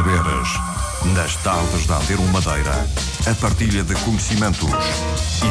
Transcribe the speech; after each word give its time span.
saberes. 0.00 0.48
Nas 1.14 1.36
tardes 1.36 1.86
da 1.86 1.96
Antena 1.96 2.22
Madeira, 2.32 2.86
a 3.26 3.34
partilha 3.34 3.82
de 3.82 3.94
conhecimentos, 3.96 4.70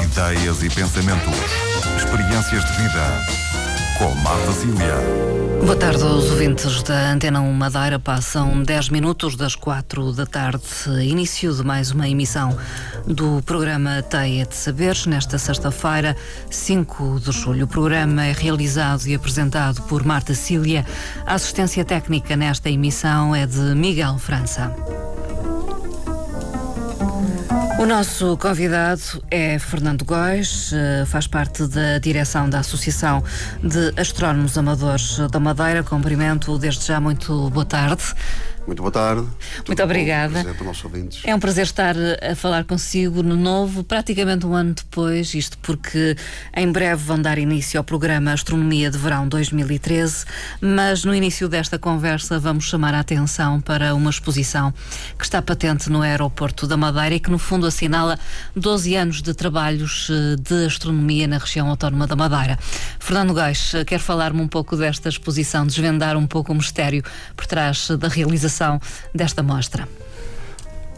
ideias 0.04 0.64
e 0.64 0.70
pensamentos, 0.70 1.36
experiências 1.98 2.66
de 2.66 2.72
vida. 2.82 3.49
Com 4.00 4.16
Marta 4.16 4.54
Cília. 4.54 4.96
Boa 5.60 5.76
tarde 5.76 6.02
aos 6.02 6.32
ouvintes 6.32 6.82
da 6.84 7.12
Antena 7.12 7.42
1 7.42 7.52
Madeira. 7.52 8.00
Passam 8.00 8.64
10 8.64 8.88
minutos 8.88 9.36
das 9.36 9.55
4 9.55 10.14
da 10.14 10.26
tarde. 10.26 10.64
Início 11.04 11.54
de 11.54 11.62
mais 11.66 11.91
uma 11.91 12.08
emissão 12.08 12.58
do 13.05 13.44
programa 13.44 14.02
Teia 14.02 14.46
de 14.46 14.55
Saberes, 14.55 15.05
nesta 15.05 15.38
sexta-feira, 15.38 16.16
5 16.50 17.20
de 17.20 17.34
julho. 17.34 17.66
O 17.66 17.68
programa 17.68 18.26
é 18.26 18.32
realizado 18.32 19.05
e 19.05 19.14
apresentado 19.14 19.82
por 19.82 20.05
Marta 20.05 20.34
Cília. 20.34 20.86
A 21.26 21.34
assistência 21.34 21.84
técnica 21.84 22.38
nesta 22.38 22.70
emissão 22.70 23.36
é 23.36 23.45
de 23.45 23.76
Miguel 23.76 24.18
França. 24.18 24.73
O 27.80 27.86
nosso 27.86 28.36
convidado 28.36 29.24
é 29.32 29.58
Fernando 29.58 30.04
Góis, 30.04 30.74
eh, 30.74 31.06
faz 31.06 31.28
parte 31.28 31.66
da 31.66 31.98
direção 31.98 32.50
da 32.50 32.60
Associação 32.60 33.24
de 33.64 33.94
Astrónomos 33.98 34.58
Amadores 34.58 35.18
da 35.32 35.40
Madeira. 35.40 35.82
Cumprimento 35.82 36.60
desde 36.60 36.86
já 36.86 37.00
muito 37.00 37.50
boa 37.52 37.64
tarde. 37.64 38.04
Muito 38.66 38.81
boa 38.81 38.91
tarde. 38.91 39.27
Muito 39.66 39.84
obrigada. 39.84 40.44
É 41.23 41.34
um 41.34 41.40
prazer 41.40 41.63
estar 41.63 41.95
a 42.22 42.36
falar 42.36 42.66
consigo 42.66 43.23
no 43.23 43.35
novo, 43.35 43.84
praticamente 43.84 44.45
um 44.45 44.54
ano 44.54 44.73
depois, 44.73 45.34
isto 45.34 45.58
porque 45.59 46.16
em 46.55 46.72
breve 46.72 47.04
vão 47.04 47.20
dar 47.20 47.38
início 47.38 47.80
ao 47.80 47.84
programa 47.84 48.32
Astronomia 48.32 48.91
de 48.91 48.98
Verão 48.98 49.27
2013, 49.27 50.26
mas 50.62 51.04
no 51.04 51.16
início 51.16 51.48
desta 51.49 51.80
conversa 51.80 52.38
vamos 52.38 52.66
chamar 52.66 52.94
a 52.94 52.99
atenção 52.99 53.59
para 53.59 53.95
uma 53.95 54.09
exposição 54.09 54.73
que 55.18 55.23
está 55.23 55.41
patente 55.41 55.90
no 55.90 56.02
aeroporto 56.02 56.68
da 56.68 56.77
Madeira 56.77 57.15
e 57.15 57.20
que 57.20 57.32
no 57.32 57.40
fundo 57.40 57.65
assinala 57.65 58.20
12 58.55 58.96
anos 58.96 59.21
de 59.21 59.34
trabalhos 59.34 60.10
eh, 60.12 60.35
de 60.35 60.65
astronomia 60.65 61.27
na 61.27 61.37
região 61.37 61.70
autónoma 61.70 62.05
da 62.05 62.15
Madeira. 62.15 62.60
Fernando 62.99 63.34
Gais, 63.34 63.74
eh, 63.74 63.85
quer 63.85 63.99
falar-me 63.99 64.41
um 64.41 64.47
pouco 64.47 64.75
desta 64.78 65.09
exposição, 65.09 65.66
desvendar 65.66 66.16
um 66.16 66.28
pouco 66.28 66.52
o 66.52 66.56
mistério 66.56 67.03
por 67.35 67.46
trás 67.47 67.90
da 67.97 68.07
realização 68.07 68.49
desta 69.14 69.44
mostra. 69.44 69.88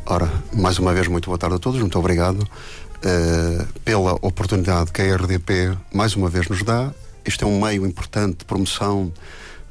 Ora, 0.06 0.30
mais 0.52 0.80
uma 0.80 0.94
vez, 0.94 1.08
muito 1.08 1.28
boa 1.28 1.38
tarde 1.38 1.56
a 1.56 1.60
todos, 1.60 1.80
muito 1.80 1.98
obrigado 1.98 2.42
uh, 2.42 3.68
pela 3.86 4.14
oportunidade 4.22 4.92
que 4.92 5.02
a 5.02 5.16
RDP 5.16 5.78
mais 5.94 6.16
uma 6.16 6.30
vez 6.30 6.48
nos 6.50 6.64
dá. 6.64 6.92
Este 7.24 7.44
é 7.44 7.48
um 7.48 7.62
meio 7.62 7.86
importante 7.86 8.40
de 8.40 8.46
promoção 8.46 9.12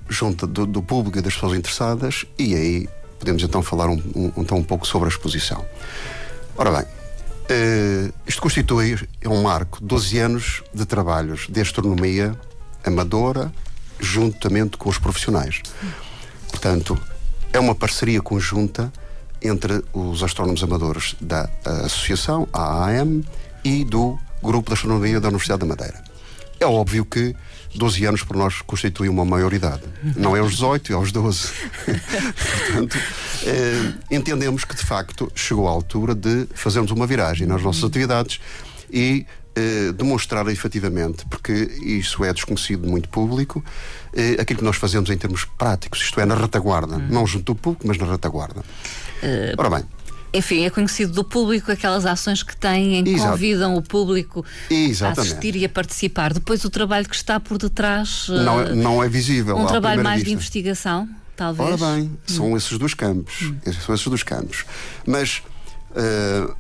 junto 0.08 0.47
do, 0.47 0.67
do 0.67 0.83
público 0.83 1.19
e 1.19 1.20
das 1.20 1.34
pessoas 1.34 1.56
interessadas, 1.56 2.25
e 2.39 2.55
aí 2.55 2.89
podemos 3.19 3.42
então 3.42 3.62
falar 3.62 3.89
um, 3.89 4.03
um, 4.14 4.33
então 4.39 4.58
um 4.58 4.62
pouco 4.62 4.86
sobre 4.86 5.08
a 5.08 5.11
exposição. 5.11 5.64
Ora 6.56 6.70
bem, 6.70 6.83
uh, 6.83 8.12
isto 8.27 8.41
constitui 8.41 8.98
é 9.20 9.28
um 9.28 9.42
marco, 9.42 9.78
12 9.83 10.19
anos 10.19 10.62
de 10.73 10.84
trabalhos 10.84 11.47
de 11.48 11.61
astronomia 11.61 12.34
amadora, 12.84 13.53
juntamente 13.98 14.77
com 14.77 14.89
os 14.89 14.98
profissionais. 14.98 15.61
Portanto, 16.48 16.98
é 17.52 17.58
uma 17.58 17.74
parceria 17.74 18.20
conjunta 18.20 18.92
entre 19.42 19.82
os 19.92 20.22
astrónomos 20.22 20.62
amadores 20.62 21.16
da 21.20 21.48
associação, 21.84 22.46
a 22.52 22.84
AAM, 22.84 23.22
e 23.64 23.84
do 23.84 24.18
Grupo 24.42 24.68
de 24.68 24.74
Astronomia 24.74 25.20
da 25.20 25.28
Universidade 25.28 25.60
da 25.60 25.66
Madeira. 25.66 26.02
É 26.58 26.66
óbvio 26.66 27.04
que 27.04 27.34
12 27.74 28.04
anos 28.04 28.22
por 28.22 28.36
nós 28.36 28.60
constitui 28.62 29.08
uma 29.08 29.24
maioridade. 29.24 29.82
Não 30.16 30.36
é 30.36 30.40
aos 30.40 30.52
18, 30.52 30.92
é 30.92 30.94
aos 30.94 31.12
12. 31.12 31.48
Portanto, 32.66 32.98
eh, 33.44 33.92
entendemos 34.10 34.64
que 34.64 34.74
de 34.74 34.84
facto 34.84 35.30
chegou 35.34 35.68
a 35.68 35.70
altura 35.70 36.14
de 36.14 36.46
fazermos 36.54 36.90
uma 36.90 37.06
viragem 37.06 37.46
nas 37.46 37.62
nossas 37.62 37.84
atividades 37.84 38.40
e 38.92 39.27
eh, 39.56 39.92
demonstrar 39.92 40.46
efetivamente, 40.48 41.27
porque 41.28 41.52
isso 41.83 42.24
é 42.24 42.33
desconhecido 42.33 42.88
muito 42.88 43.08
público, 43.08 43.64
eh, 44.14 44.36
aquilo 44.40 44.61
que 44.61 44.64
nós 44.64 44.77
fazemos 44.77 45.11
em 45.11 45.18
termos 45.18 45.44
práticos, 45.44 46.00
isto 46.00 46.20
é, 46.20 46.24
na 46.24 46.36
retaguarda, 46.36 46.96
hum. 46.96 47.08
não 47.11 47.27
junto 47.27 47.46
do 47.46 47.55
público, 47.56 47.86
mas 47.86 47.98
na 47.98 48.06
retaguarda. 48.06 48.60
Uh, 48.60 49.55
Ora 49.58 49.70
bem. 49.70 49.84
Enfim, 50.33 50.64
é 50.64 50.70
conhecido 50.70 51.12
do 51.12 51.24
público 51.24 51.72
aquelas 51.72 52.06
ações 52.06 52.44
que 52.44 52.56
têm 52.56 52.96
em 52.96 53.05
que 53.05 53.10
Exato. 53.10 53.33
convidam 53.33 53.74
o 53.74 53.83
público 53.83 54.44
Exatamente. 54.70 55.18
a 55.18 55.22
assistir 55.22 55.56
e 55.56 55.64
a 55.64 55.68
participar. 55.68 56.33
Depois 56.33 56.64
o 56.64 56.70
trabalho 56.70 57.08
que 57.08 57.16
está 57.16 57.40
por 57.40 57.58
detrás. 57.58 58.27
Não 58.28 58.60
é, 58.60 58.72
não 58.72 59.02
é 59.02 59.08
visível. 59.08 59.56
Um 59.56 59.66
trabalho 59.66 60.05
mais 60.05 60.18
vista. 60.18 60.28
de 60.28 60.34
investigação, 60.34 61.08
talvez. 61.34 61.83
Ora 61.83 61.96
bem, 61.96 62.16
são 62.24 62.52
hum. 62.52 62.56
esses 62.56 62.78
dois 62.78 62.94
campos. 62.94 63.42
Hum. 63.42 63.72
São 63.84 63.94
esses 63.94 64.06
dois 64.06 64.22
campos. 64.22 64.64
Mas 65.05 65.42
uh, 65.90 66.55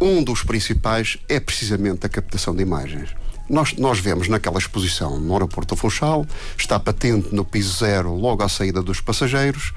um 0.00 0.22
dos 0.22 0.42
principais 0.42 1.18
é 1.28 1.38
precisamente 1.40 2.06
a 2.06 2.08
captação 2.08 2.54
de 2.54 2.62
imagens. 2.62 3.14
Nós, 3.48 3.74
nós 3.74 3.98
vemos 3.98 4.28
naquela 4.28 4.58
exposição 4.58 5.20
no 5.20 5.32
aeroporto 5.34 5.76
Funchal, 5.76 6.26
está 6.56 6.80
patente 6.80 7.34
no 7.34 7.44
piso 7.44 7.78
zero 7.78 8.14
logo 8.14 8.42
à 8.42 8.48
saída 8.48 8.82
dos 8.82 9.00
passageiros, 9.00 9.74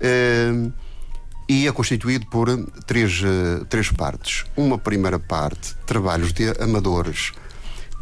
eh, 0.00 0.70
e 1.48 1.66
é 1.66 1.72
constituído 1.72 2.26
por 2.26 2.48
três, 2.86 3.22
eh, 3.24 3.64
três 3.68 3.90
partes. 3.90 4.44
Uma 4.56 4.78
primeira 4.78 5.18
parte, 5.18 5.74
trabalhos 5.86 6.32
de 6.32 6.50
amadores, 6.62 7.32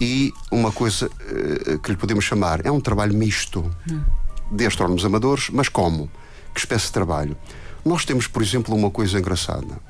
e 0.00 0.32
uma 0.50 0.70
coisa 0.70 1.08
eh, 1.20 1.78
que 1.82 1.92
lhe 1.92 1.96
podemos 1.96 2.24
chamar, 2.24 2.66
é 2.66 2.70
um 2.70 2.80
trabalho 2.80 3.14
misto 3.14 3.70
de 4.50 4.66
astrónomos 4.66 5.04
amadores, 5.04 5.48
mas 5.50 5.68
como? 5.68 6.10
Que 6.52 6.60
espécie 6.60 6.86
de 6.86 6.92
trabalho? 6.92 7.36
Nós 7.84 8.04
temos, 8.04 8.26
por 8.26 8.42
exemplo, 8.42 8.74
uma 8.74 8.90
coisa 8.90 9.18
engraçada, 9.18 9.80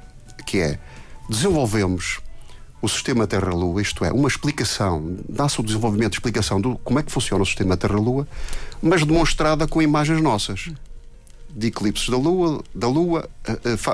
que 0.47 0.61
é 0.61 0.79
desenvolvemos 1.29 2.21
o 2.81 2.89
sistema 2.89 3.27
Terra-Lua, 3.27 3.83
isto 3.83 4.05
é, 4.05 4.13
uma 4.13 4.29
explicação, 4.29 5.17
dá-se 5.29 5.61
o 5.61 5.65
desenvolvimento, 5.65 6.15
explicação 6.15 6.61
do 6.61 6.79
como 6.79 6.99
é 6.99 7.03
que 7.03 7.11
funciona 7.11 7.43
o 7.43 7.47
sistema 7.47 7.77
Terra-Lua, 7.77 8.27
mas 8.81 9.05
demonstrada 9.05 9.67
com 9.67 9.83
imagens 9.83 10.23
nossas. 10.23 10.71
De 11.51 11.69
eclipses 11.69 12.09
da 12.09 12.17
Lua, 12.17 12.63
da 12.75 12.87
Lua, 12.87 13.29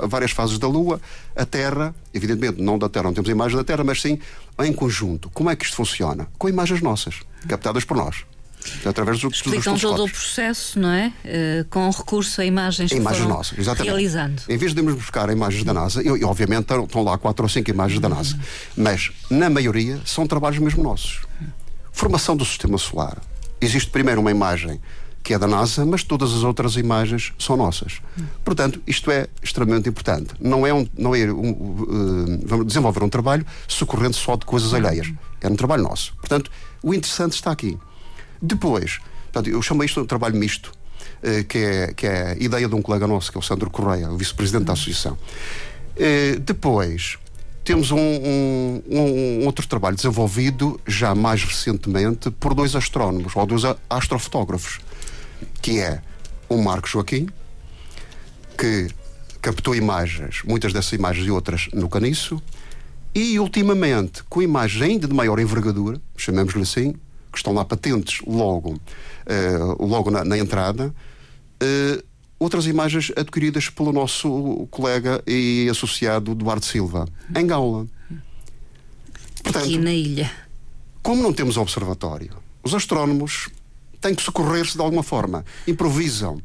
várias 0.08 0.32
fases 0.32 0.58
da 0.58 0.66
Lua, 0.66 1.00
a 1.34 1.46
Terra, 1.46 1.94
evidentemente 2.12 2.60
não 2.60 2.78
da 2.78 2.88
Terra, 2.88 3.04
não 3.04 3.14
temos 3.14 3.30
imagens 3.30 3.56
da 3.56 3.64
Terra, 3.64 3.84
mas 3.84 4.02
sim 4.02 4.18
em 4.58 4.72
conjunto. 4.72 5.30
Como 5.30 5.48
é 5.48 5.56
que 5.56 5.64
isto 5.64 5.76
funciona? 5.76 6.28
Com 6.36 6.48
imagens 6.48 6.82
nossas, 6.82 7.20
captadas 7.48 7.84
por 7.84 7.96
nós. 7.96 8.26
Através 8.84 9.20
do, 9.20 9.28
Explicam 9.28 9.76
todo 9.78 10.04
o 10.04 10.10
processo, 10.10 10.78
não 10.78 10.90
é? 10.90 11.12
Uh, 11.24 11.64
com 11.68 11.88
recurso 11.90 12.40
a 12.40 12.44
imagens 12.44 12.90
que 12.90 12.96
imagens 12.96 13.26
nossas, 13.26 13.58
exatamente. 13.58 13.90
realizando. 13.90 14.42
Em 14.48 14.56
vez 14.56 14.72
de 14.74 14.80
irmos 14.80 14.94
buscar 14.94 15.30
imagens 15.30 15.64
da 15.64 15.72
NASA, 15.72 16.02
e, 16.02 16.06
e 16.06 16.24
obviamente 16.24 16.72
estão 16.72 17.02
lá 17.02 17.18
quatro 17.18 17.44
ou 17.44 17.48
cinco 17.48 17.70
imagens 17.70 18.00
da 18.00 18.08
NASA, 18.08 18.38
mas 18.76 19.10
na 19.30 19.50
maioria 19.50 20.00
são 20.04 20.26
trabalhos 20.26 20.58
mesmo 20.58 20.82
nossos. 20.82 21.22
Formação 21.92 22.36
do 22.36 22.44
sistema 22.44 22.78
solar. 22.78 23.18
Existe 23.60 23.90
primeiro 23.90 24.20
uma 24.20 24.30
imagem 24.30 24.80
que 25.24 25.32
é 25.32 25.38
da 25.38 25.46
NASA, 25.46 25.86
mas 25.86 26.04
todas 26.04 26.34
as 26.34 26.44
outras 26.44 26.76
imagens 26.76 27.32
são 27.38 27.56
nossas. 27.56 28.02
Portanto, 28.44 28.82
isto 28.86 29.10
é 29.10 29.26
extremamente 29.42 29.88
importante. 29.88 30.34
Não 30.38 30.66
é, 30.66 30.74
um, 30.74 30.86
não 30.98 31.14
é 31.14 31.32
um, 31.32 31.50
uh, 31.50 32.40
vamos 32.44 32.66
desenvolver 32.66 33.02
um 33.02 33.08
trabalho 33.08 33.44
socorrendo 33.66 34.14
só 34.14 34.36
de 34.36 34.44
coisas 34.44 34.74
alheias. 34.74 35.10
É 35.40 35.48
um 35.48 35.56
trabalho 35.56 35.82
nosso. 35.82 36.14
Portanto, 36.16 36.50
o 36.82 36.92
interessante 36.92 37.32
está 37.32 37.50
aqui. 37.50 37.78
Depois, 38.40 38.98
portanto, 39.32 39.48
eu 39.48 39.60
chamo 39.62 39.84
isto 39.84 39.94
de 39.94 40.00
um 40.00 40.06
trabalho 40.06 40.36
misto, 40.36 40.72
eh, 41.22 41.42
que 41.44 41.58
é, 41.58 41.92
que 41.94 42.06
é 42.06 42.32
a 42.32 42.34
ideia 42.34 42.68
de 42.68 42.74
um 42.74 42.82
colega 42.82 43.06
nosso, 43.06 43.30
que 43.30 43.38
é 43.38 43.40
o 43.40 43.42
Sandro 43.42 43.70
Correia, 43.70 44.10
o 44.10 44.16
vice-presidente 44.16 44.64
da 44.64 44.72
associação. 44.74 45.16
Eh, 45.96 46.36
depois, 46.40 47.18
temos 47.64 47.90
um, 47.90 47.98
um, 47.98 48.82
um, 48.90 49.46
outro 49.46 49.66
trabalho 49.66 49.96
desenvolvido 49.96 50.78
já 50.86 51.14
mais 51.14 51.42
recentemente 51.42 52.30
por 52.30 52.54
dois 52.54 52.76
astrónomos, 52.76 53.34
ou 53.34 53.46
dois 53.46 53.62
astrofotógrafos, 53.88 54.80
que 55.62 55.80
é 55.80 56.02
o 56.48 56.62
Marco 56.62 56.86
Joaquim, 56.86 57.26
que 58.58 58.88
captou 59.40 59.74
imagens, 59.74 60.42
muitas 60.44 60.72
dessas 60.72 60.92
imagens 60.92 61.26
e 61.26 61.30
outras 61.30 61.68
no 61.72 61.88
caniço, 61.88 62.42
e 63.14 63.38
ultimamente, 63.38 64.22
com 64.24 64.42
imagens 64.42 64.82
ainda 64.82 65.08
de 65.08 65.14
maior 65.14 65.38
envergadura, 65.38 66.00
chamemos-lhe 66.16 66.62
assim, 66.62 66.94
que 67.34 67.38
estão 67.40 67.52
lá 67.52 67.64
patentes 67.64 68.20
logo, 68.26 68.72
uh, 68.72 69.86
logo 69.86 70.10
na, 70.10 70.24
na 70.24 70.38
entrada. 70.38 70.94
Uh, 71.62 72.02
outras 72.38 72.66
imagens 72.66 73.12
adquiridas 73.16 73.68
pelo 73.68 73.92
nosso 73.92 74.66
colega 74.70 75.22
e 75.26 75.68
associado 75.70 76.34
Duarte 76.34 76.66
Silva, 76.66 77.06
em 77.36 77.46
Gaula. 77.46 77.86
Portanto, 79.42 79.64
Aqui 79.64 79.78
na 79.78 79.92
ilha. 79.92 80.30
Como 81.02 81.22
não 81.22 81.32
temos 81.32 81.56
observatório, 81.56 82.30
os 82.62 82.74
astrónomos 82.74 83.50
têm 84.00 84.14
que 84.14 84.22
socorrer-se 84.22 84.74
de 84.74 84.80
alguma 84.80 85.02
forma, 85.02 85.44
improvisam. 85.66 86.40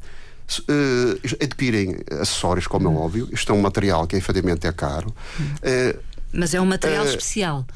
Uh, 0.52 1.44
adquirem 1.44 1.98
acessórios, 2.20 2.66
como 2.66 2.90
é 2.90 2.92
óbvio. 2.92 3.30
Isto 3.32 3.52
é 3.52 3.56
um 3.56 3.62
material 3.62 4.08
que 4.08 4.16
efetivamente 4.16 4.66
é 4.66 4.72
caro. 4.72 5.14
Mas 6.34 6.56
é 6.56 6.60
um 6.60 6.66
material 6.66 7.06
especial. 7.06 7.68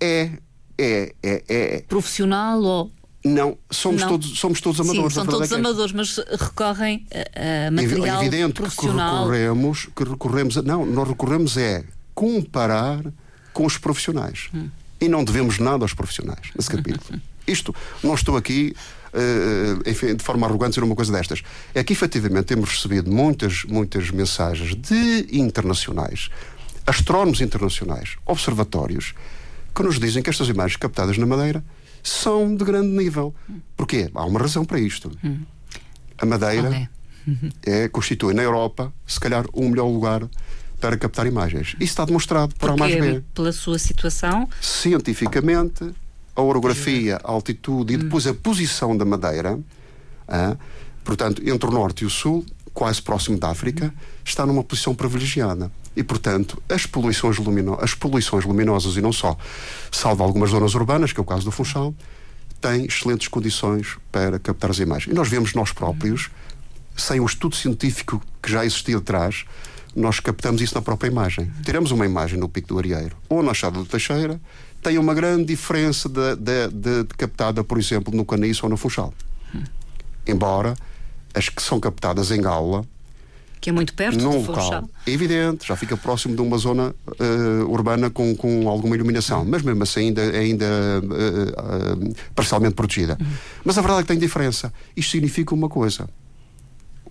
É, 0.00 0.30
é, 0.78 1.14
é, 1.22 1.42
é. 1.48 1.84
Profissional 1.88 2.60
ou 2.62 2.92
Não, 3.24 3.56
somos, 3.70 4.02
não. 4.02 4.08
Todos, 4.08 4.38
somos 4.38 4.60
todos 4.60 4.80
amadores. 4.80 5.12
Sim, 5.12 5.20
são 5.20 5.26
todos 5.26 5.50
é 5.50 5.54
amadores, 5.54 5.92
mas 5.92 6.16
recorrem 6.38 7.06
a, 7.12 7.68
a 7.68 7.70
material 7.70 8.22
é 8.22 8.26
evidente 8.26 8.54
profissional. 8.54 9.26
Que 9.26 9.32
recorremos, 9.32 9.88
que 9.96 10.04
recorremos 10.04 10.58
a, 10.58 10.62
não, 10.62 10.86
nós 10.86 11.08
recorremos 11.08 11.56
é 11.56 11.84
comparar 12.14 13.04
com 13.52 13.66
os 13.66 13.78
profissionais. 13.78 14.48
Hum. 14.54 14.68
E 15.00 15.08
não 15.08 15.24
devemos 15.24 15.58
nada 15.58 15.84
aos 15.84 15.92
profissionais 15.92 16.50
nesse 16.54 16.70
capítulo. 16.70 17.20
Isto, 17.46 17.74
não 18.02 18.14
estou 18.14 18.36
aqui 18.36 18.74
uh, 19.16 19.88
enfim, 19.88 20.14
de 20.14 20.22
forma 20.22 20.46
arrogante 20.46 20.72
dizer 20.72 20.84
uma 20.84 20.94
coisa 20.94 21.12
destas. 21.12 21.42
É 21.74 21.82
que 21.82 21.92
efetivamente 21.92 22.44
temos 22.44 22.70
recebido 22.70 23.10
muitas, 23.10 23.64
muitas 23.64 24.10
mensagens 24.10 24.74
de 24.74 25.26
internacionais, 25.32 26.28
astrónomos 26.86 27.40
internacionais, 27.40 28.16
observatórios, 28.24 29.14
que 29.76 29.82
nos 29.82 30.00
dizem 30.00 30.22
que 30.22 30.30
estas 30.30 30.48
imagens 30.48 30.76
captadas 30.76 31.18
na 31.18 31.26
Madeira 31.26 31.62
são 32.02 32.56
de 32.56 32.64
grande 32.64 32.88
nível. 32.88 33.34
Porquê? 33.76 34.10
Há 34.14 34.24
uma 34.24 34.40
razão 34.40 34.64
para 34.64 34.80
isto. 34.80 35.10
A 36.16 36.24
Madeira 36.24 36.88
é, 37.62 37.86
constitui 37.88 38.32
na 38.32 38.42
Europa, 38.42 38.90
se 39.06 39.20
calhar, 39.20 39.44
o 39.52 39.62
um 39.62 39.68
melhor 39.68 39.88
lugar 39.88 40.26
para 40.80 40.96
captar 40.96 41.26
imagens. 41.26 41.74
Isso 41.74 41.82
está 41.92 42.06
demonstrado 42.06 42.54
por 42.54 42.70
A 42.70 42.76
mais 42.76 42.94
B. 42.94 43.22
Pela 43.34 43.52
sua 43.52 43.78
situação? 43.78 44.48
Cientificamente, 44.62 45.92
a 46.34 46.40
orografia, 46.40 47.18
a 47.22 47.30
altitude 47.30 47.94
e 47.94 47.96
depois 47.98 48.26
a 48.26 48.32
posição 48.32 48.96
da 48.96 49.04
Madeira, 49.04 49.58
ah, 50.26 50.56
portanto, 51.04 51.42
entre 51.46 51.68
o 51.68 51.72
norte 51.72 52.04
e 52.04 52.06
o 52.06 52.10
sul, 52.10 52.46
quase 52.72 53.02
próximo 53.02 53.38
da 53.38 53.50
África, 53.50 53.92
está 54.24 54.46
numa 54.46 54.64
posição 54.64 54.94
privilegiada. 54.94 55.70
E, 55.96 56.02
portanto, 56.02 56.62
as 56.68 56.84
poluições, 56.84 57.38
lumino 57.38 57.78
as 57.80 57.94
poluições 57.94 58.44
luminosas, 58.44 58.96
e 58.96 59.00
não 59.00 59.12
só, 59.12 59.36
salvo 59.90 60.22
algumas 60.22 60.50
zonas 60.50 60.74
urbanas, 60.74 61.12
que 61.12 61.18
é 61.18 61.22
o 61.22 61.26
caso 61.26 61.44
do 61.44 61.50
Funchal, 61.50 61.94
têm 62.60 62.84
excelentes 62.84 63.28
condições 63.28 63.96
para 64.12 64.38
captar 64.38 64.70
as 64.70 64.78
imagens. 64.78 65.12
E 65.12 65.14
nós 65.14 65.28
vemos 65.28 65.54
nós 65.54 65.72
próprios, 65.72 66.30
sem 66.96 67.18
o 67.18 67.24
estudo 67.24 67.56
científico 67.56 68.22
que 68.42 68.50
já 68.50 68.64
existia 68.64 68.98
atrás, 68.98 69.46
nós 69.94 70.20
captamos 70.20 70.60
isso 70.60 70.74
na 70.74 70.82
própria 70.82 71.08
imagem. 71.08 71.50
Tiramos 71.64 71.90
uma 71.90 72.04
imagem 72.04 72.38
no 72.38 72.48
Pico 72.48 72.68
do 72.68 72.78
Arieiro 72.78 73.16
ou 73.28 73.42
na 73.42 73.54
Chada 73.54 73.78
do 73.78 73.86
Teixeira, 73.86 74.38
tem 74.82 74.98
uma 74.98 75.14
grande 75.14 75.46
diferença 75.46 76.08
de, 76.08 76.36
de, 76.36 76.68
de, 76.68 77.04
de 77.04 77.14
captada, 77.16 77.64
por 77.64 77.78
exemplo, 77.78 78.14
no 78.14 78.24
Caniço 78.24 78.66
ou 78.66 78.70
no 78.70 78.76
Funchal. 78.76 79.12
Embora 80.26 80.76
as 81.34 81.48
que 81.48 81.62
são 81.62 81.80
captadas 81.80 82.30
em 82.30 82.40
Gaula 82.40 82.84
que 83.66 83.70
é 83.70 83.72
muito 83.72 83.94
perto 83.94 84.22
num 84.22 84.42
do 84.42 84.52
local 84.52 84.88
é 85.04 85.10
evidente, 85.10 85.66
já 85.66 85.74
fica 85.74 85.96
próximo 85.96 86.36
de 86.36 86.40
uma 86.40 86.56
zona 86.56 86.94
uh, 87.08 87.68
urbana 87.68 88.08
com, 88.08 88.32
com 88.36 88.68
alguma 88.68 88.94
iluminação, 88.94 89.44
mas 89.44 89.60
mesmo 89.60 89.82
assim 89.82 90.02
ainda, 90.02 90.22
ainda 90.22 90.66
uh, 91.02 92.04
uh, 92.04 92.14
parcialmente 92.32 92.76
protegida. 92.76 93.18
Uhum. 93.20 93.26
Mas 93.64 93.76
a 93.76 93.80
verdade 93.80 94.00
é 94.00 94.02
que 94.04 94.08
tem 94.08 94.18
diferença. 94.20 94.72
Isto 94.96 95.10
significa 95.10 95.52
uma 95.52 95.68
coisa 95.68 96.08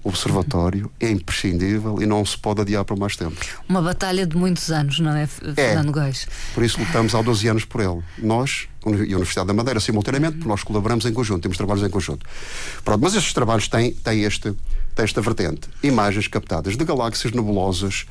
observatório 0.02 0.90
é 1.00 1.10
imprescindível 1.10 2.02
e 2.02 2.06
não 2.06 2.24
se 2.24 2.38
pode 2.38 2.62
adiar 2.62 2.86
por 2.86 2.98
mais 2.98 3.18
tempo. 3.18 3.36
Uma 3.68 3.81
batalha 3.81 4.25
de 4.25 4.38
muitos 4.38 4.72
anos, 4.72 5.00
não 5.00 5.13
é, 5.13 5.28
Fernando 5.28 5.90
é. 5.90 5.92
Góis? 5.92 6.28
Por 6.54 6.63
isso 6.63 6.80
lutamos 6.80 7.13
há 7.16 7.22
12 7.22 7.48
anos 7.50 7.66
por 7.66 7.81
ele. 7.81 8.01
Nós 8.19 8.69
e 8.86 8.90
a 8.90 9.16
Universidade 9.16 9.48
da 9.48 9.54
Madeira, 9.54 9.80
simultaneamente, 9.80 10.36
porque 10.36 10.48
nós 10.48 10.63
colaboramos 10.63 11.06
em 11.06 11.12
conjunto, 11.12 11.42
temos 11.42 11.58
trabalhos 11.58 11.84
em 11.84 11.90
conjunto. 11.90 12.24
Pronto, 12.84 13.01
mas 13.01 13.16
estes 13.16 13.34
trabalhos 13.34 13.68
têm, 13.68 13.92
têm, 13.92 14.24
este, 14.24 14.56
têm 14.96 15.04
esta 15.04 15.22
vertente. 15.22 15.70
Imagens 15.84 16.28
captadas 16.28 16.76
de 16.76 16.84
galáxias 16.84 17.34
nebulosas, 17.34 18.06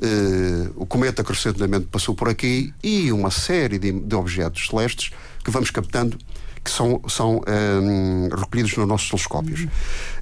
Uh, 0.00 0.72
o 0.76 0.86
cometa 0.86 1.24
crescentemente 1.24 1.86
passou 1.86 2.14
por 2.14 2.28
aqui 2.28 2.72
e 2.84 3.10
uma 3.10 3.32
série 3.32 3.80
de, 3.80 3.90
de 3.90 4.14
objetos 4.14 4.68
celestes 4.68 5.10
que 5.42 5.50
vamos 5.50 5.72
captando 5.72 6.16
que 6.62 6.70
são, 6.70 7.02
são 7.08 7.40
um, 7.82 8.28
recolhidos 8.28 8.76
nos 8.76 8.86
nossos 8.86 9.08
telescópios 9.08 9.62
uhum. 9.62 9.68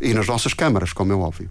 e 0.01 0.15
nas 0.15 0.27
nossas 0.27 0.55
câmaras, 0.55 0.95
como 0.95 1.13
é 1.13 1.15
óbvio. 1.15 1.51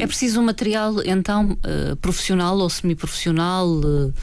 é 0.00 0.06
preciso 0.06 0.40
um 0.40 0.44
material, 0.44 1.02
então, 1.04 1.58
uh, 1.64 1.96
profissional 1.96 2.56
ou 2.56 2.70
semiprofissional? 2.70 3.68
Uh, 3.68 4.14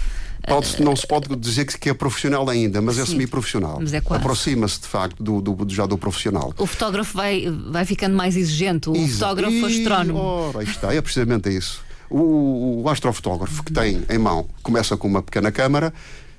Pode 0.47 0.81
não 0.81 0.95
se 0.95 1.05
pode 1.05 1.35
dizer 1.35 1.65
que 1.65 1.89
é 1.89 1.93
profissional 1.93 2.49
ainda, 2.49 2.81
mas 2.81 2.97
é 2.97 3.01
é 3.01 3.05
semi-profissional. 3.05 3.81
É 3.91 4.15
Aproxima-se 4.15 4.79
de 4.79 4.87
facto 4.87 5.21
do, 5.21 5.41
do, 5.41 5.73
já 5.73 5.85
do 5.85 5.97
profissional. 5.97 6.53
O 6.57 6.65
fotógrafo 6.65 7.15
vai, 7.17 7.45
vai 7.69 7.83
ficando 7.83 8.15
mais 8.15 8.37
exigente, 8.37 8.89
o 8.89 8.95
Exa 8.95 9.13
fotógrafo 9.13 9.53
e, 9.53 9.65
astrónomo. 9.65 10.19
Ora, 10.19 10.63
está, 10.63 10.93
é 10.93 11.01
precisamente 11.01 11.49
isso. 11.49 11.81
O, 12.09 12.83
o 12.83 12.89
astrofotógrafo 12.89 13.61
que 13.63 13.73
tem 13.73 14.01
em 14.09 14.17
mão 14.17 14.47
começa 14.63 14.95
com 14.95 15.07
uma 15.07 15.21
pequena 15.21 15.51
câmara 15.51 15.93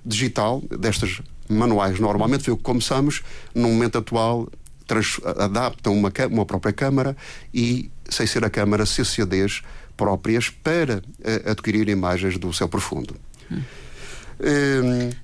digital, 0.04 0.62
destas 0.80 1.20
manuais 1.46 2.00
normalmente, 2.00 2.44
foi 2.44 2.54
o 2.54 2.56
que 2.56 2.62
começamos, 2.62 3.22
no 3.54 3.68
momento 3.68 3.98
atual 3.98 4.48
trans, 4.86 5.20
adaptam 5.36 5.94
uma, 5.94 6.10
uma 6.30 6.46
própria 6.46 6.72
câmara 6.72 7.14
e, 7.52 7.90
sem 8.08 8.26
ser 8.26 8.42
a 8.44 8.50
câmara, 8.50 8.86
CCDs 8.86 9.60
próprias 9.96 10.48
para 10.48 10.98
uh, 10.98 11.50
adquirir 11.50 11.88
imagens 11.88 12.38
do 12.38 12.52
céu 12.52 12.68
profundo. 12.68 13.14
Hum. 13.52 13.60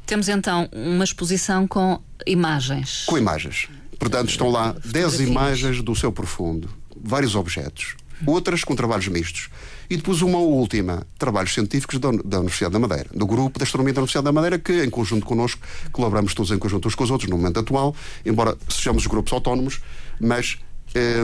Temos 0.06 0.28
então 0.28 0.68
uma 0.72 1.04
exposição 1.04 1.66
com 1.66 2.00
imagens. 2.26 3.04
Com 3.06 3.18
imagens. 3.18 3.68
Portanto, 3.98 4.28
estão 4.28 4.50
lá 4.50 4.74
10 4.84 5.20
imagens 5.20 5.82
do 5.82 5.94
céu 5.94 6.12
profundo, 6.12 6.68
vários 6.94 7.34
objetos, 7.34 7.96
outras 8.26 8.64
com 8.64 8.74
trabalhos 8.74 9.08
mistos. 9.08 9.48
E 9.88 9.96
depois 9.96 10.22
uma 10.22 10.38
última, 10.38 11.06
trabalhos 11.18 11.52
científicos 11.52 11.98
da, 11.98 12.10
da, 12.10 12.38
Universidade 12.38 12.72
da 12.72 12.78
Madeira, 12.78 13.10
do 13.14 13.26
grupo 13.26 13.58
de 13.58 13.62
astronomia 13.62 13.92
da 13.92 14.00
Universidade 14.00 14.24
da 14.24 14.32
Madeira, 14.32 14.58
que 14.58 14.84
em 14.84 14.90
conjunto 14.90 15.26
connosco, 15.26 15.60
colaboramos 15.92 16.34
todos 16.34 16.50
em 16.50 16.58
conjunto 16.58 16.88
uns 16.88 16.94
com 16.94 17.04
os 17.04 17.10
outros 17.10 17.30
no 17.30 17.36
momento 17.36 17.60
atual, 17.60 17.94
embora 18.24 18.56
sejamos 18.68 19.06
grupos 19.06 19.32
autónomos, 19.32 19.80
mas 20.18 20.58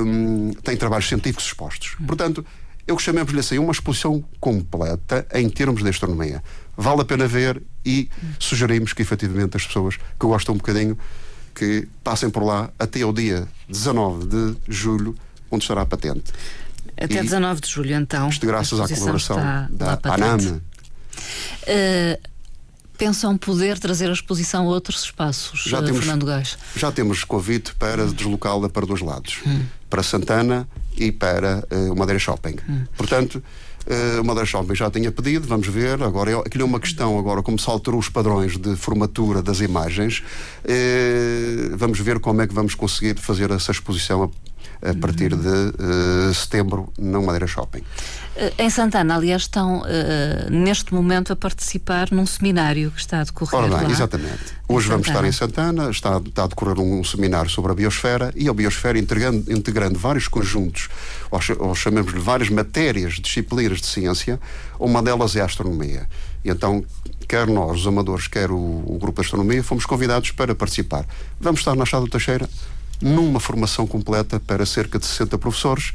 um, 0.04 0.52
tem 0.62 0.76
trabalhos 0.76 1.08
científicos 1.08 1.46
expostos. 1.46 1.96
Portanto, 2.06 2.44
eu 2.86 2.96
que 2.96 3.02
chamemos-lhe 3.02 3.40
assim 3.40 3.58
uma 3.58 3.72
exposição 3.72 4.22
completa 4.40 5.26
em 5.32 5.48
termos 5.48 5.82
de 5.82 5.88
astronomia. 5.88 6.42
Vale 6.80 7.02
a 7.02 7.04
pena 7.04 7.28
ver 7.28 7.62
e 7.84 8.08
sugerimos 8.38 8.94
que 8.94 9.02
efetivamente 9.02 9.54
as 9.54 9.66
pessoas 9.66 9.96
que 9.96 10.26
gostam 10.26 10.54
um 10.54 10.58
bocadinho 10.58 10.96
que 11.54 11.86
passem 12.02 12.30
por 12.30 12.42
lá 12.42 12.70
até 12.78 13.04
o 13.04 13.12
dia 13.12 13.46
19 13.68 14.26
de 14.26 14.56
julho, 14.66 15.14
onde 15.50 15.62
estará 15.62 15.82
a 15.82 15.86
patente. 15.86 16.32
Até 16.96 17.16
e 17.16 17.22
19 17.22 17.60
de 17.60 17.68
julho, 17.68 17.94
então. 17.94 18.30
Isto 18.30 18.46
graças 18.46 18.80
à 18.80 18.88
colaboração 18.88 19.36
da 19.70 19.98
ANAM. 20.04 20.38
Uh, 20.56 22.28
pensam 22.96 23.36
poder 23.36 23.78
trazer 23.78 24.08
a 24.08 24.12
exposição 24.12 24.64
a 24.64 24.68
outros 24.68 25.02
espaços, 25.04 25.64
já 25.64 25.80
uh, 25.80 25.84
temos, 25.84 26.00
Fernando 26.00 26.24
Gás? 26.24 26.56
Já 26.74 26.90
temos 26.90 27.24
convite 27.24 27.74
para 27.74 28.04
hum. 28.04 28.12
deslocá-la 28.12 28.70
para 28.70 28.86
dois 28.86 29.02
lados. 29.02 29.40
Hum. 29.46 29.66
Para 29.90 30.02
Santana 30.02 30.66
e 30.96 31.12
para 31.12 31.62
uh, 31.70 31.92
o 31.92 31.96
Madeira 31.96 32.18
Shopping. 32.18 32.56
Hum. 32.66 32.84
Portanto, 32.96 33.42
uh, 33.90 34.20
o 34.20 34.24
Madeira 34.24 34.46
Shopping 34.46 34.74
já 34.74 34.90
tinha 34.90 35.10
pedido, 35.10 35.46
vamos 35.46 35.66
ver. 35.66 36.02
Agora, 36.02 36.38
aquilo 36.40 36.62
é 36.62 36.66
uma 36.66 36.80
questão, 36.80 37.18
agora, 37.18 37.42
como 37.42 37.58
se 37.58 37.68
alterou 37.68 37.98
os 37.98 38.08
padrões 38.08 38.56
de 38.56 38.76
formatura 38.76 39.42
das 39.42 39.60
imagens, 39.60 40.22
uh, 40.64 41.76
vamos 41.76 41.98
ver 41.98 42.20
como 42.20 42.40
é 42.40 42.46
que 42.46 42.54
vamos 42.54 42.74
conseguir 42.74 43.18
fazer 43.18 43.50
essa 43.50 43.72
exposição 43.72 44.30
a 44.82 44.94
partir 44.94 45.34
de 45.34 45.48
uh, 45.48 46.34
setembro 46.34 46.92
no 46.98 47.22
Madeira 47.22 47.46
Shopping. 47.46 47.82
Eh, 48.36 48.52
em 48.58 48.70
Santana, 48.70 49.16
aliás, 49.16 49.42
estão 49.42 49.80
uh, 49.80 50.50
neste 50.50 50.94
momento 50.94 51.32
a 51.32 51.36
participar 51.36 52.10
num 52.10 52.24
seminário 52.24 52.90
que 52.90 53.00
está 53.00 53.20
a 53.20 53.24
decorrer. 53.24 53.54
Ora 53.54 53.78
bem, 53.78 53.90
exatamente. 53.90 54.60
Hoje 54.66 54.88
vamos 54.88 55.06
estar 55.06 55.24
em 55.24 55.32
Santana, 55.32 55.90
está, 55.90 56.16
está 56.24 56.44
a 56.44 56.46
decorrer 56.46 56.78
um, 56.78 57.00
um, 57.00 57.04
seminário 57.04 57.50
sobre 57.50 57.72
a 57.72 57.74
biosfera 57.74 58.32
e 58.34 58.48
a 58.48 58.54
biosfera 58.54 58.98
integrando, 58.98 59.52
integrando 59.52 59.98
vários 59.98 60.28
conjuntos, 60.28 60.88
ou, 61.30 61.40
ou 61.58 61.74
chamemos-lhe 61.74 62.20
várias 62.20 62.48
matérias, 62.48 63.14
disciplinas 63.14 63.80
de 63.80 63.86
ciência, 63.86 64.40
uma 64.78 65.02
delas 65.02 65.36
é 65.36 65.42
a 65.42 65.44
astronomia. 65.44 66.08
E 66.42 66.48
então, 66.50 66.82
quer 67.28 67.46
nós, 67.46 67.80
os 67.80 67.86
amadores, 67.86 68.28
quer 68.28 68.50
o, 68.50 68.56
o 68.56 68.98
grupo 68.98 69.20
de 69.20 69.26
astronomia, 69.26 69.62
fomos 69.62 69.84
convidados 69.84 70.30
para 70.30 70.54
participar. 70.54 71.04
Vamos 71.38 71.60
estar 71.60 71.76
na 71.76 71.84
Chada 71.84 72.04
do 72.06 72.10
Teixeira 72.10 72.48
numa 73.00 73.40
formação 73.40 73.86
completa 73.86 74.38
para 74.38 74.66
cerca 74.66 74.98
de 74.98 75.06
60 75.06 75.38
professores 75.38 75.92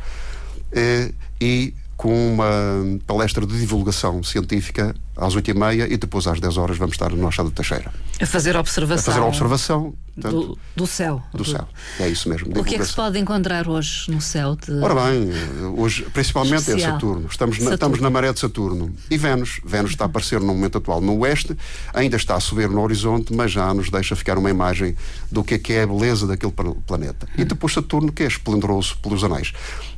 eh, 0.72 1.12
e 1.40 1.74
com 1.98 2.34
uma 2.34 3.00
palestra 3.08 3.46
de 3.46 3.58
divulgação 3.58 4.22
científica 4.24 4.96
às 5.16 5.36
8h30 5.36 5.92
e 5.92 5.98
depois 5.98 6.28
às 6.28 6.40
10 6.40 6.58
horas 6.58 6.78
vamos 6.78 6.96
estar 6.96 7.12
no 7.12 7.28
Achado 7.28 7.50
Teixeira. 7.50 7.92
A 8.22 8.26
fazer 8.26 8.56
observação. 8.58 9.14
A 9.14 9.16
fazer 9.16 9.26
observação. 9.26 9.94
do, 10.16 10.58
do, 10.76 10.88
céu. 10.88 11.24
Do, 11.32 11.40
do, 11.40 11.46
céu. 11.46 11.68
É 12.00 12.10
isso 12.10 12.28
mesmo. 12.28 12.48
O 12.60 12.64
que 12.64 12.76
é 12.76 12.78
que 12.78 12.86
se 12.86 12.94
pode 12.94 13.18
encontrar 13.18 13.68
hoje 13.68 14.12
no 14.12 14.22
céu? 14.22 14.56
De... 14.56 14.72
Ora 14.82 14.94
bem, 14.94 15.30
hoje 15.78 16.04
principalmente 16.14 16.54
é 16.54 16.58
Especial. 16.58 16.90
é 16.90 16.94
Saturno. 16.94 17.28
Estamos 17.30 17.60
na, 17.60 17.74
estamos 17.74 18.00
na 18.02 18.10
maré 18.10 18.34
de 18.34 18.40
Saturno. 18.40 18.94
E 19.10 19.18
Vênus. 19.18 19.62
Vênus 19.66 19.92
está 19.92 20.06
a 20.06 20.08
aparecer 20.08 20.40
no 20.40 20.48
momento 20.48 20.78
atual 20.78 21.00
no 21.00 21.18
oeste, 21.20 21.56
ainda 21.94 22.18
está 22.18 22.36
a 22.36 22.40
subir 22.40 22.70
no 22.70 22.82
horizonte, 22.82 23.34
mas 23.34 23.52
já 23.52 23.74
nos 23.74 23.90
deixa 23.90 24.16
ficar 24.16 24.38
uma 24.38 24.50
imagem 24.50 24.96
do 25.32 25.44
que 25.44 25.56
é, 25.56 25.60
que 25.60 25.74
é 25.74 25.84
a 25.84 25.88
beleza 25.88 26.28
daquele 26.28 26.54
planeta. 26.86 27.28
E 27.38 27.46
depois 27.46 27.74
Saturno, 27.74 28.12
que 28.12 28.24
é 28.24 28.28
esplendoroso 28.28 28.98
pelos 29.02 29.24
anéis. 29.24 29.54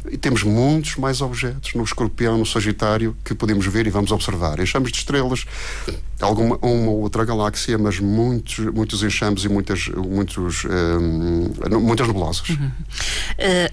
E 0.09 0.17
temos 0.17 0.43
muitos 0.43 0.95
mais 0.95 1.21
objetos 1.21 1.73
no 1.73 1.83
escorpião, 1.87 2.37
no 2.37 2.45
Sagitário, 2.45 3.15
que 3.23 3.33
podemos 3.33 3.65
ver 3.65 3.87
e 3.87 3.89
vamos 3.89 4.11
observar. 4.11 4.59
Enxames 4.59 4.91
de 4.91 4.97
estrelas, 4.99 5.45
alguma 6.21 6.57
uma 6.61 6.91
outra 6.91 7.25
galáxia, 7.25 7.77
mas 7.77 7.99
muitos, 7.99 8.59
muitos 8.73 9.03
enxames 9.03 9.43
e 9.43 9.49
muitas, 9.49 9.87
muitos, 9.89 10.65
muitas 11.81 12.07
nebulosas. 12.07 12.49
Uhum. 12.49 12.71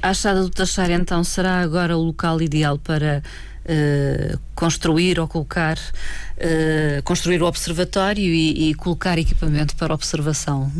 a 0.02 0.08
Achada 0.10 0.42
do 0.42 0.50
Taxar, 0.50 0.90
então, 0.90 1.22
será 1.24 1.60
agora 1.60 1.96
o 1.96 2.02
local 2.02 2.40
ideal 2.40 2.78
para 2.78 3.22
Uh, 3.64 4.38
construir 4.54 5.18
ou 5.18 5.26
colocar, 5.26 5.78
uh, 5.78 7.02
construir 7.02 7.42
o 7.42 7.46
observatório 7.46 8.22
e, 8.22 8.68
e, 8.68 8.74
colocar 8.74 9.16
equipamento 9.16 9.74
para 9.76 9.94
observação? 9.94 10.70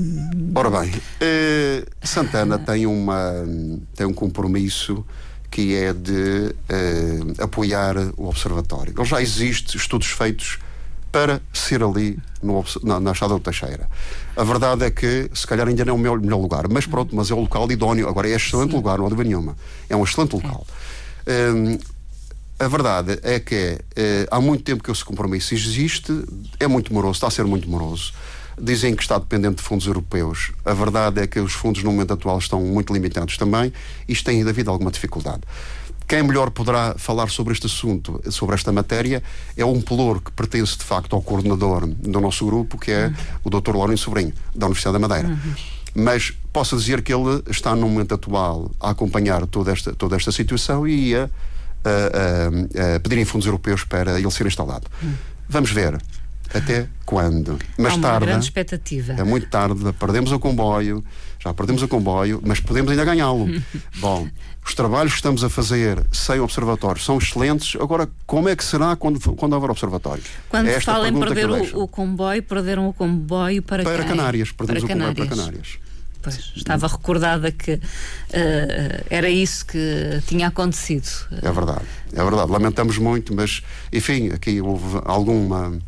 Ora 0.55 0.69
bem, 0.69 0.91
uh, 0.91 1.87
Santana 2.03 2.59
tem, 2.59 2.85
uma, 2.85 3.43
tem 3.97 4.07
um 4.07 4.13
compromisso 4.13 5.03
que 5.55 5.73
é 5.77 5.93
de 5.93 6.53
apoiar 7.39 7.97
o 8.17 8.27
observatório. 8.27 8.93
Ele 8.99 9.05
já 9.05 9.23
existe 9.23 9.77
estudos 9.77 10.09
feitos 10.09 10.59
para 11.13 11.41
ser 11.53 11.81
ali 11.81 12.19
no, 12.43 12.65
na, 12.83 12.99
na 12.99 13.13
Achada 13.13 13.35
do 13.35 13.39
Teixeira. 13.39 13.89
A 14.37 14.43
verdade 14.43 14.85
é 14.85 14.91
que, 14.91 15.31
se 15.33 15.47
calhar, 15.47 15.69
ainda 15.69 15.85
não 15.85 15.93
é 15.93 15.95
o 15.95 15.99
melhor, 15.99 16.21
melhor 16.21 16.41
lugar, 16.41 16.67
mas 16.69 16.87
pronto, 16.87 17.15
mas 17.15 17.31
é 17.31 17.35
o 17.35 17.39
local 17.39 17.71
idóneo. 17.71 18.09
Agora, 18.09 18.29
é 18.29 18.35
excelente 18.35 18.71
Sim. 18.71 18.77
lugar, 18.79 18.99
não 18.99 19.07
há 19.07 19.09
dúvida 19.09 19.29
nenhuma. 19.29 19.57
É 19.89 19.95
um 19.95 20.03
excelente 20.03 20.33
local. 20.33 20.67
Um, 21.55 21.79
a 22.59 22.67
verdade 22.67 23.21
é 23.23 23.39
que 23.39 23.79
eh, 23.95 24.27
há 24.33 24.41
muito 24.41 24.65
tempo 24.65 24.83
que 24.83 24.91
esse 24.91 25.05
compromisso 25.05 25.55
existe, 25.55 26.13
é 26.59 26.67
muito 26.67 26.93
moroso, 26.93 27.15
está 27.15 27.29
a 27.29 27.31
ser 27.31 27.45
muito 27.45 27.71
moroso. 27.71 28.13
Dizem 28.61 28.95
que 28.95 29.03
está 29.03 29.19
dependente 29.19 29.57
de 29.57 29.63
fundos 29.63 29.87
europeus. 29.87 30.53
A 30.65 30.73
verdade 30.73 31.21
é 31.21 31.27
que 31.27 31.41
os 31.41 31.53
fundos 31.53 31.83
no 31.83 31.91
momento 31.91 32.13
atual 32.13 32.39
estão 32.39 32.61
muito 32.61 32.93
limitados 32.93 33.37
também. 33.37 33.73
Isto 34.09 34.27
tem 34.27 34.43
havido 34.47 34.71
alguma 34.71 34.91
dificuldade. 34.91 35.43
Quem 36.07 36.23
melhor 36.23 36.51
poderá 36.51 36.95
falar 36.99 37.31
sobre 37.31 37.55
este 37.55 37.67
assunto, 37.67 38.21
sobre 38.31 38.55
esta 38.55 38.71
matéria, 38.71 39.23
é 39.57 39.65
um 39.65 39.81
pelour 39.81 40.21
que 40.21 40.31
pertence 40.33 40.77
de 40.77 40.85
facto 40.85 41.17
ao 41.17 41.23
coordenador 41.23 41.87
do 41.87 42.21
nosso 42.21 42.45
grupo, 42.45 42.79
que 42.79 42.91
é 42.91 43.07
uhum. 43.07 43.15
o 43.45 43.51
Dr. 43.51 43.73
Lourenço 43.73 44.05
Sobrinho, 44.05 44.33
da 44.55 44.67
Universidade 44.67 44.99
da 44.99 45.09
Madeira. 45.09 45.29
Uhum. 45.29 45.55
Mas 45.95 46.33
posso 46.53 46.77
dizer 46.77 47.03
que 47.03 47.13
ele 47.15 47.43
está 47.49 47.75
no 47.75 47.89
momento 47.89 48.15
atual 48.15 48.71
a 48.81 48.91
acompanhar 48.91 49.47
toda 49.47 49.73
esta, 49.73 49.95
toda 49.95 50.17
esta 50.17 50.31
situação 50.31 50.87
e 50.87 51.15
a 51.15 51.31
a, 51.85 52.97
a, 52.97 53.23
a 53.23 53.27
fundos 53.27 53.47
europeus 53.47 53.85
para 53.85 54.19
ele 54.19 54.31
ser 54.31 54.47
instalado. 54.47 54.87
Hum. 55.03 55.15
Vamos 55.49 55.71
ver. 55.71 56.01
Até 56.53 56.89
quando? 57.05 57.59
Mas 57.77 57.93
Há 57.93 57.97
uma 57.97 58.09
tarde. 58.09 58.27
grande 58.27 58.45
expectativa. 58.45 59.13
É 59.15 59.25
muito 59.25 59.49
tarde, 59.49 59.93
perdemos 59.99 60.33
o 60.33 60.39
comboio, 60.39 61.05
já 61.39 61.53
perdemos 61.53 61.83
o 61.83 61.89
comboio, 61.89 62.41
mas 62.45 62.61
podemos 62.61 62.91
ainda 62.91 63.05
ganhá-lo. 63.05 63.49
Bom, 63.99 64.29
os 64.65 64.75
trabalhos 64.75 65.13
que 65.13 65.19
estamos 65.19 65.45
a 65.45 65.51
fazer 65.51 66.05
sem 66.13 66.41
observatório 66.41 67.01
são 67.01 67.19
excelentes. 67.19 67.81
Agora, 67.81 68.09
como 68.27 68.49
é 68.49 68.57
que 68.57 68.65
será 68.65 68.97
quando, 68.97 69.21
quando 69.35 69.53
houver 69.53 69.71
observatório? 69.71 70.23
Quando 70.49 70.69
é 70.69 70.81
falam 70.81 71.09
em 71.09 71.19
perder 71.19 71.51
o, 71.51 71.83
o, 71.83 71.89
comboio, 71.89 72.43
perderam 72.43 72.89
o 72.89 72.93
comboio 72.93 73.63
para 73.63 73.83
Para 73.83 74.05
quem? 74.05 74.09
Canárias, 74.09 74.53
perdemos 74.53 74.85
para 74.85 74.95
o 74.95 74.99
comboio 74.99 75.15
para 75.15 75.27
Canárias. 75.27 75.79
Pois, 76.25 76.53
estava 76.57 76.87
recordada 76.87 77.53
que 77.53 77.75
uh, 77.75 77.81
era 79.11 79.29
isso 79.29 79.67
que 79.67 80.23
tinha 80.27 80.49
acontecido. 80.49 81.07
É 81.31 81.53
verdade, 81.53 81.85
é 82.15 82.25
verdade. 82.25 82.51
Lamentamos 82.51 82.97
muito, 82.97 83.35
mas, 83.35 83.63
enfim, 83.93 84.31
aqui 84.31 84.59
houve 84.63 85.03
alguma. 85.05 85.79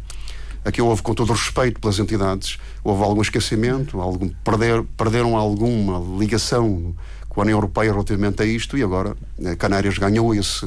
Aqui 0.67 0.83
houve, 0.83 1.01
com 1.01 1.15
todo 1.15 1.31
o 1.31 1.33
respeito 1.33 1.81
pelas 1.81 2.01
entidades, 2.01 2.59
houve 2.83 3.01
algum 3.05 3.23
esquecimento, 3.23 4.01
algum, 4.01 4.29
perder, 4.29 4.83
perderam 4.97 5.37
alguma 5.37 6.03
ligação 6.19 6.93
com 7.29 7.41
a 7.41 7.45
União 7.45 7.57
Europeia 7.57 7.93
relativamente 7.93 8.43
a 8.43 8.45
isto 8.45 8.77
e 8.77 8.83
agora 8.83 9.17
eh, 9.45 9.55
Canárias 9.55 9.97
ganhou 9.97 10.35
esse, 10.35 10.67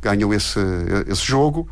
ganhou 0.00 0.32
esse, 0.32 0.60
esse 1.08 1.26
jogo 1.26 1.68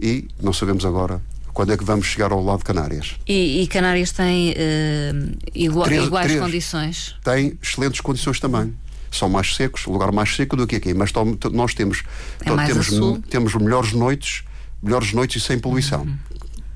e 0.00 0.28
não 0.40 0.54
sabemos 0.54 0.86
agora 0.86 1.20
quando 1.52 1.72
é 1.74 1.76
que 1.76 1.84
vamos 1.84 2.06
chegar 2.06 2.32
ao 2.32 2.42
lado 2.42 2.60
de 2.60 2.64
Canárias. 2.64 3.16
E, 3.28 3.60
e 3.60 3.66
Canárias 3.66 4.12
tem 4.12 4.52
uh, 4.52 5.38
igua 5.54 5.84
três, 5.84 6.06
iguais 6.06 6.26
três. 6.26 6.40
condições? 6.40 7.16
Tem 7.22 7.58
excelentes 7.62 8.00
condições 8.00 8.40
também. 8.40 8.74
São 9.10 9.28
mais 9.28 9.54
secos, 9.54 9.84
lugar 9.84 10.10
mais 10.10 10.34
seco 10.34 10.56
do 10.56 10.66
que 10.66 10.76
aqui, 10.76 10.94
mas 10.94 11.12
nós 11.52 11.74
temos, 11.74 12.02
é 12.46 12.66
temos, 12.66 12.88
temos 13.28 13.54
melhores 13.56 13.92
noites, 13.92 14.44
melhores 14.82 15.12
noites 15.12 15.42
e 15.42 15.46
sem 15.46 15.58
poluição. 15.58 16.02
Uhum. 16.02 16.16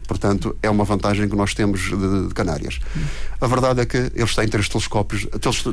Portanto, 0.07 0.57
é 0.63 0.69
uma 0.69 0.85
vantagem 0.85 1.29
que 1.29 1.37
nós 1.37 1.55
temos 1.55 1.81
de, 1.81 2.29
de 2.29 2.35
Canárias. 2.35 2.79
A 3.41 3.47
verdade 3.47 3.81
é 3.81 3.87
que 3.87 4.11
eles 4.15 4.35
têm 4.35 4.49
três 4.49 4.69
telescópios, 4.69 5.27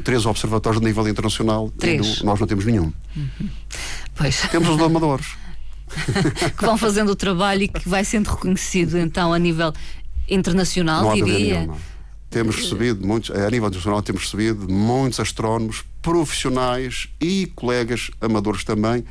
três 0.03 0.25
observatórios 0.25 0.81
de 0.81 0.87
nível 0.87 1.07
internacional 1.07 1.69
três. 1.77 2.19
e 2.19 2.25
nós 2.25 2.39
não 2.39 2.47
temos 2.47 2.65
nenhum. 2.65 2.91
Uhum. 3.15 3.49
Pois. 4.15 4.41
Temos 4.49 4.69
os 4.69 4.81
amadores. 4.81 5.27
que 6.57 6.65
vão 6.65 6.77
fazendo 6.77 7.11
o 7.11 7.15
trabalho 7.15 7.63
e 7.63 7.67
que 7.67 7.87
vai 7.87 8.05
sendo 8.05 8.29
reconhecido 8.29 8.97
então 8.97 9.33
a 9.33 9.39
nível 9.39 9.73
internacional, 10.29 11.03
não 11.03 11.15
diria. 11.15 11.69
Temos 12.29 12.55
recebido 12.55 13.05
muitos, 13.05 13.29
a 13.29 13.49
nível 13.49 13.67
internacional 13.67 14.01
temos 14.01 14.23
recebido 14.23 14.71
muitos 14.71 15.19
astrónomos 15.19 15.83
profissionais 16.01 17.09
e 17.19 17.51
colegas 17.55 18.09
amadores 18.21 18.63
também 18.63 19.03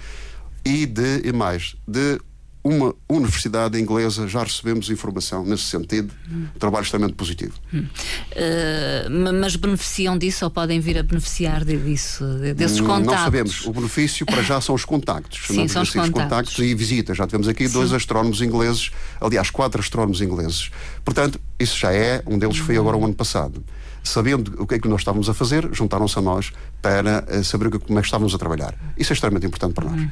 e 0.64 0.86
de 0.86 1.20
e 1.24 1.32
mais 1.32 1.76
de 1.86 2.18
uma 2.62 2.94
universidade 3.08 3.80
inglesa 3.80 4.28
já 4.28 4.42
recebemos 4.42 4.90
informação 4.90 5.44
nesse 5.44 5.64
sentido, 5.64 6.12
hum. 6.30 6.46
trabalho 6.58 6.84
extremamente 6.84 7.16
positivo. 7.16 7.54
Hum. 7.72 7.86
Uh, 8.32 9.32
mas 9.40 9.56
beneficiam 9.56 10.18
disso 10.18 10.44
ou 10.44 10.50
podem 10.50 10.78
vir 10.78 10.98
a 10.98 11.02
beneficiar 11.02 11.64
disso, 11.64 12.24
desses 12.54 12.80
contactos? 12.80 13.06
Não 13.06 13.24
sabemos. 13.24 13.66
O 13.66 13.72
benefício 13.72 14.26
para 14.26 14.42
já 14.42 14.60
são 14.60 14.74
os 14.74 14.84
contactos. 14.84 15.46
Sim, 15.46 15.66
são 15.68 15.82
os 15.82 15.88
assim, 15.88 15.98
contactos. 15.98 16.22
contactos. 16.22 16.58
e 16.58 16.74
visitas. 16.74 17.16
Já 17.16 17.26
tivemos 17.26 17.48
aqui 17.48 17.66
Sim. 17.66 17.72
dois 17.72 17.92
astrónomos 17.92 18.42
ingleses, 18.42 18.90
aliás, 19.20 19.50
quatro 19.50 19.80
astrónomos 19.80 20.20
ingleses. 20.20 20.70
Portanto, 21.04 21.40
isso 21.58 21.78
já 21.78 21.92
é, 21.92 22.22
um 22.26 22.38
deles 22.38 22.58
foi 22.58 22.76
agora 22.76 22.96
o 22.96 23.04
ano 23.04 23.14
passado 23.14 23.64
sabendo 24.02 24.62
o 24.62 24.66
que 24.66 24.74
é 24.74 24.78
que 24.78 24.88
nós 24.88 25.00
estávamos 25.00 25.28
a 25.28 25.34
fazer, 25.34 25.68
juntaram-se 25.72 26.18
a 26.18 26.22
nós 26.22 26.52
para 26.80 27.24
uh, 27.28 27.44
saber 27.44 27.70
como 27.70 27.98
é 27.98 28.02
que 28.02 28.08
estávamos 28.08 28.34
a 28.34 28.38
trabalhar. 28.38 28.74
Isso 28.96 29.12
é 29.12 29.14
extremamente 29.14 29.46
importante 29.46 29.74
para 29.74 29.90
nós. 29.90 30.08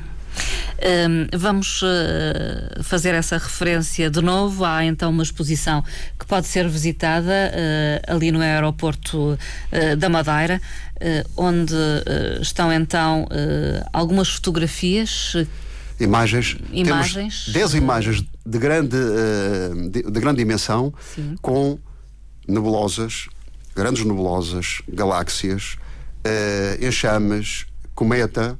Um, 0.78 1.37
vamos 1.37 1.83
uh, 1.83 2.83
fazer 2.85 3.14
essa 3.14 3.37
referência 3.37 4.11
de 4.11 4.21
novo. 4.21 4.64
Há 4.64 4.85
então 4.85 5.11
uma 5.11 5.23
exposição 5.23 5.83
que 6.18 6.25
pode 6.26 6.47
ser 6.47 6.68
visitada 6.68 7.33
uh, 7.33 8.14
ali 8.14 8.30
no 8.30 8.40
aeroporto 8.40 9.33
uh, 9.33 9.97
da 9.97 10.09
Madeira, 10.09 10.61
onde 11.37 11.75
estão 12.40 12.73
então 12.73 13.28
algumas 13.92 14.28
fotografias. 14.28 15.35
Imagens. 16.00 16.57
Imagens. 16.73 17.45
Temos 17.45 17.73
10 17.73 17.75
imagens 17.75 18.25
de 18.45 18.59
grande, 18.59 18.97
de, 19.90 20.02
de, 20.02 20.21
grande 20.21 20.38
dimensão 20.38 20.92
Sim. 21.14 21.37
com 21.40 21.78
nebulosas, 22.49 23.28
grandes 23.78 24.04
nebulosas, 24.04 24.82
galáxias, 24.88 25.76
enxames, 26.82 27.64
cometa 27.94 28.58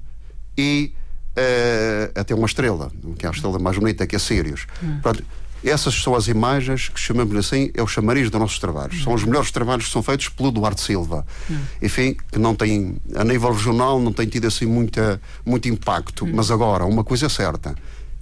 e 0.56 0.92
uh, 1.38 2.20
até 2.20 2.34
uma 2.34 2.46
estrela, 2.46 2.90
que 3.18 3.26
é 3.26 3.28
a 3.28 3.32
estrela 3.32 3.58
mais 3.58 3.76
bonita, 3.76 4.06
que 4.06 4.16
é 4.16 4.18
Sirius. 4.18 4.66
Hum. 4.82 4.98
Pronto, 5.02 5.25
essas 5.64 5.94
são 5.94 6.14
as 6.14 6.28
imagens 6.28 6.88
que 6.88 7.00
chamamos 7.00 7.37
assim, 7.37 7.70
é 7.75 7.82
o 7.82 7.87
chamariz 7.87 8.30
dos 8.30 8.40
nossos 8.40 8.58
trabalhos. 8.58 9.00
Hum. 9.00 9.04
São 9.04 9.14
os 9.14 9.25
melhores 9.25 9.50
trabalhos 9.50 9.87
que 9.87 9.92
são 9.92 10.02
feitos 10.02 10.28
pelo 10.28 10.50
Duarte 10.50 10.80
Silva. 10.80 11.26
Hum. 11.50 11.58
Enfim, 11.82 12.16
que 12.30 12.38
não 12.38 12.54
tem, 12.54 12.96
a 13.14 13.25
nível 13.25 13.52
regional, 13.52 14.00
não 14.00 14.12
tem 14.12 14.26
tido 14.26 14.46
assim 14.46 14.66
muita, 14.66 15.20
muito 15.44 15.68
impacto. 15.68 16.25
Hum. 16.25 16.32
Mas 16.34 16.50
agora, 16.50 16.84
uma 16.84 17.04
coisa 17.04 17.26
é 17.26 17.28
certa, 17.28 17.75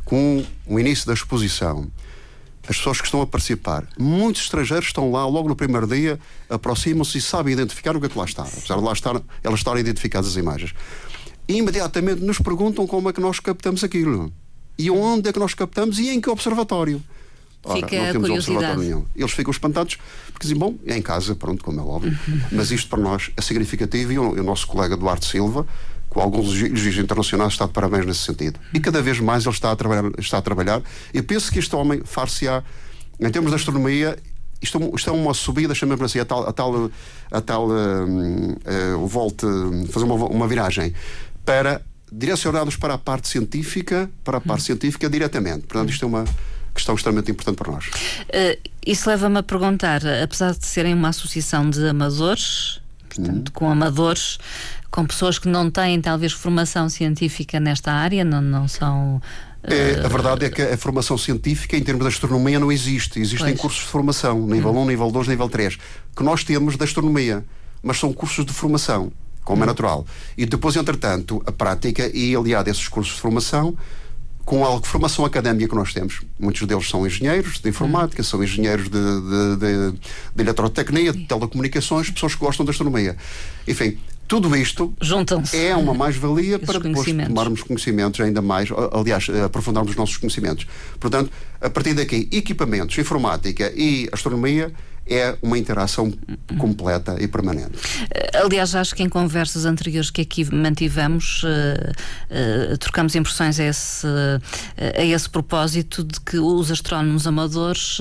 com 0.04 0.44
o 0.66 0.78
início 0.78 1.06
da 1.06 1.14
exposição, 1.14 1.90
as 2.68 2.76
pessoas 2.76 3.00
que 3.00 3.06
estão 3.06 3.20
a 3.23 3.26
participar, 3.26 3.87
muitos 3.99 4.42
estrangeiros 4.42 4.87
estão 4.87 5.11
lá 5.11 5.26
logo 5.26 5.49
no 5.49 5.56
primeiro 5.56 5.87
dia, 5.87 6.18
aproximam-se 6.49 7.18
e 7.18 7.20
sabem 7.20 7.52
identificar 7.52 7.96
o 7.96 8.00
que 8.00 8.06
é 8.06 8.08
que 8.08 8.18
lá 8.18 8.25
está. 8.25 8.42
Apesar 8.42 8.76
de 8.76 8.82
lá 8.82 8.92
estar, 8.92 9.23
elas 9.42 9.61
estarem 9.61 9.80
identificadas 9.80 10.30
as 10.30 10.37
imagens 10.37 10.75
e 11.49 11.56
imediatamente 11.56 12.23
nos 12.23 12.38
perguntam 12.38 12.87
como 12.87 13.08
é 13.08 13.12
que 13.12 13.20
nós 13.20 13.40
captamos 13.40 13.85
aquilo. 13.85 14.32
E 14.78 14.90
onde 14.90 15.28
é 15.28 15.32
que 15.32 15.38
nós 15.38 15.54
captamos 15.54 15.99
e 15.99 16.11
em 16.11 16.20
que 16.20 16.28
observatório. 16.28 17.02
Ora, 17.64 17.76
Fica 17.76 17.96
não 17.96 18.12
temos 18.12 18.30
observatório 18.30 18.80
nenhum. 18.80 19.04
Eles 19.14 19.32
ficam 19.32 19.50
espantados 19.50 19.96
porque 20.32 20.42
dizem, 20.42 20.56
bom, 20.56 20.76
é 20.87 20.96
em 20.96 21.02
casa, 21.02 21.35
pronto, 21.35 21.64
como 21.64 21.80
é 21.80 21.82
óbvio. 21.82 22.18
Mas 22.52 22.70
isto 22.70 22.88
para 22.88 23.00
nós 23.00 23.30
é 23.37 23.40
significativo 23.40 24.12
e 24.12 24.18
o, 24.18 24.32
o 24.32 24.42
nosso 24.42 24.66
colega 24.66 24.96
Duarte 24.96 25.26
Silva, 25.26 25.66
alguns 26.20 26.61
elogios 26.61 26.96
internacionais, 26.96 27.52
está 27.52 27.66
de 27.66 27.73
parabéns 27.73 28.06
nesse 28.06 28.20
sentido. 28.20 28.58
E 28.73 28.80
cada 28.80 29.02
vez 29.02 29.20
mais 29.20 29.44
ele 29.44 29.54
está 29.54 29.73
a 29.73 29.76
trabalhar. 29.76 30.11
Está 30.18 30.38
a 30.38 30.42
trabalhar. 30.42 30.82
Eu 31.12 31.25
penso 31.25 31.50
que 31.50 31.58
este 31.58 31.75
homem 31.75 32.02
far-se-á, 32.04 32.62
em 33.20 33.30
termos 33.30 33.50
de 33.50 33.56
astronomia, 33.56 34.16
isto, 34.61 34.78
é 34.78 34.90
isto 34.94 35.11
é 35.11 35.12
uma 35.12 35.35
subida, 35.35 35.75
chamamos 35.75 36.04
assim, 36.04 36.18
a 36.18 36.25
tal, 36.25 36.49
a 36.49 36.52
tal, 36.52 36.90
a 37.30 37.40
tal 37.40 37.68
uh, 37.68 38.96
uh, 38.96 39.06
volte, 39.06 39.46
fazer 39.90 40.04
uma, 40.04 40.14
uma 40.26 40.49
viragem 40.49 40.94
para 41.44 41.82
direcionados 42.11 42.76
para 42.76 42.94
a 42.94 42.99
parte 42.99 43.28
científica, 43.28 44.11
para 44.25 44.38
a 44.38 44.40
parte 44.40 44.62
hum. 44.62 44.66
científica 44.66 45.08
diretamente. 45.11 45.66
Portanto, 45.66 45.90
isto 45.90 46.04
é 46.04 46.08
uma 46.08 46.25
questão 46.75 46.94
extremamente 46.94 47.30
importante 47.30 47.56
para 47.56 47.73
nós. 47.73 47.87
Uh, 47.87 48.70
isso 48.87 49.08
leva-me 49.08 49.38
a 49.38 49.42
perguntar, 49.42 50.02
apesar 50.23 50.52
de 50.52 50.66
serem 50.66 50.94
uma 50.94 51.08
associação 51.08 51.68
de 51.68 51.88
amadores, 51.88 52.80
portanto, 53.16 53.49
uhum. 53.49 53.54
com 53.54 53.70
amadores, 53.70 54.38
com 54.90 55.06
pessoas 55.06 55.38
que 55.38 55.49
não 55.49 55.70
têm 55.70 56.00
talvez 56.00 56.32
formação 56.32 56.88
científica 56.88 57.58
nesta 57.58 57.92
área, 57.92 58.25
não, 58.25 58.40
não 58.40 58.68
são 58.68 59.20
é, 59.68 60.00
a 60.04 60.08
verdade 60.08 60.44
é 60.44 60.50
que 60.50 60.62
a 60.62 60.76
formação 60.76 61.18
científica, 61.18 61.76
em 61.76 61.82
termos 61.82 62.04
de 62.04 62.08
astronomia, 62.08 62.61
não 62.61 62.70
existe. 62.70 63.18
Existem 63.18 63.49
pois. 63.49 63.61
cursos 63.61 63.82
de 63.82 63.88
formação, 63.88 64.46
nível 64.46 64.70
hum. 64.70 64.82
1, 64.82 64.87
nível 64.87 65.11
2, 65.11 65.26
nível 65.26 65.49
3, 65.49 65.76
que 66.14 66.23
nós 66.23 66.44
temos 66.44 66.76
de 66.76 66.85
astronomia, 66.85 67.44
mas 67.82 67.99
são 67.99 68.12
cursos 68.12 68.46
de 68.46 68.52
formação, 68.52 69.11
como 69.44 69.62
é 69.62 69.64
hum. 69.64 69.66
natural. 69.66 70.06
E 70.38 70.46
depois, 70.46 70.76
entretanto, 70.76 71.42
a 71.44 71.50
prática 71.50 72.08
e 72.14 72.35
aliado 72.37 72.68
a 72.68 72.73
esses 72.73 72.87
cursos 72.87 73.16
de 73.16 73.20
formação, 73.20 73.76
com 74.46 74.64
a 74.64 74.80
formação 74.80 75.24
académica 75.24 75.68
que 75.68 75.74
nós 75.74 75.92
temos. 75.92 76.20
Muitos 76.38 76.66
deles 76.66 76.88
são 76.88 77.04
engenheiros 77.04 77.58
de 77.58 77.68
informática, 77.68 78.22
são 78.22 78.42
engenheiros 78.42 78.88
de, 78.88 78.90
de, 78.90 79.56
de, 79.56 79.98
de 80.36 80.42
eletrotecnia, 80.42 81.12
de 81.12 81.26
telecomunicações, 81.26 82.08
pessoas 82.08 82.36
que 82.36 82.40
gostam 82.40 82.64
de 82.64 82.70
astronomia. 82.70 83.16
Enfim, 83.66 83.98
tudo 84.26 84.54
isto 84.56 84.95
é 85.52 85.75
uma 85.76 85.95
mais-valia 85.95 86.59
para 86.59 86.78
depois 86.78 87.06
tomarmos 87.06 87.62
conhecimentos 87.62 88.21
ainda 88.21 88.42
mais, 88.42 88.68
aliás, 88.92 89.28
aprofundarmos 89.45 89.90
os 89.90 89.97
nossos 89.97 90.16
conhecimentos. 90.16 90.66
Portanto, 90.99 91.30
a 91.61 91.71
partir 91.71 91.95
daqui, 91.95 92.28
equipamentos, 92.33 92.97
informática 92.99 93.73
e 93.75 94.09
astronomia 94.12 94.73
é 95.09 95.37
uma 95.40 95.56
interação 95.56 96.12
completa 96.59 97.16
e 97.21 97.28
permanente. 97.28 97.78
Eh, 98.11 98.38
aliás, 98.38 98.75
acho 98.75 98.95
que 98.95 99.02
em 99.02 99.09
conversas 99.09 99.64
anteriores 99.64 100.11
que 100.11 100.23
aqui 100.23 100.52
mantivemos, 100.52 101.45
uh, 101.45 102.73
uh, 102.75 102.78
trocamos 102.78 103.14
impressões 103.14 103.61
a 103.61 103.64
esse, 103.64 104.06
uh, 104.06 104.40
a 104.99 105.04
esse 105.04 105.30
propósito 105.30 106.02
de 106.02 106.21
que 106.21 106.38
os 106.38 106.71
astrónomos 106.73 107.26
amadores 107.26 107.99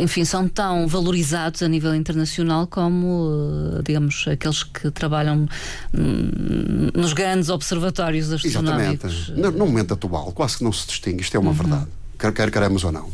enfim, 0.00 0.24
são 0.24 0.48
tão 0.48 0.86
valorizados 0.86 1.62
a 1.62 1.68
nível 1.68 1.94
internacional 1.94 2.66
como, 2.66 3.80
digamos, 3.84 4.24
aqueles 4.28 4.62
que 4.62 4.90
trabalham 4.90 5.48
hum, 5.92 6.90
nos 6.94 7.12
grandes 7.12 7.48
observatórios 7.48 8.32
astronómicos. 8.32 9.12
Exatamente. 9.12 9.40
No, 9.40 9.50
no, 9.50 9.66
momento 9.66 9.94
atual, 9.94 10.32
quase 10.32 10.58
que 10.58 10.64
não 10.64 10.72
se 10.72 10.86
distingue, 10.86 11.22
isto 11.22 11.36
é 11.36 11.40
uma 11.40 11.50
uhum. 11.50 11.56
verdade, 11.56 11.86
quer, 12.18 12.32
quer 12.32 12.50
queremos 12.50 12.84
ou 12.84 12.92
não. 12.92 13.10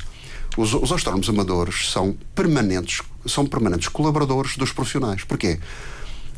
Os, 0.56 0.74
os 0.74 0.92
astrónomos 0.92 1.28
amadores 1.28 1.90
são 1.90 2.16
permanentes, 2.34 3.00
são 3.26 3.46
permanentes 3.46 3.88
colaboradores 3.88 4.56
dos 4.56 4.72
profissionais. 4.72 5.24
Porquê? 5.24 5.58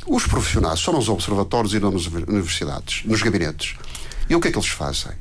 Os 0.07 0.27
profissionais 0.27 0.81
são 0.81 0.95
nos 0.95 1.09
observatórios 1.09 1.75
e 1.75 1.81
nas 1.81 2.07
universidades, 2.07 3.05
nos 3.05 3.23
gabinetes. 3.23 3.77
E 4.29 4.37
o 4.37 4.41
que 4.41 4.49
é 4.49 4.53
que 4.53 4.59
eles 4.59 4.69
fazem? 4.69 5.13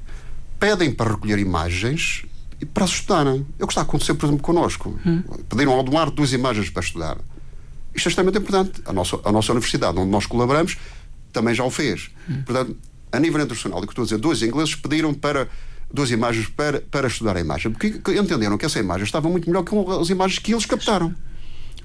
Pedem 0.59 0.91
para 0.91 1.11
recolher 1.11 1.39
imagens 1.39 2.25
e 2.61 2.65
para 2.65 2.85
estudarem. 2.85 3.45
É 3.59 3.63
o 3.63 3.67
que 3.67 3.73
está 3.73 3.81
a 3.81 3.83
acontecer, 3.83 4.13
por 4.13 4.27
exemplo, 4.27 4.43
connosco. 4.43 4.97
Hum. 5.05 5.23
Pediram 5.49 5.73
ao 5.73 5.83
Domar 5.83 6.11
duas 6.11 6.31
imagens 6.31 6.69
para 6.69 6.83
estudar. 6.83 7.17
Isto 7.93 8.07
é 8.07 8.09
extremamente 8.09 8.41
importante. 8.41 8.81
A 8.85 8.93
nossa, 8.93 9.19
a 9.25 9.31
nossa 9.31 9.51
universidade, 9.51 9.97
onde 9.97 10.11
nós 10.11 10.25
colaboramos, 10.27 10.77
também 11.33 11.55
já 11.55 11.63
o 11.63 11.71
fez. 11.71 12.11
Hum. 12.29 12.43
Portanto, 12.45 12.77
a 13.11 13.19
nível 13.19 13.41
internacional, 13.41 13.79
o 13.79 13.81
que 13.81 13.91
estou 13.91 14.03
a 14.03 14.05
dizer, 14.05 14.17
dois 14.19 14.41
ingleses 14.43 14.75
pediram 14.75 15.13
para 15.13 15.49
duas 15.91 16.11
imagens 16.11 16.47
para, 16.47 16.79
para 16.79 17.07
estudar 17.07 17.35
a 17.35 17.41
imagem, 17.41 17.71
porque 17.71 17.99
entenderam 18.11 18.57
que 18.57 18.65
essa 18.65 18.79
imagem 18.79 19.03
estava 19.03 19.27
muito 19.27 19.49
melhor 19.49 19.63
que 19.63 19.75
as 19.99 20.09
imagens 20.09 20.39
que 20.39 20.53
eles 20.53 20.65
captaram 20.65 21.13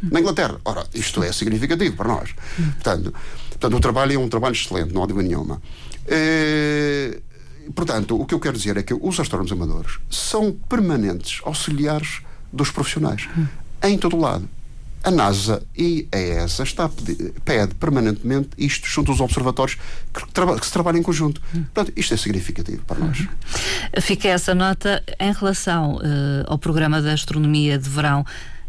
na 0.01 0.21
Inglaterra. 0.21 0.61
Ora, 0.65 0.87
isto 0.95 1.23
é 1.25 1.33
significativo 1.33 1.97
para 1.97 2.09
nós. 2.09 2.35
Portanto, 2.75 3.13
portanto 3.51 3.77
o 3.77 3.81
trabalho 3.81 4.13
é 4.13 4.19
um 4.19 4.29
trabalho 4.29 4.53
excelente, 4.53 4.93
não 4.93 5.03
há 5.03 5.07
dúvida 5.07 5.27
nenhuma. 5.27 5.61
E, 6.07 7.21
portanto, 7.75 8.21
o 8.21 8.27
que 8.27 8.35
eu 8.35 8.41
quero 8.41 8.57
dizer 8.57 8.77
é 8.77 8.83
que 8.83 8.95
os 8.95 9.21
astrónomos 9.21 9.53
amadores 9.53 9.99
são 10.11 10.53
permanentes 10.69 11.41
auxiliares 11.45 12.21
dos 12.53 12.71
profissionais, 12.71 13.29
em 13.83 13.99
todo 13.99 14.17
o 14.17 14.21
lado 14.21 14.49
a 15.07 15.11
NASA 15.13 15.63
e 15.79 16.09
a 16.11 16.19
ESA 16.19 16.65
está 16.65 16.87
a 16.87 16.89
pedir, 16.89 17.33
pede 17.45 17.77
permanentemente 17.77 18.49
isto 18.59 18.89
junto 18.89 19.13
aos 19.13 19.21
observatórios 19.21 19.79
que, 20.13 20.33
traba, 20.33 20.59
que 20.59 20.67
se 20.67 20.73
trabalhem 20.73 20.99
em 21.01 21.03
conjunto. 21.03 21.41
Portanto, 21.53 21.93
isto 21.95 22.13
é 22.13 22.17
significativo 22.17 22.83
para 22.85 22.99
nós. 22.99 23.21
Uhum. 23.21 23.29
Fica 24.01 24.27
essa 24.27 24.53
nota 24.53 25.05
em 25.21 25.33
relação 25.33 25.99
uh, 25.99 26.01
ao 26.49 26.59
programa 26.59 27.01
da 27.01 27.13
astronomia 27.13 27.79
de 27.79 27.89
verão. 27.89 28.23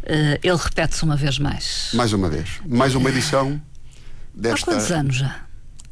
Uh, 0.04 0.38
ele 0.40 0.56
repete-se 0.56 1.02
uma 1.02 1.16
vez 1.16 1.40
mais. 1.40 1.90
Mais 1.92 2.12
uma 2.12 2.28
vez. 2.28 2.48
Mais 2.64 2.94
uma 2.94 3.08
edição 3.10 3.60
desta. 4.32 4.70
Há 4.70 4.74
quantos 4.74 4.92
anos 4.92 5.16
já? 5.16 5.47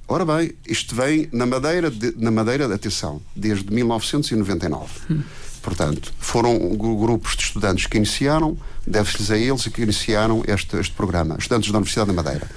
Ora 0.09 0.25
bem, 0.25 0.53
isto 0.69 0.95
vem 0.95 1.29
na 1.33 1.47
Madeira, 1.47 1.91
de, 1.91 2.15
na 2.17 2.31
Madeira, 2.31 2.73
atenção, 2.73 3.21
desde 3.35 3.73
1999. 3.73 4.87
Hum. 5.11 5.23
Portanto, 5.61 6.15
foram 6.21 6.57
grupos 6.77 7.35
de 7.37 7.43
estudantes 7.43 7.87
que 7.87 7.97
iniciaram, 7.97 8.57
deve-se-lhes 8.87 9.33
a 9.33 9.37
eles 9.37 9.67
que 9.67 9.83
iniciaram 9.83 10.45
este, 10.47 10.77
este 10.77 10.95
programa, 10.95 11.37
estudantes 11.37 11.73
da 11.73 11.79
Universidade 11.79 12.07
da 12.07 12.23
Madeira. 12.23 12.49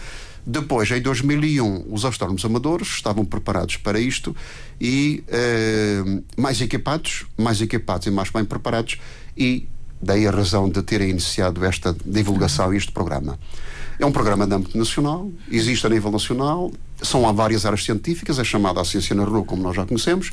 Depois, 0.46 0.92
em 0.92 1.02
2001, 1.02 1.86
os 1.90 2.06
astrónomos 2.06 2.46
amadores 2.46 2.88
estavam 2.88 3.26
preparados 3.26 3.78
para 3.78 4.00
isto 4.00 4.36
e 4.80 5.24
eh, 5.28 6.22
mais 6.38 6.62
equipados, 6.62 7.26
mais 7.36 7.62
equipados 7.62 8.06
e 8.06 8.12
mais 8.12 8.30
bem 8.30 8.46
preparados, 8.46 9.00
e 9.36 9.68
daí 10.00 10.28
a 10.28 10.32
razão 10.32 10.70
de 10.70 10.82
terem 10.84 11.10
iniciado 11.10 11.66
esta 11.66 11.96
divulgação 12.06 12.72
e 12.74 12.78
este 12.78 12.92
programa. 12.92 13.40
É 14.00 14.06
um 14.06 14.12
programa 14.12 14.48
de 14.48 14.54
âmbito 14.54 14.78
nacional, 14.78 15.32
existe 15.52 15.86
a 15.86 15.90
nível 15.90 16.12
nacional, 16.12 16.72
são 17.02 17.28
há 17.28 17.32
várias 17.32 17.66
áreas 17.66 17.84
científicas, 17.84 18.40
é 18.40 18.44
chamada 18.44 18.82
a 18.82 18.86
ciência 18.86 19.16
na 19.16 19.24
rua, 19.24 19.44
como 19.44 19.62
nós 19.64 19.76
já 19.76 19.86
conhecemos. 19.86 20.32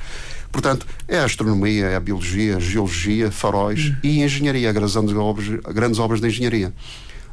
Portanto, 0.51 0.87
é 1.07 1.19
a 1.19 1.25
astronomia, 1.25 1.87
é 1.87 1.97
a 1.97 2.01
biologia, 2.01 2.57
a 2.57 2.61
geologia, 2.61 3.31
faróis 3.31 3.87
uhum. 3.87 3.97
e 4.03 4.23
engenharia, 4.23 4.73
grandes 4.73 4.97
obras, 4.97 5.49
grandes 5.73 5.99
obras 5.99 6.21
de 6.21 6.27
engenharia. 6.27 6.73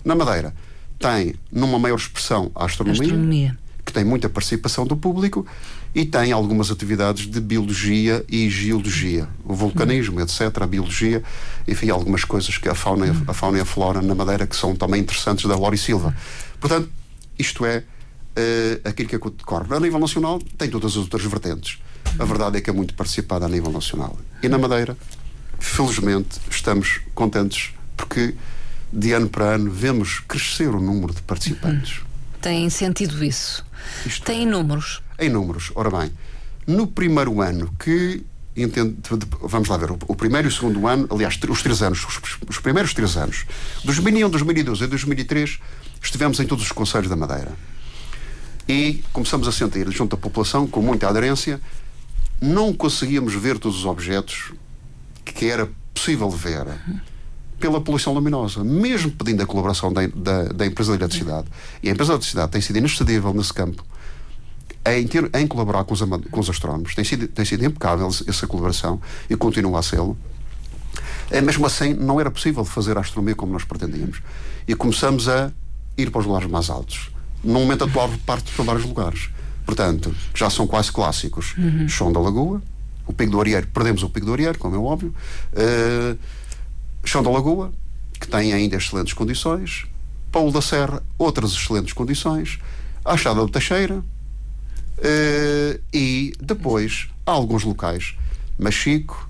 Na 0.03 0.15
Madeira, 0.15 0.53
tem, 0.99 1.35
numa 1.51 1.79
maior 1.79 1.97
expressão, 1.97 2.51
a 2.55 2.65
astronomia, 2.65 3.01
astronomia, 3.01 3.57
que 3.85 3.91
tem 3.91 4.03
muita 4.03 4.29
participação 4.29 4.85
do 4.85 4.95
público, 4.95 5.45
e 5.95 6.05
tem 6.05 6.31
algumas 6.31 6.71
atividades 6.71 7.27
de 7.27 7.39
biologia 7.39 8.25
e 8.27 8.49
geologia, 8.49 9.27
o 9.45 9.53
vulcanismo, 9.53 10.17
uhum. 10.17 10.23
etc., 10.23 10.61
a 10.61 10.67
biologia, 10.67 11.21
enfim, 11.67 11.89
algumas 11.89 12.23
coisas 12.23 12.57
que 12.57 12.67
a 12.67 12.73
fauna, 12.73 13.05
uhum. 13.05 13.23
a 13.27 13.33
fauna 13.33 13.59
e 13.59 13.61
a 13.61 13.65
flora 13.65 14.01
na 14.01 14.15
Madeira 14.15 14.47
que 14.47 14.55
são 14.55 14.75
também 14.75 15.01
interessantes 15.01 15.45
da 15.45 15.55
Lori 15.55 15.77
Silva. 15.77 16.15
Portanto, 16.59 16.89
isto 17.37 17.63
é 17.65 17.83
uh, 18.37 18.87
aquilo 18.87 19.09
que 19.09 19.15
ocorre. 19.15 19.73
A 19.73 19.79
nível 19.79 19.99
nacional, 19.99 20.39
tem 20.57 20.69
todas 20.69 20.91
as 20.91 20.97
outras 20.97 21.23
vertentes. 21.23 21.79
A 22.19 22.25
verdade 22.25 22.57
é 22.57 22.61
que 22.61 22.69
é 22.69 22.73
muito 22.73 22.93
participada 22.93 23.45
a 23.45 23.49
nível 23.49 23.71
nacional. 23.71 24.17
E 24.41 24.49
na 24.49 24.57
Madeira, 24.57 24.97
felizmente, 25.59 26.39
estamos 26.49 27.01
contentes 27.13 27.73
porque 27.95 28.35
de 28.91 29.13
ano 29.13 29.29
para 29.29 29.55
ano 29.55 29.71
vemos 29.71 30.19
crescer 30.19 30.69
o 30.69 30.79
número 30.79 31.13
de 31.13 31.21
participantes. 31.21 32.01
Tem 32.41 32.69
sentido 32.69 33.23
isso? 33.23 33.65
Isto 34.05 34.25
Tem 34.25 34.45
números? 34.45 35.01
Em 35.17 35.29
números. 35.29 35.71
Ora 35.75 35.89
bem, 35.89 36.11
no 36.67 36.87
primeiro 36.87 37.41
ano 37.41 37.73
que 37.79 38.23
Entendo, 38.55 38.95
vamos 39.41 39.67
lá 39.67 39.77
ver, 39.77 39.89
o, 39.91 40.15
primeiro 40.15 40.47
e 40.47 40.49
o 40.49 40.51
segundo 40.51 40.87
ano, 40.87 41.07
aliás, 41.09 41.39
os 41.49 41.63
três 41.63 41.81
anos, 41.81 42.05
os, 42.05 42.37
os 42.47 42.59
primeiros 42.59 42.93
três 42.93 43.17
anos, 43.17 43.47
2001, 43.83 44.29
2012 44.29 44.83
e 44.83 44.87
2003, 44.87 45.59
estivemos 45.99 46.39
em 46.39 46.45
todos 46.45 46.63
os 46.63 46.71
conselhos 46.71 47.09
da 47.09 47.15
Madeira. 47.15 47.51
E 48.67 49.03
começamos 49.11 49.47
a 49.47 49.51
sentir, 49.51 49.89
junto 49.91 50.15
à 50.15 50.17
população, 50.17 50.65
com 50.67 50.81
muita 50.81 51.07
aderência, 51.07 51.59
não 52.41 52.73
conseguíamos 52.73 53.33
ver 53.33 53.59
todos 53.59 53.79
os 53.79 53.85
objetos 53.85 54.53
que 55.25 55.45
era 55.45 55.69
possível 55.93 56.29
ver 56.29 56.67
pela 57.59 57.79
poluição 57.79 58.13
luminosa, 58.13 58.63
mesmo 58.63 59.11
pedindo 59.11 59.41
a 59.41 59.45
colaboração 59.45 59.91
da, 59.91 60.05
da, 60.07 60.43
da 60.49 60.65
empresa 60.65 60.91
de 60.91 60.97
eletricidade. 60.97 61.47
E 61.81 61.89
a 61.89 61.91
empresa 61.91 62.09
de 62.09 62.15
eletricidade 62.15 62.51
tem 62.51 62.61
sido 62.61 62.77
inexcedível 62.77 63.33
nesse 63.33 63.53
campo 63.53 63.85
em, 64.85 65.07
ter, 65.07 65.29
em 65.33 65.47
colaborar 65.47 65.83
com 65.85 65.93
os, 65.93 66.01
com 66.01 66.39
os 66.39 66.49
astrónomos. 66.49 66.93
Tem 66.93 67.05
sido, 67.05 67.27
tem 67.27 67.45
sido 67.45 67.63
impecável 67.65 68.09
essa 68.27 68.47
colaboração 68.47 69.01
e 69.29 69.35
continua 69.35 69.79
a 69.79 69.83
ser. 69.83 69.99
É, 71.31 71.41
mesmo 71.41 71.65
assim, 71.65 71.93
não 71.93 72.19
era 72.19 72.29
possível 72.29 72.65
fazer 72.65 72.97
a 72.97 73.01
astronomia 73.01 73.35
como 73.35 73.53
nós 73.53 73.63
pretendíamos. 73.63 74.21
E 74.67 74.75
começamos 74.75 75.29
a 75.29 75.51
ir 75.97 76.11
para 76.11 76.19
os 76.19 76.25
lugares 76.25 76.49
mais 76.49 76.69
altos. 76.69 77.12
No 77.43 77.59
momento 77.59 77.83
atual, 77.83 78.09
parte 78.25 78.51
para 78.53 78.63
vários 78.63 78.85
lugares. 78.85 79.29
Portanto, 79.65 80.15
já 80.33 80.49
são 80.49 80.65
quase 80.67 80.91
clássicos. 80.91 81.55
Uhum. 81.57 81.87
Chão 81.87 82.11
da 82.11 82.19
Lagoa, 82.19 82.61
o 83.05 83.13
Pico 83.13 83.31
do 83.31 83.41
Arieiro, 83.41 83.67
perdemos 83.67 84.03
o 84.03 84.09
Pico 84.09 84.25
do 84.25 84.33
Arieiro, 84.33 84.57
como 84.57 84.75
é 84.75 84.79
óbvio. 84.79 85.13
Uh, 85.53 86.17
Chão 87.03 87.21
da 87.21 87.29
Lagoa, 87.29 87.71
que 88.19 88.27
tem 88.27 88.53
ainda 88.53 88.75
excelentes 88.75 89.13
condições. 89.13 89.85
Paulo 90.31 90.51
da 90.51 90.61
Serra, 90.61 91.03
outras 91.17 91.51
excelentes 91.51 91.93
condições. 91.93 92.59
A 93.03 93.13
Achada 93.13 93.41
do 93.41 93.49
Teixeira. 93.49 93.95
Uh, 93.95 95.79
e 95.93 96.33
depois, 96.39 97.09
há 97.25 97.31
alguns 97.31 97.63
locais. 97.63 98.15
Machico, 98.57 99.29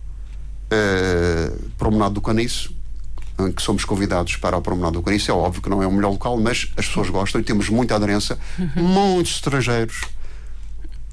uh, 0.65 1.69
Promenade 1.78 2.13
do 2.13 2.21
Caniço, 2.21 2.73
em 3.39 3.51
que 3.51 3.61
somos 3.61 3.83
convidados 3.85 4.35
para 4.35 4.57
a 4.57 4.61
Promenade 4.61 4.93
do 4.93 5.01
Caniço. 5.01 5.31
É 5.31 5.33
óbvio 5.33 5.61
que 5.61 5.69
não 5.69 5.81
é 5.81 5.87
o 5.87 5.91
melhor 5.91 6.11
local, 6.11 6.39
mas 6.39 6.71
as 6.77 6.87
pessoas 6.87 7.09
gostam 7.09 7.41
e 7.41 7.43
temos 7.43 7.69
muita 7.69 7.95
aderência. 7.95 8.37
Uhum. 8.59 8.83
Muitos 8.83 9.35
estrangeiros 9.35 10.01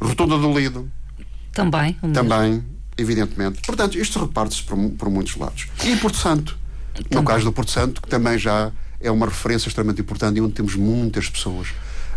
Rotunda 0.01 0.39
do 0.39 0.59
Lido. 0.59 0.91
Também. 1.53 1.95
Também, 2.15 2.65
evidentemente. 2.97 3.61
Portanto, 3.67 3.99
isto 3.99 4.19
reparte-se 4.19 4.63
por, 4.63 4.77
por, 4.93 5.11
muitos 5.11 5.37
lados. 5.37 5.69
E 5.85 5.95
Porto 5.97 6.17
Santo. 6.17 6.59
Também. 6.95 7.09
No 7.13 7.25
caso 7.25 7.45
do 7.45 7.53
Porto 7.53 7.71
Santo, 7.71 8.01
que 8.01 8.09
também 8.09 8.39
já 8.39 8.73
é 9.01 9.11
uma 9.11 9.27
referência 9.27 9.69
extremamente 9.69 10.01
importante 10.01 10.39
e 10.39 10.41
onde 10.41 10.53
temos 10.55 10.75
muitas 10.75 11.29
pessoas 11.29 11.69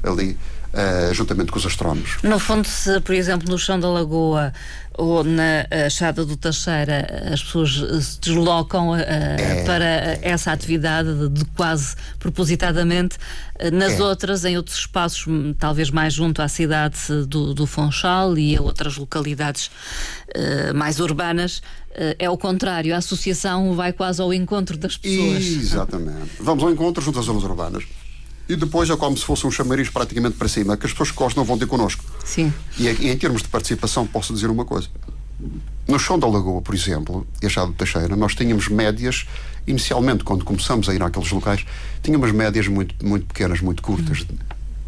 ali 0.02 0.38
uh, 0.74 1.14
juntamente 1.14 1.52
com 1.52 1.60
os 1.60 1.66
astrónomos. 1.66 2.18
No 2.24 2.40
fundo, 2.40 2.68
se, 2.68 3.00
por 3.02 3.14
exemplo, 3.14 3.50
no 3.50 3.58
chão 3.58 3.80
da 3.80 3.90
Lagoa 3.90 4.52
ou 4.96 5.24
na 5.24 5.66
Chada 5.90 6.24
do 6.24 6.38
Teixeira 6.38 7.32
as 7.34 7.42
pessoas 7.42 7.72
se 8.06 8.20
deslocam 8.20 8.92
uh, 8.92 8.96
é, 8.96 9.64
para 9.66 9.86
essa 10.22 10.52
atividade 10.52 11.12
de, 11.14 11.30
de 11.30 11.46
quase 11.46 11.96
propositadamente, 12.20 13.18
uh, 13.60 13.72
nas 13.76 13.94
é. 13.94 14.04
outras, 14.04 14.46
em 14.46 14.58
outros 14.58 14.78
espaços, 14.78 15.26
hum, 15.28 15.54
talvez 15.58 15.90
mais 15.90 16.14
junto 16.14 16.42
à 16.42 16.48
cidade 16.48 16.98
do, 17.28 17.54
do 17.54 17.66
Funchal 17.66 18.38
e 18.38 18.56
a 18.56 18.62
outras 18.62 18.98
localidades 18.98 19.72
mais 20.74 21.00
urbanas, 21.00 21.62
é 22.18 22.28
o 22.28 22.36
contrário, 22.36 22.96
a 22.96 22.98
associação 22.98 23.76
vai 23.76 23.94
quase 23.94 24.20
ao 24.20 24.34
encontro 24.34 24.76
das 24.76 24.98
pessoas. 24.98 25.44
Exatamente. 25.44 26.32
Vamos 26.40 26.64
ao 26.64 26.72
encontro 26.72 27.04
junto 27.04 27.20
às 27.20 27.26
zonas 27.26 27.44
urbanas 27.44 27.84
e 28.48 28.56
depois 28.56 28.90
é 28.90 28.96
como 28.96 29.18
se 29.18 29.24
fosse 29.24 29.48
um 29.48 29.52
chamariz 29.52 29.90
praticamente 29.90 30.36
para 30.36 30.48
cima, 30.48 30.76
que 30.76 30.86
as 30.86 30.92
pessoas 30.92 31.12
que 31.12 31.18
gostam 31.18 31.44
vão 31.44 31.58
ter 31.58 31.66
connosco. 31.66 32.04
Sim. 32.26 32.54
E, 32.78 32.88
e 32.88 33.10
em 33.10 33.18
termos 33.18 33.42
de 33.42 33.48
participação, 33.48 34.06
posso 34.06 34.34
dizer 34.34 34.50
uma 34.50 34.66
coisa. 34.66 34.90
No 35.88 36.00
chão 36.00 36.18
da 36.18 36.28
Lagoa, 36.28 36.62
por 36.62 36.74
exemplo, 36.74 37.28
e 37.42 37.46
Achado 37.46 37.72
de 37.72 37.78
Teixeira, 37.78 38.16
nós 38.16 38.36
tínhamos 38.36 38.68
médias, 38.68 39.26
inicialmente, 39.68 40.24
quando 40.24 40.46
começamos 40.46 40.88
a 40.88 40.94
ir 40.94 41.02
àqueles 41.02 41.30
locais, 41.32 41.66
tínhamos 42.02 42.32
médias 42.32 42.68
muito, 42.68 43.06
muito 43.06 43.26
pequenas, 43.26 43.60
muito 43.62 43.82
curtas. 43.82 44.22
Uhum. 44.22 44.38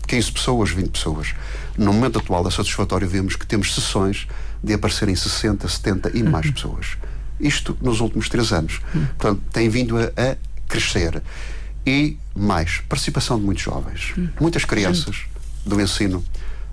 15 0.07 0.31
pessoas, 0.31 0.69
20 0.69 0.89
pessoas. 0.91 1.33
No 1.77 1.91
momento 1.91 2.19
atual 2.19 2.47
é 2.47 2.51
satisfatório 2.51 3.07
vemos 3.07 3.35
que 3.35 3.45
temos 3.45 3.73
sessões 3.73 4.27
de 4.63 4.73
aparecerem 4.73 5.15
60, 5.15 5.67
70 5.67 6.11
e 6.17 6.23
mais 6.23 6.45
uhum. 6.45 6.53
pessoas. 6.53 6.97
Isto 7.39 7.77
nos 7.81 7.99
últimos 7.99 8.29
três 8.29 8.53
anos. 8.53 8.79
Uhum. 8.93 9.05
Portanto, 9.17 9.41
tem 9.51 9.67
vindo 9.67 9.97
a, 9.97 10.03
a 10.03 10.37
crescer 10.67 11.21
e 11.85 12.17
mais 12.35 12.79
participação 12.89 13.37
de 13.37 13.45
muitos 13.45 13.63
jovens, 13.63 14.13
hum. 14.17 14.27
muitas 14.39 14.65
crianças 14.65 15.25
do 15.65 15.79
ensino 15.79 16.23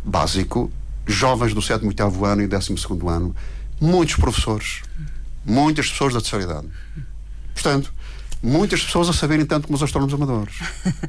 básico, 0.05 0.71
jovens 1.07 1.55
do 1.55 1.63
7 1.63 1.85
e 1.85 1.89
8 1.89 2.25
ano 2.25 2.43
e 2.43 2.47
12 2.47 2.75
ano, 3.09 3.37
muitos 3.81 4.17
professores, 4.17 4.83
muitas 5.45 5.91
pessoas 5.91 6.15
da 6.15 6.21
terceira 6.21 6.45
idade. 6.45 6.69
Portanto, 7.53 7.93
muitas 8.43 8.83
pessoas 8.83 9.09
a 9.09 9.13
saberem 9.13 9.45
tanto 9.45 9.67
como 9.67 9.77
os 9.77 9.83
astrónomos 9.83 10.15
amadores. 10.15 10.55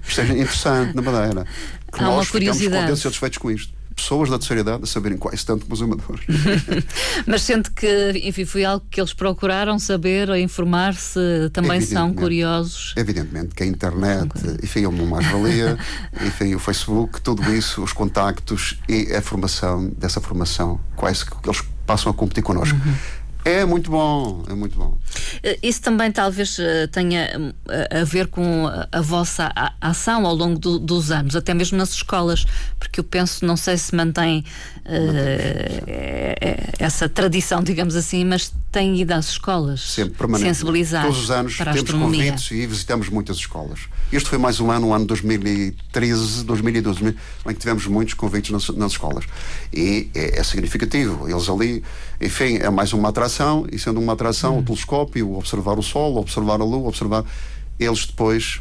Isto 0.07 0.21
é 0.21 0.25
interessante 0.25 0.95
na 0.95 1.01
Madeira. 1.01 1.45
Que 1.91 2.03
Há 2.03 2.03
nós 2.03 2.27
ficamos 2.27 2.61
contentes 2.61 2.99
e 2.99 3.01
satisfeitos 3.01 3.37
com 3.37 3.51
isto 3.51 3.73
pessoas 3.95 4.29
da 4.29 4.37
terceira 4.37 4.61
idade 4.61 4.83
a 4.83 4.85
saberem 4.85 5.17
quase 5.17 5.45
tanto 5.45 5.65
como 5.65 5.73
os 5.73 5.81
amadores. 5.81 6.25
Mas 7.25 7.41
sente 7.41 7.71
que, 7.71 8.11
enfim, 8.23 8.45
foi 8.45 8.65
algo 8.65 8.85
que 8.89 8.99
eles 8.99 9.13
procuraram 9.13 9.77
saber 9.79 10.29
ou 10.29 10.37
informar-se, 10.37 11.19
também 11.51 11.81
são 11.81 12.13
curiosos? 12.13 12.93
Evidentemente 12.97 13.55
que 13.55 13.63
a 13.63 13.65
internet, 13.65 14.29
enfim, 14.61 14.83
é 14.83 14.87
uma 14.87 15.05
mais-valia, 15.05 15.77
enfim, 16.25 16.55
o 16.55 16.59
Facebook, 16.59 17.21
tudo 17.21 17.43
isso, 17.53 17.83
os 17.83 17.93
contactos 17.93 18.79
e 18.87 19.13
a 19.13 19.21
formação, 19.21 19.89
dessa 19.97 20.19
formação, 20.19 20.79
quase 20.95 21.25
que 21.25 21.33
eles 21.43 21.63
passam 21.85 22.11
a 22.11 22.15
competir 22.15 22.43
connosco. 22.43 22.77
Uhum. 22.77 22.93
É 23.45 23.65
muito 23.65 23.91
bom, 23.91 24.43
é 24.49 24.53
muito 24.53 24.77
bom. 24.77 24.97
Eh, 25.41 25.59
isso 25.63 25.81
também 25.81 26.11
talvez 26.11 26.57
eh, 26.59 26.87
tenha 26.87 27.53
eh, 27.69 28.01
a 28.01 28.03
ver 28.03 28.27
com 28.27 28.67
a 28.91 29.01
vossa 29.01 29.51
ação 29.81 30.25
ao 30.25 30.35
longo 30.35 30.59
do, 30.59 30.79
dos 30.79 31.11
anos, 31.11 31.35
até 31.35 31.53
mesmo 31.53 31.77
nas 31.77 31.93
escolas, 31.93 32.45
porque 32.77 32.99
eu 32.99 33.03
penso, 33.03 33.45
não 33.45 33.57
sei 33.57 33.77
se 33.77 33.95
mantém 33.95 34.43
uh, 34.85 36.03
essa 36.77 37.07
tradição, 37.09 37.63
digamos 37.63 37.95
assim, 37.95 38.23
mas 38.25 38.53
tem 38.71 38.99
ido 38.99 39.11
às 39.13 39.29
escolas 39.29 39.81
Sempre 39.81 40.15
permanente. 40.15 40.49
sensibilizar. 40.49 41.03
Todos 41.03 41.23
os 41.23 41.31
anos 41.31 41.55
para 41.55 41.73
temos 41.73 41.91
convites 41.91 42.51
e 42.51 42.65
visitamos 42.65 43.09
muitas 43.09 43.37
escolas. 43.37 43.81
Este 44.11 44.29
foi 44.29 44.37
mais 44.37 44.59
um 44.59 44.71
ano, 44.71 44.87
um 44.87 44.93
ano 44.93 45.05
2013, 45.05 46.43
2012, 46.43 47.05
em 47.05 47.15
que 47.47 47.53
tivemos 47.59 47.85
muitos 47.87 48.13
convites 48.13 48.51
nas, 48.51 48.67
nas 48.69 48.91
escolas. 48.93 49.25
E 49.71 50.09
é, 50.13 50.39
é 50.39 50.43
significativo. 50.43 51.29
Eles 51.29 51.49
ali, 51.49 51.83
enfim, 52.21 52.57
é 52.57 52.69
mais 52.69 52.93
uma 52.93 53.09
atração 53.09 53.23
atração, 53.23 53.65
e 53.71 53.79
sendo 53.79 53.99
uma 53.99 54.13
atração, 54.13 54.55
hum. 54.55 54.59
o 54.59 54.63
telescópio, 54.63 55.22
observar 55.23 55.77
o 55.77 55.83
Sol, 55.83 56.17
observar 56.17 56.61
a 56.61 56.63
Lua, 56.63 56.87
observar. 56.89 57.23
Eles 57.79 58.05
depois 58.05 58.59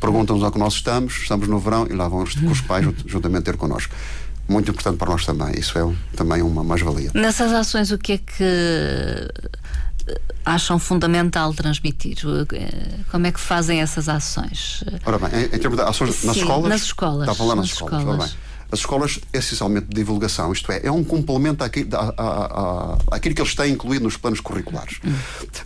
perguntam-nos 0.00 0.44
onde 0.44 0.58
nós 0.58 0.74
estamos, 0.74 1.14
estamos 1.14 1.48
no 1.48 1.58
verão, 1.58 1.86
e 1.88 1.94
lá 1.94 2.08
vão 2.08 2.22
os, 2.22 2.34
os 2.34 2.60
pais 2.60 2.86
juntamente 3.06 3.44
ter 3.44 3.56
connosco. 3.56 3.94
Muito 4.46 4.70
importante 4.70 4.98
para 4.98 5.10
nós 5.10 5.24
também, 5.24 5.58
isso 5.58 5.78
é 5.78 6.16
também 6.16 6.42
uma 6.42 6.62
mais-valia. 6.62 7.10
Nessas 7.14 7.50
ações, 7.52 7.90
o 7.90 7.96
que 7.96 8.12
é 8.12 8.18
que 8.18 8.44
eh, 8.44 9.32
acham 10.44 10.78
fundamental 10.78 11.54
transmitir? 11.54 12.18
Eh, 12.52 12.98
como 13.10 13.26
é 13.26 13.32
que 13.32 13.40
fazem 13.40 13.80
essas 13.80 14.06
ações? 14.06 14.84
Ora 15.06 15.18
bem, 15.18 15.40
em, 15.40 15.44
em 15.44 15.58
termos 15.58 15.78
de 15.78 15.82
ações 15.82 16.14
Sim, 16.14 16.26
nas 16.26 16.36
escolas. 16.36 16.68
Nas 16.68 16.82
escolas. 16.82 17.20
Está 17.20 17.32
a 17.32 17.34
falar 17.34 17.56
nas, 17.56 17.64
nas 17.64 17.72
escolas. 17.72 17.98
escolas. 18.00 18.36
As 18.74 18.80
escolas, 18.80 19.20
essencialmente 19.32 19.86
de 19.86 19.94
divulgação, 19.94 20.52
isto 20.52 20.72
é, 20.72 20.80
é 20.82 20.90
um 20.90 21.04
complemento 21.04 21.62
àquilo, 21.62 21.90
que 23.32 23.40
eles 23.40 23.54
têm 23.54 23.72
incluído 23.72 24.02
nos 24.02 24.16
planos 24.16 24.40
curriculares. 24.40 24.98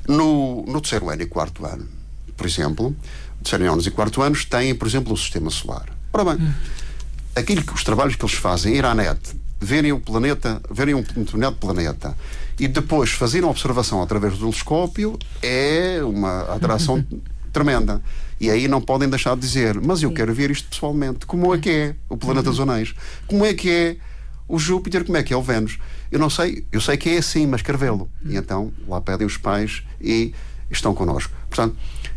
No, 0.06 0.62
no 0.66 0.78
terceiro 0.78 1.08
ano 1.08 1.22
e 1.22 1.26
quarto 1.26 1.64
ano, 1.64 1.88
por 2.36 2.46
exemplo, 2.46 2.94
terceiro 3.42 3.72
anos 3.72 3.86
e 3.86 3.90
quarto 3.90 4.20
anos 4.20 4.44
têm, 4.44 4.74
por 4.74 4.86
exemplo, 4.86 5.14
o 5.14 5.16
sistema 5.16 5.48
solar. 5.48 5.86
Ora 6.12 6.36
bem, 6.36 6.54
aquilo 7.34 7.62
que 7.62 7.72
os 7.72 7.82
trabalhos 7.82 8.14
que 8.14 8.22
eles 8.22 8.34
fazem, 8.34 8.76
ir 8.76 8.84
à 8.84 8.94
net, 8.94 9.18
verem 9.58 9.90
o 9.92 10.00
planeta, 10.00 10.60
verem 10.70 10.94
um 10.94 11.00
determinado 11.00 11.56
planeta 11.56 12.14
e 12.58 12.68
depois 12.68 13.08
fazerem 13.12 13.48
observação 13.48 14.02
através 14.02 14.34
do 14.34 14.40
telescópio 14.40 15.18
é 15.42 16.00
uma 16.04 16.42
atração 16.54 17.02
tremenda. 17.52 18.00
E 18.40 18.50
aí 18.50 18.68
não 18.68 18.80
podem 18.80 19.08
deixar 19.08 19.34
de 19.34 19.40
dizer, 19.40 19.80
mas 19.80 20.02
eu 20.02 20.12
quero 20.12 20.32
ver 20.32 20.50
isto 20.50 20.68
pessoalmente. 20.68 21.26
Como 21.26 21.54
é 21.54 21.58
que 21.58 21.70
é 21.70 21.94
o 22.08 22.16
planeta 22.16 22.50
dos 22.50 22.60
anéis? 22.60 22.94
Como 23.26 23.44
é 23.44 23.52
que 23.52 23.70
é 23.70 23.96
o 24.46 24.58
Júpiter? 24.58 25.04
Como 25.04 25.16
é 25.16 25.22
que 25.22 25.32
é 25.32 25.36
o 25.36 25.42
Vênus? 25.42 25.78
Eu 26.10 26.18
não 26.18 26.30
sei, 26.30 26.64
eu 26.72 26.80
sei 26.80 26.96
que 26.96 27.10
é 27.10 27.18
assim, 27.18 27.46
mas 27.46 27.62
quero 27.62 27.76
vê-lo. 27.76 28.08
E 28.24 28.36
então 28.36 28.72
lá 28.86 29.00
pedem 29.00 29.26
os 29.26 29.36
pais 29.36 29.82
e 30.00 30.32
estão 30.70 30.94
connosco. 30.94 31.32
Portanto, 31.48 31.76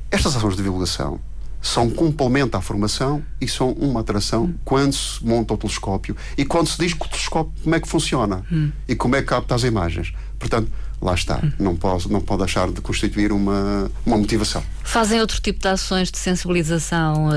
estas 0.09 0.35
ações 0.35 0.55
de 0.55 0.63
divulgação 0.63 1.19
são 1.61 1.85
um 1.85 1.89
complemento 1.91 2.57
à 2.57 2.61
formação 2.61 3.23
e 3.39 3.47
são 3.47 3.71
uma 3.73 3.99
atração 3.99 4.53
quando 4.65 4.93
se 4.93 5.23
monta 5.23 5.53
o 5.53 5.57
telescópio 5.57 6.17
e 6.35 6.43
quando 6.43 6.67
se 6.67 6.77
diz 6.77 6.93
que 6.93 7.05
o 7.05 7.07
telescópio 7.07 7.53
como 7.61 7.75
é 7.75 7.79
que 7.79 7.87
funciona 7.87 8.43
hum. 8.51 8.71
e 8.87 8.95
como 8.95 9.15
é 9.15 9.21
que 9.21 9.27
capta 9.27 9.53
as 9.53 9.63
imagens. 9.63 10.11
Portanto, 10.41 10.71
lá 11.01 11.13
está, 11.13 11.41
não 11.59 11.75
pode, 11.75 12.11
não 12.11 12.21
pode 12.21 12.39
deixar 12.39 12.71
de 12.71 12.81
constituir 12.81 13.31
uma, 13.31 13.89
uma 14.05 14.17
motivação. 14.17 14.63
Fazem 14.83 15.19
outro 15.19 15.39
tipo 15.39 15.59
de 15.59 15.67
ações 15.67 16.11
de 16.11 16.17
sensibilização 16.17 17.27
uh, 17.27 17.31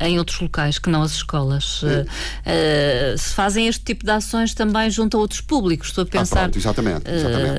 em 0.00 0.18
outros 0.18 0.40
locais 0.40 0.78
que 0.78 0.88
não 0.88 1.02
as 1.02 1.12
escolas? 1.12 1.82
Uh, 1.82 1.86
uh, 1.86 3.18
se 3.18 3.34
fazem 3.34 3.66
este 3.66 3.84
tipo 3.84 4.04
de 4.04 4.10
ações 4.10 4.54
também 4.54 4.90
junto 4.90 5.16
a 5.16 5.20
outros 5.20 5.40
públicos? 5.40 5.88
Estou 5.88 6.02
a 6.02 6.06
ah, 6.06 6.10
pensar. 6.10 6.38
Ah, 6.38 6.42
pronto, 6.42 6.58
exatamente. 6.58 7.10
exatamente. 7.10 7.56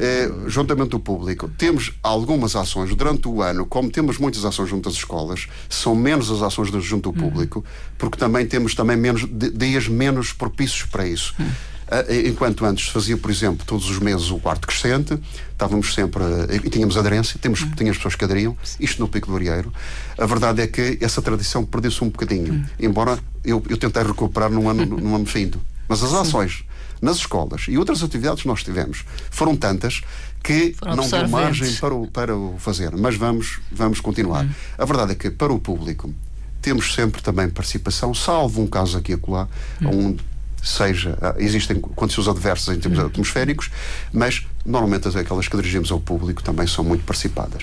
É, 0.00 0.30
juntamente 0.46 0.96
o 0.96 1.00
público. 1.00 1.50
Temos 1.58 1.92
algumas 2.02 2.54
ações 2.54 2.94
durante 2.94 3.28
o 3.28 3.42
ano, 3.42 3.66
como 3.66 3.90
temos 3.90 4.18
muitas 4.18 4.44
ações 4.44 4.68
junto 4.68 4.88
às 4.88 4.94
escolas, 4.94 5.48
são 5.68 5.94
menos 5.94 6.30
as 6.30 6.42
ações 6.42 6.68
junto 6.82 7.08
ao 7.08 7.14
uhum. 7.14 7.20
público, 7.20 7.64
porque 7.96 8.16
também 8.16 8.46
temos 8.46 8.74
também 8.74 8.96
menos, 8.96 9.26
dias 9.54 9.88
menos 9.88 10.32
propícios 10.32 10.84
para 10.84 11.06
isso. 11.06 11.34
Uhum. 11.90 11.98
Ah, 11.98 12.28
enquanto 12.28 12.64
antes 12.64 12.88
fazia, 12.88 13.16
por 13.16 13.30
exemplo, 13.30 13.64
todos 13.66 13.88
os 13.88 13.98
meses 13.98 14.30
o 14.30 14.38
quarto 14.38 14.66
crescente, 14.66 15.18
estávamos 15.50 15.94
sempre 15.94 16.22
e 16.64 16.70
tínhamos 16.70 16.96
aderência, 16.96 17.38
temos, 17.40 17.62
hum. 17.62 17.70
tínhamos 17.76 17.96
pessoas 17.96 18.14
que 18.14 18.24
aderiam, 18.24 18.56
isto 18.78 19.00
no 19.00 19.08
Pico 19.08 19.28
do 19.28 19.36
Arieiro. 19.36 19.72
A 20.16 20.26
verdade 20.26 20.62
é 20.62 20.66
que 20.66 20.98
essa 21.00 21.22
tradição 21.22 21.64
perdeu-se 21.64 22.02
um 22.04 22.08
bocadinho, 22.08 22.54
hum. 22.54 22.64
embora 22.78 23.18
eu, 23.44 23.62
eu 23.68 23.76
tentei 23.76 24.02
recuperar 24.02 24.50
num 24.50 24.68
ano, 24.68 24.84
num 24.98 25.14
ano 25.14 25.26
findo. 25.26 25.60
Mas 25.88 26.02
as 26.02 26.12
ações 26.12 26.64
nas 27.00 27.16
escolas 27.16 27.66
e 27.68 27.78
outras 27.78 28.02
atividades 28.02 28.42
que 28.42 28.48
nós 28.48 28.62
tivemos 28.62 29.04
foram 29.30 29.56
tantas 29.56 30.02
que 30.42 30.74
foram 30.78 30.96
não 30.96 31.08
deu 31.08 31.28
margem 31.28 31.74
para 31.76 31.94
o, 31.94 32.06
para 32.06 32.36
o 32.36 32.56
fazer. 32.58 32.94
Mas 32.96 33.16
vamos, 33.16 33.60
vamos 33.70 34.00
continuar. 34.00 34.44
Hum. 34.44 34.50
A 34.76 34.84
verdade 34.84 35.12
é 35.12 35.14
que 35.14 35.30
para 35.30 35.52
o 35.52 35.58
público 35.58 36.12
temos 36.60 36.94
sempre 36.94 37.22
também 37.22 37.48
participação, 37.48 38.12
salvo 38.12 38.62
um 38.62 38.66
caso 38.66 38.98
aqui 38.98 39.12
e 39.12 39.14
acolá, 39.14 39.48
hum. 39.80 40.08
onde 40.08 40.24
seja, 40.62 41.18
ah, 41.20 41.34
existem 41.38 41.80
condições 41.80 42.28
adversas 42.28 42.76
em 42.76 42.80
termos 42.80 42.98
uhum. 42.98 43.06
atmosféricos, 43.06 43.70
mas 44.12 44.46
normalmente 44.64 45.08
aquelas 45.16 45.48
que 45.48 45.56
dirigimos 45.56 45.90
ao 45.90 46.00
público 46.00 46.42
também 46.42 46.66
são 46.66 46.84
muito 46.84 47.04
participadas. 47.04 47.62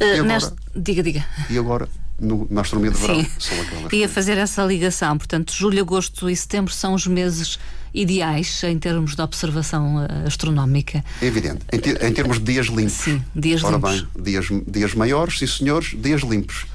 Uh, 0.00 0.20
agora. 0.20 0.52
Diga, 0.74 1.02
diga. 1.02 1.26
E 1.50 1.58
agora, 1.58 1.88
no, 2.18 2.46
na 2.50 2.60
astronomia 2.60 2.92
de 2.92 2.98
verão, 2.98 3.22
Sim. 3.22 3.30
são 3.38 3.60
aquelas. 3.60 3.92
Ia 3.92 4.08
fazer 4.08 4.38
essa 4.38 4.64
ligação, 4.64 5.16
portanto, 5.18 5.52
julho, 5.52 5.80
agosto 5.80 6.28
e 6.30 6.36
setembro 6.36 6.72
são 6.72 6.94
os 6.94 7.06
meses 7.06 7.58
ideais 7.94 8.62
em 8.64 8.78
termos 8.78 9.16
de 9.16 9.22
observação 9.22 9.98
ah, 9.98 10.26
astronómica. 10.26 11.04
É 11.20 11.26
evidente. 11.26 11.60
Em, 11.72 11.78
te, 11.78 11.90
em 11.90 12.12
termos 12.12 12.38
de 12.38 12.44
dias 12.44 12.66
limpos. 12.66 12.92
Sim, 12.92 13.22
dias 13.34 13.64
Ora 13.64 13.76
limpos. 13.76 14.02
bem, 14.02 14.22
dias, 14.22 14.46
dias 14.66 14.94
maiores, 14.94 15.38
sim 15.38 15.46
senhores, 15.46 15.94
dias 15.98 16.22
limpos. 16.22 16.66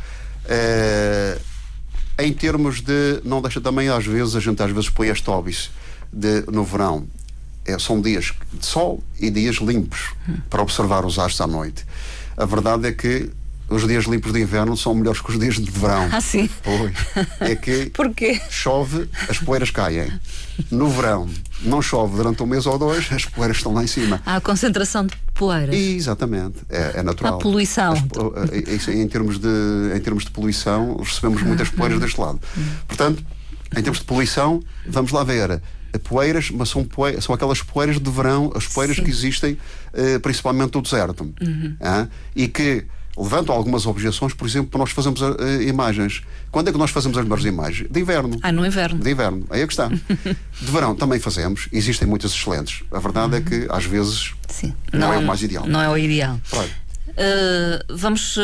Uh, 0.45 1.50
em 2.19 2.33
termos 2.33 2.81
de. 2.81 3.21
Não 3.23 3.41
deixa 3.41 3.59
também, 3.61 3.89
às 3.89 4.05
vezes, 4.05 4.35
a 4.35 4.39
gente 4.39 4.61
às 4.61 4.71
vezes 4.71 4.89
põe 4.89 5.07
este 5.07 5.29
óbice 5.29 5.69
de, 6.11 6.41
no 6.51 6.63
verão. 6.63 7.07
É, 7.65 7.77
são 7.77 8.01
dias 8.01 8.33
de 8.51 8.65
sol 8.65 9.03
e 9.19 9.29
dias 9.29 9.57
limpos 9.57 10.13
para 10.49 10.61
observar 10.63 11.05
os 11.05 11.19
astros 11.19 11.41
à 11.41 11.47
noite. 11.47 11.85
A 12.35 12.45
verdade 12.45 12.87
é 12.87 12.91
que 12.91 13.29
os 13.69 13.87
dias 13.87 14.05
limpos 14.05 14.33
de 14.33 14.41
inverno 14.41 14.75
são 14.75 14.95
melhores 14.95 15.21
que 15.21 15.29
os 15.31 15.39
dias 15.39 15.55
de 15.55 15.69
verão. 15.69 16.09
Ah, 16.11 16.19
sim? 16.19 16.49
Pois. 16.63 16.91
É 17.39 17.55
que 17.55 17.85
Porquê? 17.95 18.41
chove, 18.49 19.07
as 19.29 19.37
poeiras 19.37 19.69
caem. 19.69 20.11
No 20.71 20.89
verão, 20.89 21.29
não 21.63 21.81
chove 21.81 22.15
durante 22.15 22.41
um 22.43 22.45
mês 22.45 22.65
ou 22.65 22.77
dois, 22.77 23.11
as 23.11 23.25
poeiras 23.25 23.57
estão 23.57 23.73
lá 23.73 23.83
em 23.83 23.87
cima. 23.87 24.21
Há 24.25 24.37
a 24.37 24.41
concentração 24.41 25.05
de 25.05 25.15
poeiras. 25.33 25.75
E, 25.75 25.95
exatamente, 25.95 26.59
é, 26.69 26.99
é 26.99 27.03
natural. 27.03 27.35
A 27.35 27.37
poluição. 27.37 27.93
As, 27.93 28.87
em, 28.87 29.07
termos 29.07 29.37
de, 29.37 29.47
em 29.95 29.99
termos 29.99 30.25
de 30.25 30.31
poluição, 30.31 30.97
recebemos 30.97 31.41
muitas 31.43 31.69
poeiras 31.69 31.99
deste 31.99 32.19
lado. 32.19 32.39
Portanto, 32.87 33.23
em 33.75 33.81
termos 33.81 33.99
de 33.99 34.05
poluição, 34.05 34.61
vamos 34.87 35.11
lá 35.11 35.23
ver 35.23 35.61
poeiras, 36.03 36.49
mas 36.51 36.69
são, 36.69 36.83
poeiras, 36.83 37.23
são 37.23 37.35
aquelas 37.35 37.61
poeiras 37.61 37.99
de 37.99 38.09
verão, 38.09 38.51
as 38.55 38.65
poeiras 38.65 38.95
Sim. 38.95 39.03
que 39.03 39.09
existem 39.09 39.57
principalmente 40.21 40.75
no 40.75 40.81
deserto. 40.81 41.23
Uhum. 41.41 41.75
Uh, 41.79 42.09
e 42.35 42.47
que 42.47 42.85
levantam 43.17 43.53
algumas 43.53 43.85
objeções, 43.85 44.33
por 44.33 44.47
exemplo, 44.47 44.69
para 44.69 44.79
nós 44.79 44.91
fazermos 44.91 45.21
uh, 45.21 45.35
imagens. 45.65 46.21
Quando 46.49 46.69
é 46.69 46.71
que 46.71 46.77
nós 46.77 46.91
fazemos 46.91 47.17
as 47.17 47.23
melhores 47.23 47.45
imagens? 47.45 47.89
De 47.89 47.99
inverno. 47.99 48.39
Ah, 48.41 48.51
no 48.51 48.65
inverno. 48.65 48.99
De 48.99 49.11
inverno. 49.11 49.45
Aí 49.49 49.61
é 49.61 49.67
que 49.67 49.73
está. 49.73 49.87
de 50.61 50.71
verão 50.71 50.95
também 50.95 51.19
fazemos, 51.19 51.67
existem 51.71 52.07
muitas 52.07 52.31
excelentes. 52.31 52.83
A 52.91 52.99
verdade 52.99 53.33
uhum. 53.33 53.37
é 53.37 53.41
que 53.41 53.67
às 53.69 53.85
vezes 53.85 54.33
Sim. 54.47 54.73
Não, 54.91 54.99
não, 54.99 55.13
é 55.13 55.17
o 55.17 55.23
mais 55.23 55.41
ideal. 55.41 55.65
Não 55.67 55.81
é 55.81 55.89
o 55.89 55.97
ideal. 55.97 56.39
Claro. 56.49 56.69
Uh, 57.11 57.95
vamos 57.97 58.37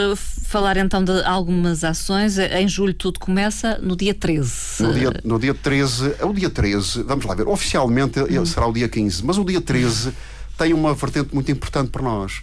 falar 0.43 0.77
então 0.77 1.03
de 1.03 1.23
algumas 1.23 1.83
ações. 1.83 2.37
Em 2.37 2.67
julho 2.67 2.93
tudo 2.93 3.19
começa 3.19 3.77
no 3.81 3.95
dia 3.95 4.13
13. 4.13 4.83
No 4.83 4.93
dia, 4.93 5.21
no 5.23 5.39
dia 5.39 5.53
13, 5.53 6.15
é 6.19 6.25
o 6.25 6.33
dia 6.33 6.49
13, 6.49 7.03
vamos 7.03 7.25
lá 7.25 7.33
ver, 7.33 7.47
oficialmente 7.47 8.19
hum. 8.19 8.45
será 8.45 8.67
o 8.67 8.73
dia 8.73 8.89
15, 8.89 9.23
mas 9.25 9.37
o 9.37 9.45
dia 9.45 9.61
13 9.61 10.11
tem 10.57 10.73
uma 10.73 10.93
vertente 10.93 11.33
muito 11.33 11.51
importante 11.51 11.89
para 11.89 12.01
nós. 12.01 12.41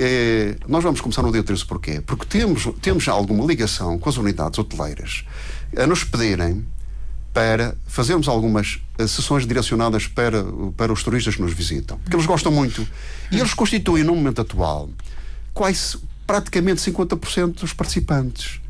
É, 0.00 0.56
nós 0.68 0.84
vamos 0.84 1.00
começar 1.00 1.22
no 1.22 1.32
dia 1.32 1.42
13 1.42 1.64
porquê? 1.64 2.00
Porque 2.00 2.24
temos, 2.24 2.68
temos 2.80 3.08
alguma 3.08 3.44
ligação 3.44 3.98
com 3.98 4.08
as 4.08 4.16
unidades 4.16 4.56
hoteleiras 4.58 5.24
a 5.76 5.86
nos 5.86 6.04
pedirem 6.04 6.64
para 7.34 7.76
fazermos 7.86 8.28
algumas 8.28 8.80
uh, 8.98 9.06
sessões 9.06 9.46
direcionadas 9.46 10.06
para, 10.06 10.44
para 10.76 10.92
os 10.92 11.02
turistas 11.02 11.36
que 11.36 11.42
nos 11.42 11.52
visitam. 11.52 11.98
Porque 11.98 12.16
eles 12.16 12.26
gostam 12.26 12.50
muito. 12.50 12.86
E 13.30 13.38
eles 13.38 13.54
constituem, 13.54 14.02
no 14.04 14.14
momento 14.14 14.40
atual, 14.40 14.88
quase 15.52 15.98
praticamente 16.26 16.80
50% 16.80 17.60
dos 17.60 17.72
participantes. 17.72 18.60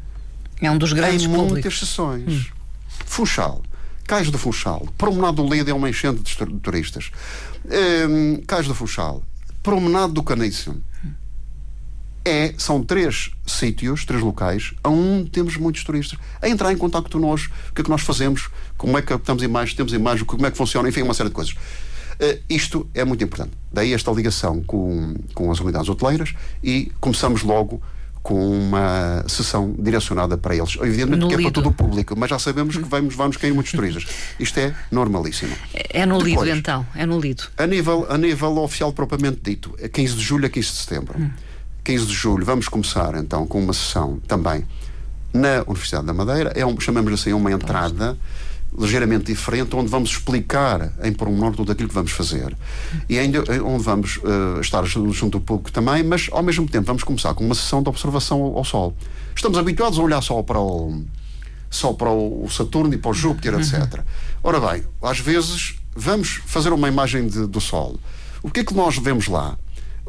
É 0.60 0.70
um 0.70 0.78
dos 0.78 0.92
grandes 0.92 1.24
Em 1.24 1.28
públicos. 1.28 1.52
muitas 1.52 1.78
sessões. 1.78 2.28
Hum. 2.28 2.44
Funchal. 3.06 3.62
Cais 4.06 4.30
do 4.30 4.38
Funchal. 4.38 4.88
Promenade 4.96 5.36
do 5.36 5.46
Lido 5.46 5.70
é 5.70 5.74
uma 5.74 5.88
enchente 5.88 6.22
de 6.22 6.60
turistas. 6.60 7.10
Um, 8.08 8.42
Cais 8.46 8.66
do 8.66 8.74
Funchal. 8.74 9.22
Promenade 9.62 10.14
do 10.14 10.22
Canício. 10.22 10.82
É, 12.28 12.52
são 12.58 12.82
três 12.82 13.30
sítios, 13.46 14.04
três 14.04 14.22
locais, 14.22 14.74
onde 14.84 15.30
temos 15.30 15.56
muitos 15.56 15.82
turistas 15.82 16.18
a 16.42 16.46
entrar 16.46 16.70
em 16.70 16.76
contato 16.76 17.10
connosco, 17.10 17.54
o 17.70 17.72
que 17.72 17.80
é 17.80 17.84
que 17.84 17.88
nós 17.88 18.02
fazemos, 18.02 18.50
como 18.76 18.98
é 18.98 19.00
que 19.00 19.08
captamos 19.08 19.42
imagens, 19.42 19.74
temos 19.74 19.94
imagens, 19.94 20.26
como 20.26 20.44
é 20.44 20.50
que 20.50 20.56
funciona, 20.58 20.90
enfim, 20.90 21.00
uma 21.00 21.14
série 21.14 21.30
de 21.30 21.34
coisas. 21.34 21.54
Uh, 21.54 22.38
isto 22.50 22.86
é 22.94 23.02
muito 23.02 23.24
importante. 23.24 23.52
Daí 23.72 23.94
esta 23.94 24.10
ligação 24.10 24.62
com, 24.62 25.14
com 25.32 25.50
as 25.50 25.58
unidades 25.58 25.88
hoteleiras 25.88 26.34
e 26.62 26.92
começamos 27.00 27.42
logo 27.42 27.80
com 28.22 28.58
uma 28.58 29.24
sessão 29.26 29.74
direcionada 29.78 30.36
para 30.36 30.54
eles. 30.54 30.76
Evidentemente 30.82 31.20
no 31.20 31.28
que 31.28 31.34
é 31.34 31.40
para 31.40 31.50
todo 31.50 31.70
o 31.70 31.72
público, 31.72 32.14
mas 32.14 32.28
já 32.28 32.38
sabemos 32.38 32.76
que 32.76 32.82
vamos, 32.82 33.14
vamos 33.14 33.38
cair 33.38 33.54
muitos 33.54 33.72
turistas. 33.72 34.04
Isto 34.38 34.58
é 34.58 34.74
normalíssimo. 34.92 35.56
É, 35.72 36.02
é 36.02 36.06
no 36.06 36.22
Depois, 36.22 36.46
Lido, 36.46 36.58
então. 36.58 36.86
É 36.94 37.06
no 37.06 37.18
Lido. 37.18 37.44
A 37.56 37.66
nível, 37.66 38.06
a 38.10 38.18
nível 38.18 38.58
oficial 38.58 38.92
propriamente 38.92 39.40
dito, 39.42 39.70
15 39.90 40.14
de 40.14 40.22
julho 40.22 40.44
a 40.44 40.50
15 40.50 40.68
de 40.68 40.74
setembro. 40.74 41.18
Hum. 41.18 41.30
15 41.88 42.04
de 42.04 42.12
julho 42.12 42.44
vamos 42.44 42.68
começar 42.68 43.14
então 43.14 43.46
com 43.46 43.58
uma 43.58 43.72
sessão 43.72 44.20
também 44.28 44.62
na 45.32 45.62
Universidade 45.66 46.04
da 46.04 46.12
Madeira. 46.12 46.52
É 46.54 46.66
um, 46.66 46.78
chamamos 46.78 47.10
assim 47.14 47.32
uma 47.32 47.50
entrada 47.50 48.14
ligeiramente 48.78 49.24
diferente, 49.24 49.74
onde 49.74 49.88
vamos 49.88 50.10
explicar 50.10 50.92
em 51.02 51.14
pormenor 51.14 51.56
tudo 51.56 51.72
aquilo 51.72 51.88
que 51.88 51.94
vamos 51.94 52.10
fazer. 52.10 52.54
E 53.08 53.18
ainda 53.18 53.38
eh, 53.48 53.62
onde 53.62 53.82
vamos 53.82 54.18
uh, 54.18 54.60
estar 54.60 54.84
junto 54.84 55.38
ao 55.38 55.40
público 55.40 55.72
também, 55.72 56.04
mas 56.04 56.28
ao 56.30 56.42
mesmo 56.42 56.68
tempo 56.68 56.86
vamos 56.86 57.02
começar 57.02 57.32
com 57.32 57.42
uma 57.42 57.54
sessão 57.54 57.82
de 57.82 57.88
observação 57.88 58.42
ao, 58.42 58.58
ao 58.58 58.64
Sol. 58.66 58.94
Estamos 59.34 59.56
habituados 59.56 59.98
a 59.98 60.02
olhar 60.02 60.20
só 60.20 60.42
para 60.42 60.60
o 60.60 61.02
só 61.70 61.94
para 61.94 62.10
o 62.10 62.46
Saturno 62.50 62.92
e 62.92 62.98
para 62.98 63.12
o 63.12 63.14
Júpiter, 63.14 63.54
etc. 63.54 63.94
Uhum. 63.94 64.00
Ora 64.42 64.60
bem, 64.60 64.84
às 65.02 65.20
vezes 65.20 65.76
vamos 65.96 66.42
fazer 66.44 66.70
uma 66.70 66.86
imagem 66.86 67.26
de, 67.26 67.46
do 67.46 67.62
Sol. 67.62 67.98
O 68.42 68.50
que 68.50 68.60
é 68.60 68.64
que 68.64 68.74
nós 68.74 68.98
vemos 68.98 69.26
lá? 69.26 69.56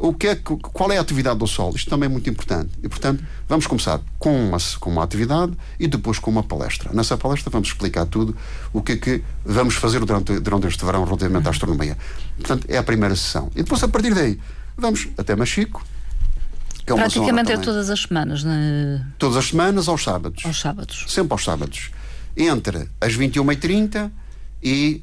O 0.00 0.14
que 0.14 0.28
é, 0.28 0.34
qual 0.34 0.90
é 0.90 0.96
a 0.96 1.00
atividade 1.02 1.38
do 1.38 1.46
Sol? 1.46 1.74
Isto 1.76 1.90
também 1.90 2.06
é 2.06 2.08
muito 2.08 2.28
importante. 2.30 2.70
E, 2.82 2.88
portanto, 2.88 3.22
vamos 3.46 3.66
começar 3.66 4.00
com 4.18 4.48
uma, 4.48 4.56
com 4.80 4.90
uma 4.90 5.04
atividade 5.04 5.52
e 5.78 5.86
depois 5.86 6.18
com 6.18 6.30
uma 6.30 6.42
palestra. 6.42 6.90
Nessa 6.94 7.18
palestra 7.18 7.50
vamos 7.50 7.68
explicar 7.68 8.06
tudo 8.06 8.34
o 8.72 8.80
que 8.80 8.92
é 8.92 8.96
que 8.96 9.22
vamos 9.44 9.74
fazer 9.74 10.02
durante, 10.02 10.40
durante 10.40 10.66
este 10.66 10.82
verão 10.86 11.04
relativamente 11.04 11.46
à 11.46 11.50
astronomia. 11.50 11.98
Portanto, 12.38 12.66
é 12.70 12.78
a 12.78 12.82
primeira 12.82 13.14
sessão. 13.14 13.50
E 13.54 13.62
depois, 13.62 13.82
a 13.82 13.88
partir 13.88 14.14
daí, 14.14 14.40
vamos 14.74 15.06
até 15.18 15.36
Machico. 15.36 15.84
Que 16.86 16.94
é 16.94 16.96
Praticamente 16.96 17.52
é 17.52 17.58
todas 17.58 17.90
as 17.90 18.00
semanas, 18.00 18.42
né? 18.42 19.06
Todas 19.18 19.36
as 19.36 19.48
semanas, 19.48 19.86
aos 19.86 20.02
sábados. 20.02 20.46
Aos 20.46 20.58
sábados. 20.58 21.04
Sempre 21.08 21.34
aos 21.34 21.44
sábados. 21.44 21.90
Entre 22.34 22.88
as 23.02 23.12
21h30 23.14 24.10
e 24.62 25.02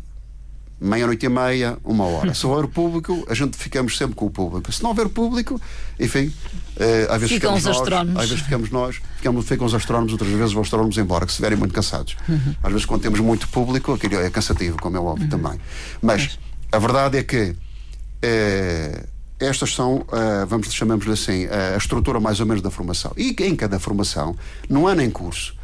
meia-noite 0.79 1.25
e 1.25 1.29
meia, 1.29 1.77
uma 1.83 2.05
hora. 2.05 2.33
Se 2.33 2.45
houver 2.45 2.67
público, 2.67 3.25
a 3.27 3.33
gente 3.33 3.57
ficamos 3.57 3.97
sempre 3.97 4.15
com 4.15 4.27
o 4.27 4.29
público. 4.29 4.71
Se 4.71 4.83
não 4.83 4.91
houver 4.91 5.09
público, 5.09 5.59
enfim, 5.99 6.27
uh, 6.27 7.11
às 7.11 7.19
vezes 7.19 7.35
ficam 7.35 7.55
ficamos 7.55 7.59
os 7.59 7.65
nós, 7.65 7.77
astrónomos. 7.77 8.21
às 8.21 8.29
vezes 8.29 8.43
ficamos 8.43 8.69
nós, 8.69 9.01
ficamos, 9.15 9.47
ficam 9.47 9.65
os 9.65 9.73
astrónomos, 9.73 10.11
outras 10.13 10.29
vezes 10.31 10.53
os 10.53 10.57
astrónomos 10.57 10.97
embora, 10.97 11.25
que 11.25 11.31
se 11.31 11.35
estiverem 11.35 11.57
muito 11.57 11.73
cansados. 11.73 12.15
Uhum. 12.29 12.55
Às 12.61 12.71
vezes, 12.71 12.85
quando 12.85 13.01
temos 13.01 13.19
muito 13.19 13.47
público, 13.49 13.93
aquilo 13.93 14.15
é 14.15 14.29
cansativo, 14.29 14.77
como 14.79 14.97
é 14.97 14.99
óbvio 14.99 15.23
uhum. 15.23 15.29
também. 15.29 15.59
Mas 16.01 16.37
a 16.71 16.77
verdade 16.77 17.17
é 17.17 17.23
que 17.23 17.49
uh, 17.51 19.07
estas 19.39 19.73
são, 19.73 19.97
uh, 19.97 20.45
vamos 20.47 20.71
chamamos-lhe 20.71 21.13
assim, 21.13 21.47
a 21.47 21.77
estrutura 21.77 22.19
mais 22.19 22.39
ou 22.39 22.45
menos 22.45 22.61
da 22.61 22.69
formação. 22.69 23.11
E 23.17 23.35
em 23.39 23.55
cada 23.55 23.79
formação, 23.79 24.35
no 24.69 24.85
ano 24.85 25.01
em 25.01 25.09
curso, 25.09 25.55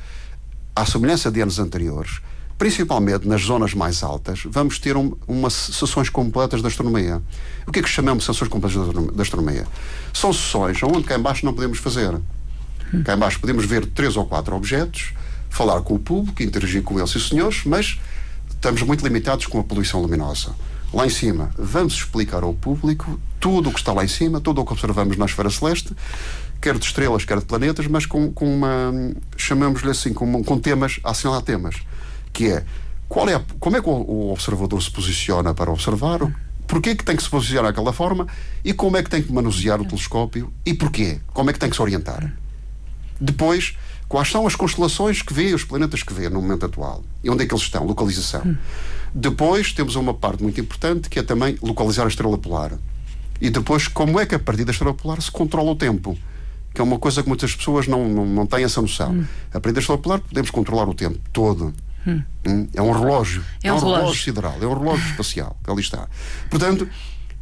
à 0.75 0.85
semelhança 0.85 1.31
de 1.31 1.39
anos 1.41 1.59
anteriores, 1.59 2.19
principalmente 2.63 3.27
nas 3.27 3.41
zonas 3.41 3.73
mais 3.73 4.01
altas, 4.03 4.43
vamos 4.45 4.79
ter 4.79 4.95
um, 4.95 5.17
umas 5.27 5.51
sessões 5.51 6.07
completas 6.07 6.61
de 6.61 6.67
astronomia. 6.67 7.21
O 7.67 7.73
que 7.73 7.79
é 7.79 7.83
que 7.83 7.89
chamamos 7.89 8.23
de 8.23 8.31
sessões 8.31 8.49
completas 8.49 8.81
de 9.13 9.21
astronomia? 9.21 9.67
São 10.13 10.31
sessões 10.31 10.81
onde 10.81 11.03
cá 11.03 11.17
embaixo 11.17 11.45
não 11.45 11.53
podemos 11.53 11.79
fazer. 11.79 12.17
Cá 13.03 13.15
embaixo 13.15 13.37
podemos 13.37 13.65
ver 13.65 13.85
três 13.87 14.15
ou 14.15 14.25
quatro 14.25 14.55
objetos, 14.55 15.13
falar 15.49 15.81
com 15.81 15.95
o 15.95 15.99
público, 15.99 16.41
interagir 16.41 16.81
com 16.83 16.97
eles 16.97 17.13
e 17.13 17.19
senhores, 17.19 17.65
mas 17.65 17.99
estamos 18.49 18.81
muito 18.83 19.03
limitados 19.03 19.45
com 19.45 19.59
a 19.59 19.63
poluição 19.65 20.01
luminosa. 20.01 20.55
Lá 20.93 21.05
em 21.05 21.09
cima, 21.09 21.51
vamos 21.57 21.95
explicar 21.95 22.43
ao 22.43 22.53
público 22.53 23.19
tudo 23.41 23.71
o 23.71 23.73
que 23.73 23.79
está 23.79 23.91
lá 23.91 24.05
em 24.05 24.07
cima, 24.07 24.39
tudo 24.39 24.61
o 24.61 24.65
que 24.65 24.71
observamos 24.71 25.17
na 25.17 25.25
esfera 25.25 25.49
celeste, 25.49 25.93
quer 26.61 26.77
de 26.77 26.85
estrelas, 26.85 27.25
quer 27.25 27.39
de 27.39 27.45
planetas, 27.45 27.87
mas 27.87 28.05
com, 28.05 28.31
com 28.31 28.45
uma, 28.55 28.89
chamamos-lhe 29.35 29.91
assim, 29.91 30.13
com, 30.13 30.41
com 30.41 30.57
temas, 30.57 31.01
assinalar 31.03 31.41
temas 31.41 31.75
que 32.33 32.51
é, 32.51 32.65
qual 33.07 33.29
é 33.29 33.35
a, 33.35 33.41
como 33.59 33.77
é 33.77 33.81
que 33.81 33.87
o, 33.87 34.31
observador 34.31 34.81
se 34.81 34.91
posiciona 34.91 35.53
para 35.53 35.71
observar, 35.71 36.19
porquê 36.67 36.89
é 36.89 36.95
que 36.95 37.05
tem 37.05 37.15
que 37.15 37.23
se 37.23 37.29
posicionar 37.29 37.71
daquela 37.71 37.93
forma 37.93 38.27
e 38.65 38.73
como 38.73 38.97
é 38.97 39.03
que 39.03 39.09
tem 39.09 39.21
que 39.21 39.31
manusear 39.31 39.79
o 39.79 39.85
telescópio 39.85 40.51
e 40.65 40.73
porquê, 40.73 41.19
como 41.27 41.49
é 41.49 41.53
que 41.53 41.59
tem 41.59 41.69
que 41.69 41.75
se 41.75 41.81
orientar. 41.81 42.33
Depois, 43.21 43.77
quais 44.09 44.29
são 44.29 44.45
as 44.45 44.55
constelações 44.55 45.21
que 45.21 45.33
vê, 45.33 45.53
os 45.53 45.63
planetas 45.63 46.03
que 46.03 46.13
vê 46.13 46.29
no 46.29 46.41
momento 46.41 46.65
atual 46.65 47.03
e 47.23 47.29
onde 47.29 47.43
é 47.43 47.47
que 47.47 47.53
eles 47.53 47.63
estão, 47.63 47.85
localização. 47.85 48.57
Depois 49.13 49.71
temos 49.73 49.95
uma 49.95 50.13
parte 50.13 50.41
muito 50.41 50.59
importante 50.59 51.09
que 51.09 51.19
é 51.19 51.23
também 51.23 51.57
localizar 51.61 52.05
a 52.05 52.07
estrela 52.07 52.37
polar. 52.37 52.73
E 53.39 53.49
depois, 53.49 53.87
como 53.87 54.19
é 54.19 54.25
que 54.25 54.35
a 54.35 54.39
partir 54.39 54.65
da 54.65 54.71
estrela 54.71 54.93
polar 54.93 55.21
se 55.21 55.31
controla 55.31 55.71
o 55.71 55.75
tempo? 55.75 56.17
Que 56.73 56.81
é 56.81 56.83
uma 56.83 56.97
coisa 56.97 57.21
que 57.21 57.27
muitas 57.27 57.55
pessoas 57.55 57.87
não, 57.87 58.07
não, 58.07 58.25
não 58.25 58.47
têm 58.47 58.63
essa 58.63 58.81
noção. 58.81 59.13
Hum. 59.13 59.25
A 59.53 59.59
partir 59.59 59.73
da 59.73 59.79
estrela 59.81 60.01
polar 60.01 60.19
podemos 60.19 60.49
controlar 60.49 60.89
o 60.89 60.93
tempo 60.93 61.19
todo. 61.31 61.73
Hum. 62.05 62.67
É 62.73 62.81
um 62.81 62.91
relógio. 62.91 63.43
É 63.63 63.71
um, 63.71 63.75
é 63.75 63.77
um 63.77 63.79
relógio. 63.79 64.01
relógio 64.01 64.23
sideral, 64.23 64.57
é 64.61 64.65
um 64.65 64.77
relógio 64.77 65.09
espacial 65.09 65.57
que 65.63 65.71
ali 65.71 65.81
está. 65.81 66.07
Portanto, 66.49 66.87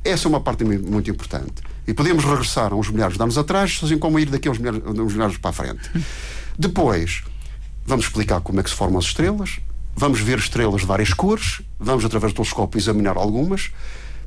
essa 0.04 0.28
é 0.28 0.30
uma 0.30 0.42
parte 0.42 0.64
muito 0.64 1.10
importante. 1.10 1.62
E 1.88 1.94
podemos 1.94 2.24
regressar 2.24 2.74
a 2.74 2.76
uns 2.76 2.90
milhares 2.90 3.18
de 3.18 3.24
anos 3.24 3.38
atrás, 3.38 3.80
assim 3.84 3.98
como 3.98 4.20
ir 4.20 4.30
daqui 4.30 4.48
a 4.48 4.52
uns 4.52 4.58
milhares, 4.58 4.82
uns 4.86 5.14
milhares 5.14 5.38
para 5.38 5.50
a 5.50 5.54
frente. 5.54 5.90
Depois, 6.58 7.24
vamos 7.86 8.06
explicar 8.06 8.42
como 8.42 8.60
é 8.60 8.64
que 8.64 8.70
se 8.70 8.76
formam 8.76 9.00
as 9.00 9.06
estrelas, 9.06 9.60
vamos 9.96 10.20
ver 10.20 10.38
estrelas 10.38 10.82
de 10.82 10.88
várias 10.88 11.14
cores, 11.14 11.62
vamos, 11.80 12.06
através 12.06 12.34
do 12.34 12.38
telescópio, 12.38 12.78
examinar 12.80 13.18
algumas, 13.18 13.72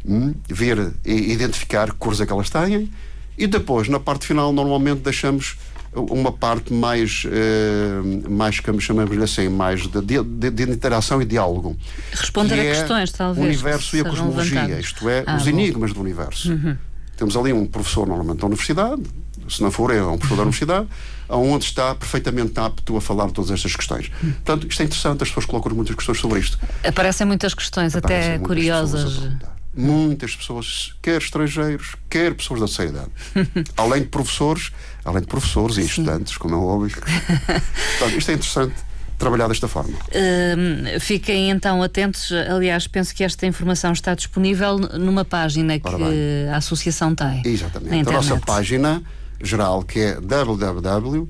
hum, 0.04 0.34
ver 0.48 0.92
e 1.04 1.32
identificar 1.32 1.90
que 1.90 1.96
cores 1.96 2.20
é 2.20 2.26
que 2.26 2.32
elas 2.32 2.50
têm, 2.50 2.90
e 3.36 3.46
depois, 3.46 3.88
na 3.88 3.98
parte 3.98 4.26
final, 4.26 4.52
normalmente 4.52 5.00
deixamos 5.00 5.56
uma 5.94 6.32
parte 6.32 6.72
mais, 6.72 7.24
uh, 7.24 8.30
mais 8.30 8.56
chamamos-lhe 8.80 9.22
assim, 9.22 9.48
mais 9.48 9.86
de, 9.86 10.00
de, 10.00 10.50
de, 10.50 10.62
interação 10.64 11.22
e 11.22 11.24
diálogo. 11.24 11.76
Responder 12.12 12.54
a 12.54 12.64
é 12.64 12.74
questões, 12.74 13.12
talvez. 13.12 13.44
O 13.44 13.48
universo 13.48 13.96
e 13.96 14.00
a 14.00 14.04
cosmologia, 14.04 14.80
isto 14.80 15.08
é, 15.08 15.24
ah, 15.26 15.36
os 15.36 15.44
bom. 15.44 15.48
enigmas 15.50 15.92
do 15.92 16.00
universo. 16.00 16.52
Uhum. 16.52 16.76
Temos 17.16 17.36
ali 17.36 17.52
um 17.52 17.66
professor, 17.66 18.06
normalmente, 18.06 18.40
da 18.40 18.46
universidade, 18.46 19.02
Se 19.48 19.62
não 19.62 19.70
for, 19.70 19.92
é 19.92 20.02
um 20.02 20.16
professor 20.16 20.36
da 20.36 20.42
universidade, 20.42 20.88
onde 21.28 21.64
está 21.64 21.94
perfeitamente 21.94 22.58
apto 22.58 22.96
a 22.96 23.00
falar 23.00 23.26
de 23.26 23.34
todas 23.34 23.50
estas 23.50 23.74
questões. 23.76 24.10
Portanto, 24.20 24.66
isto 24.68 24.82
é 24.82 24.84
interessante, 24.84 25.22
as 25.22 25.28
pessoas 25.28 25.46
colocam 25.46 25.74
muitas 25.74 25.94
questões 25.94 26.18
sobre 26.18 26.40
isto. 26.40 26.58
Aparecem 26.82 27.26
muitas 27.26 27.54
questões, 27.54 27.94
Aparecem 27.94 28.34
até 28.34 28.44
curiosas. 28.44 29.30
Muitas 29.76 30.36
pessoas, 30.36 30.94
quer 31.02 31.20
estrangeiros, 31.20 31.96
quer 32.08 32.34
pessoas 32.34 32.60
da 32.60 32.66
sociedade. 32.66 33.10
além 33.76 34.02
de 34.02 34.08
professores, 34.08 34.70
além 35.04 35.20
de 35.20 35.28
professores 35.28 35.76
e 35.76 35.82
estudantes, 35.82 36.36
como 36.36 36.54
é 36.54 36.58
óbvio. 36.58 36.96
Portanto, 37.98 38.18
isto 38.18 38.30
é 38.30 38.34
interessante 38.34 38.74
trabalhar 39.18 39.48
desta 39.48 39.68
forma. 39.68 39.94
Uh, 39.94 41.00
fiquem 41.00 41.50
então 41.50 41.82
atentos. 41.82 42.32
Aliás, 42.32 42.86
penso 42.86 43.14
que 43.14 43.22
esta 43.22 43.46
informação 43.46 43.92
está 43.92 44.14
disponível 44.14 44.78
numa 44.78 45.24
página 45.24 45.78
que 45.78 46.48
a 46.52 46.56
associação 46.56 47.14
tem. 47.14 47.42
Exatamente. 47.44 48.08
A 48.08 48.12
nossa 48.12 48.36
página 48.38 49.02
geral, 49.42 49.82
que 49.82 50.00
é 50.00 50.20
www. 50.20 51.20
Uh, 51.20 51.28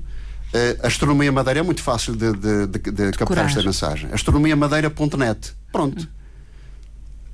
astronomia 0.83 1.31
Madeira 1.31 1.59
é 1.59 1.63
muito 1.63 1.83
fácil 1.83 2.15
de, 2.15 2.31
de, 2.31 2.67
de, 2.67 2.91
de 2.91 3.11
captar 3.11 3.45
esta 3.45 3.61
mensagem. 3.61 4.09
astronomiamadeira.net. 4.13 5.53
Pronto. 5.71 6.03
Hum. 6.03 6.07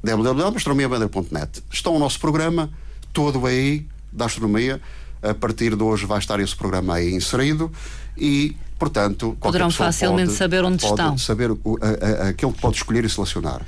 www.astronomiamadeira.net. 0.04 1.64
Está 1.72 1.92
o 1.92 2.00
nosso 2.00 2.20
programa 2.20 2.72
todo 3.14 3.46
aí 3.46 3.86
da 4.12 4.26
astronomia. 4.26 4.82
A 5.22 5.34
partir 5.34 5.76
de 5.76 5.84
hoje 5.84 6.06
vai 6.06 6.20
estar 6.20 6.40
esse 6.40 6.56
programa 6.56 6.96
aí 6.96 7.14
inserido 7.14 7.72
e 8.18 8.56
Portanto, 8.82 9.38
poderão 9.40 9.70
facilmente 9.70 10.30
pode, 10.30 10.38
saber 10.40 10.64
onde 10.64 10.82
pode 10.82 10.94
estão. 10.94 11.16
Saber 11.16 11.52
o, 11.52 11.60
a, 11.80 12.26
a, 12.26 12.30
aquele 12.30 12.52
que 12.52 12.60
pode 12.60 12.78
escolher 12.78 13.06
e 13.06 13.10
selecionar. 13.10 13.62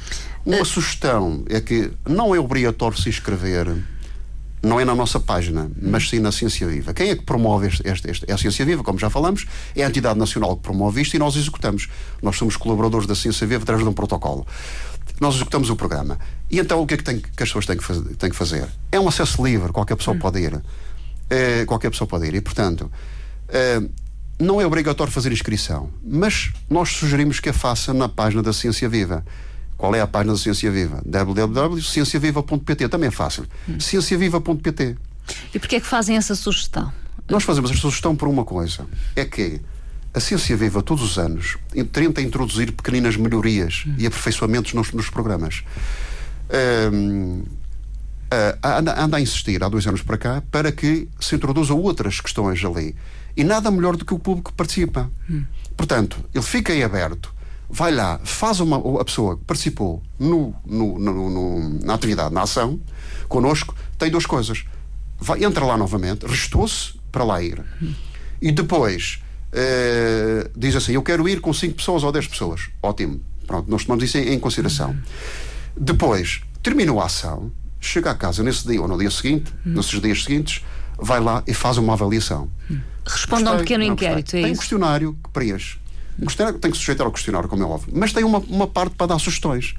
Uma 0.43 0.63
uh, 0.63 0.65
sugestão 0.65 1.43
é 1.49 1.61
que 1.61 1.91
não 2.09 2.33
é 2.33 2.39
obrigatório 2.39 2.97
se 2.97 3.09
inscrever, 3.09 3.77
não 4.63 4.79
é 4.79 4.85
na 4.85 4.95
nossa 4.95 5.19
página, 5.19 5.69
mas 5.79 6.09
sim 6.09 6.17
na 6.17 6.31
Ciência 6.31 6.67
Viva. 6.67 6.95
Quem 6.95 7.11
é 7.11 7.15
que 7.15 7.21
promove 7.21 7.67
este, 7.67 7.87
este, 7.87 8.09
este, 8.09 8.25
é 8.27 8.33
a 8.33 8.39
Ciência 8.39 8.65
Viva, 8.65 8.83
como 8.83 8.97
já 8.97 9.07
falamos, 9.07 9.45
é 9.75 9.83
a 9.83 9.87
entidade 9.87 10.17
nacional 10.17 10.55
que 10.55 10.63
promove 10.63 10.99
isto 11.01 11.13
e 11.13 11.19
nós 11.19 11.35
executamos. 11.35 11.87
Nós 12.19 12.35
somos 12.35 12.57
colaboradores 12.57 13.05
da 13.05 13.13
Ciência 13.13 13.45
Viva 13.45 13.61
através 13.61 13.85
de 13.85 13.89
um 13.91 13.93
protocolo. 13.93 14.47
Nós 15.21 15.35
executamos 15.35 15.69
o 15.69 15.75
programa. 15.75 16.17
E 16.49 16.57
então 16.57 16.81
o 16.81 16.87
que 16.87 16.95
é 16.95 16.97
que, 16.97 17.03
tem, 17.03 17.19
que 17.19 17.43
as 17.43 17.49
pessoas 17.49 17.67
têm 17.67 17.77
que, 17.77 17.83
fazer, 17.83 18.15
têm 18.15 18.31
que 18.31 18.35
fazer? 18.35 18.67
É 18.91 18.99
um 18.99 19.07
acesso 19.07 19.45
livre, 19.45 19.71
qualquer 19.71 19.95
pessoa 19.95 20.17
hum. 20.17 20.19
pode 20.19 20.39
ir. 20.39 20.59
É, 21.29 21.65
qualquer 21.65 21.89
pessoa 21.89 22.07
pode 22.07 22.25
ir. 22.25 22.35
E, 22.35 22.41
portanto, 22.41 22.91
é, 23.49 23.81
não 24.39 24.59
é 24.59 24.65
obrigatório 24.65 25.11
fazer 25.11 25.31
inscrição, 25.31 25.89
mas 26.03 26.51
nós 26.69 26.89
sugerimos 26.89 27.39
que 27.39 27.49
a 27.49 27.53
faça 27.53 27.93
na 27.93 28.09
página 28.09 28.41
da 28.41 28.51
Ciência 28.53 28.89
Viva. 28.89 29.23
Qual 29.77 29.93
é 29.95 30.01
a 30.01 30.07
página 30.07 30.33
da 30.33 30.39
Ciência 30.39 30.71
Viva? 30.71 31.01
www.cienciaviva.pt. 31.05 32.87
Também 32.89 33.07
é 33.07 33.11
fácil. 33.11 33.45
Hum. 33.67 33.79
cienciaviva.pt. 33.79 34.97
E 35.53 35.59
porquê 35.59 35.77
é 35.77 35.79
que 35.79 35.87
fazem 35.87 36.17
essa 36.17 36.35
sugestão? 36.35 36.91
Nós 37.29 37.43
fazemos 37.43 37.71
a 37.71 37.75
sugestão 37.75 38.15
por 38.15 38.27
uma 38.27 38.43
coisa. 38.43 38.85
É 39.15 39.25
que 39.25 39.61
a 40.13 40.19
Ciência 40.19 40.55
Viva, 40.55 40.81
todos 40.81 41.03
os 41.03 41.17
anos, 41.17 41.57
tenta 41.91 42.21
introduzir 42.21 42.71
pequeninas 42.71 43.15
melhorias 43.17 43.83
hum. 43.87 43.95
e 43.97 44.05
aperfeiçoamentos 44.05 44.73
nos, 44.73 44.91
nos 44.91 45.09
programas. 45.09 45.63
Um, 46.93 47.43
anda, 48.63 49.01
anda 49.01 49.17
a 49.17 49.21
insistir 49.21 49.63
há 49.63 49.69
dois 49.69 49.85
anos 49.87 50.01
para 50.01 50.17
cá 50.17 50.43
para 50.51 50.71
que 50.71 51.07
se 51.19 51.35
introduzam 51.35 51.79
outras 51.79 52.19
questões 52.19 52.63
ali. 52.63 52.95
E 53.35 53.43
nada 53.43 53.71
melhor 53.71 53.97
do 53.97 54.05
que 54.05 54.13
o 54.13 54.19
público 54.19 54.51
que 54.51 54.57
participa. 54.57 55.09
Hum. 55.29 55.43
Portanto, 55.75 56.23
ele 56.33 56.43
fica 56.43 56.71
aí 56.71 56.83
aberto, 56.83 57.33
vai 57.69 57.91
lá, 57.91 58.19
faz 58.23 58.59
uma. 58.59 58.77
A 59.01 59.05
pessoa 59.05 59.37
que 59.37 59.43
participou 59.43 60.03
no, 60.19 60.53
no, 60.65 60.99
no, 60.99 61.29
no 61.29 61.79
na 61.83 61.95
atividade, 61.95 62.33
na 62.33 62.43
ação, 62.43 62.79
connosco, 63.27 63.75
tem 63.97 64.11
duas 64.11 64.25
coisas. 64.25 64.65
Vai, 65.19 65.43
entra 65.43 65.65
lá 65.65 65.75
novamente, 65.77 66.25
restou-se 66.25 66.93
para 67.11 67.23
lá 67.23 67.41
ir. 67.41 67.63
Hum. 67.81 67.93
E 68.41 68.51
depois 68.51 69.19
uh, 69.51 70.49
diz 70.55 70.75
assim: 70.75 70.93
Eu 70.93 71.01
quero 71.01 71.27
ir 71.27 71.41
com 71.41 71.51
5 71.51 71.75
pessoas 71.75 72.03
ou 72.03 72.11
10 72.11 72.27
pessoas. 72.27 72.69
Ótimo. 72.81 73.19
Pronto, 73.47 73.69
nós 73.69 73.83
tomamos 73.83 74.03
isso 74.03 74.17
em, 74.17 74.33
em 74.33 74.39
consideração. 74.39 74.91
Hum. 74.91 75.01
Depois, 75.75 76.41
terminou 76.61 77.01
a 77.01 77.05
ação, 77.05 77.51
chega 77.87 78.11
a 78.11 78.15
casa 78.15 78.43
nesse 78.43 78.67
dia 78.67 78.81
ou 78.81 78.87
no 78.87 78.97
dia 78.97 79.11
seguinte, 79.11 79.53
hum. 79.65 79.73
nesses 79.73 79.99
dias 79.99 80.23
seguintes, 80.23 80.63
vai 80.97 81.19
lá 81.19 81.43
e 81.45 81.53
faz 81.53 81.77
uma 81.77 81.93
avaliação. 81.93 82.49
Hum. 82.69 82.79
Responda 83.05 83.51
a 83.51 83.53
um 83.53 83.57
pequeno 83.57 83.83
inquérito. 83.83 84.35
É 84.35 84.41
tem 84.43 84.53
um 84.53 84.55
questionário 84.55 85.17
que 85.23 85.29
preenche. 85.29 85.77
Um 86.19 86.25
questionário 86.25 86.59
tem 86.59 86.71
que 86.71 86.77
sujeitar 86.77 87.05
ao 87.05 87.11
questionário, 87.11 87.49
como 87.49 87.63
é 87.63 87.65
óbvio. 87.65 87.93
Mas 87.95 88.13
tem 88.13 88.23
uma, 88.23 88.39
uma 88.39 88.67
parte 88.67 88.95
para 88.95 89.07
dar 89.07 89.19
sugestões. 89.19 89.75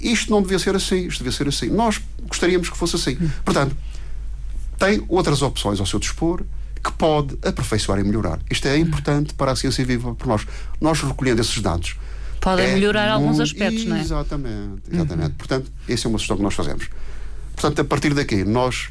Isto 0.00 0.30
não 0.30 0.42
devia 0.42 0.58
ser 0.58 0.76
assim, 0.76 1.06
isto 1.06 1.18
devia 1.18 1.32
ser 1.32 1.48
assim. 1.48 1.68
Nós 1.68 2.00
gostaríamos 2.28 2.68
que 2.68 2.76
fosse 2.76 2.96
assim. 2.96 3.16
Portanto, 3.44 3.76
tem 4.78 5.02
outras 5.08 5.42
opções 5.42 5.80
ao 5.80 5.86
seu 5.86 5.98
dispor 5.98 6.42
que 6.82 6.92
pode 6.92 7.38
aperfeiçoar 7.42 7.98
e 7.98 8.04
melhorar. 8.04 8.38
Isto 8.50 8.68
é 8.68 8.76
importante 8.76 9.32
para 9.32 9.52
a 9.52 9.56
ciência 9.56 9.84
viva 9.84 10.14
para 10.14 10.28
nós. 10.28 10.46
Nós 10.80 11.00
recolhendo 11.00 11.40
esses 11.40 11.58
dados. 11.60 11.96
Podem 12.40 12.66
é 12.66 12.74
melhorar 12.74 13.08
alguns 13.08 13.40
aspectos, 13.40 13.86
não 13.86 13.96
é? 13.96 14.00
Exatamente, 14.00 14.82
exatamente. 14.92 15.30
Uhum. 15.30 15.36
Portanto, 15.38 15.72
essa 15.88 16.06
é 16.06 16.08
uma 16.10 16.18
sugestão 16.18 16.36
que 16.36 16.42
nós 16.42 16.52
fazemos. 16.52 16.90
Portanto, 17.54 17.80
a 17.80 17.84
partir 17.84 18.14
daqui, 18.14 18.44
nós 18.44 18.88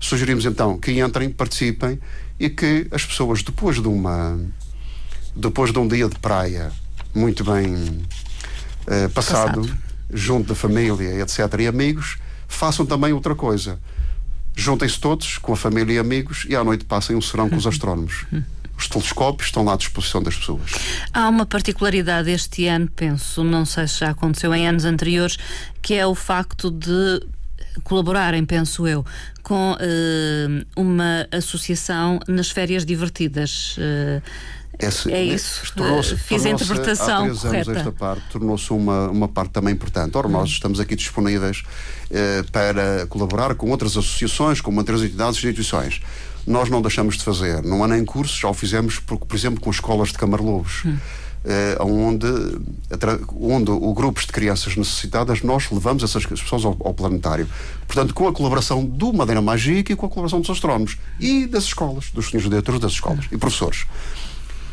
sugerimos 0.00 0.44
então 0.44 0.78
que 0.78 1.00
entrem, 1.00 1.30
participem 1.30 2.00
e 2.38 2.48
que 2.48 2.86
as 2.90 3.04
pessoas, 3.04 3.42
depois 3.42 3.80
de 3.80 3.88
uma 3.88 4.38
depois 5.34 5.72
de 5.72 5.78
um 5.78 5.86
dia 5.86 6.08
de 6.08 6.18
praia 6.18 6.72
muito 7.14 7.44
bem 7.44 7.74
uh, 7.74 9.08
passado, 9.14 9.62
passado, 9.62 9.78
junto 10.12 10.48
da 10.48 10.54
família, 10.54 11.20
etc., 11.20 11.38
e 11.60 11.66
amigos, 11.66 12.18
façam 12.46 12.84
também 12.84 13.12
outra 13.12 13.34
coisa. 13.34 13.78
Juntem-se 14.54 14.98
todos 14.98 15.38
com 15.38 15.52
a 15.52 15.56
família 15.56 15.94
e 15.94 15.98
amigos 15.98 16.44
e 16.48 16.56
à 16.56 16.64
noite 16.64 16.84
passem 16.84 17.14
um 17.14 17.20
serão 17.20 17.48
com 17.48 17.56
os 17.56 17.66
astrónomos. 17.68 18.26
Os 18.76 18.88
telescópios 18.88 19.48
estão 19.48 19.64
lá 19.64 19.74
à 19.74 19.76
disposição 19.76 20.22
das 20.22 20.36
pessoas. 20.36 20.72
Há 21.12 21.28
uma 21.28 21.46
particularidade 21.46 22.30
este 22.30 22.66
ano, 22.66 22.88
penso, 22.94 23.42
não 23.42 23.64
sei 23.64 23.86
se 23.88 24.00
já 24.00 24.10
aconteceu 24.10 24.54
em 24.54 24.66
anos 24.68 24.84
anteriores, 24.84 25.36
que 25.82 25.94
é 25.94 26.06
o 26.06 26.14
facto 26.14 26.70
de 26.70 27.20
colaborarem, 27.84 28.44
penso 28.44 28.86
eu, 28.86 29.04
com 29.42 29.72
uh, 29.72 30.66
uma 30.76 31.26
associação 31.32 32.18
nas 32.28 32.50
férias 32.50 32.84
divertidas. 32.84 33.76
Uh, 33.78 34.22
esse, 34.78 35.12
é 35.12 35.22
isso. 35.22 35.62
Uh, 35.76 36.16
fiz 36.18 36.46
a 36.46 36.50
interpretação 36.50 37.24
há 37.24 37.24
três 37.24 37.40
correta. 37.42 37.72
esta 37.72 37.92
parte 37.92 38.22
tornou-se 38.30 38.70
uma, 38.72 39.08
uma 39.08 39.28
parte 39.28 39.50
também 39.50 39.74
importante. 39.74 40.16
Ora, 40.16 40.28
nós 40.28 40.50
estamos 40.50 40.78
aqui 40.78 40.94
disponíveis 40.94 41.64
para 42.52 43.06
colaborar 43.08 43.54
com 43.56 43.70
outras 43.70 43.96
associações, 43.96 44.60
com 44.60 44.74
outras 44.76 45.02
entidades 45.02 45.36
e 45.38 45.46
instituições. 45.48 46.00
Nós 46.46 46.70
não 46.70 46.80
deixamos 46.80 47.16
de 47.16 47.24
fazer. 47.24 47.62
Não 47.62 47.82
há 47.82 47.88
nem 47.88 48.04
cursos, 48.04 48.38
já 48.38 48.48
o 48.48 48.54
fizemos, 48.54 49.00
por, 49.00 49.18
por 49.18 49.36
exemplo, 49.36 49.60
com 49.60 49.70
escolas 49.70 50.08
de 50.08 50.14
Camarlobos. 50.14 50.84
Hum 50.84 50.96
uh, 51.44 51.84
onde, 51.84 52.26
onde 53.40 53.70
o 53.70 53.92
grupos 53.92 54.26
de 54.26 54.32
crianças 54.32 54.76
necessitadas 54.76 55.42
nós 55.42 55.70
levamos 55.70 56.02
essas 56.02 56.24
pessoas 56.26 56.64
ao, 56.64 56.76
ao, 56.84 56.94
planetário. 56.94 57.48
Portanto, 57.86 58.14
com 58.14 58.28
a 58.28 58.32
colaboração 58.32 58.84
do 58.84 59.12
Madeira 59.12 59.40
Mágica 59.40 59.92
e 59.92 59.96
com 59.96 60.06
a 60.06 60.08
colaboração 60.08 60.40
dos 60.40 60.50
astrónomos 60.50 60.98
e 61.18 61.46
das 61.46 61.64
escolas, 61.64 62.10
dos 62.10 62.26
senhores 62.26 62.48
diretores 62.48 62.80
das 62.80 62.92
escolas 62.92 63.26
e 63.30 63.36
professores. 63.36 63.86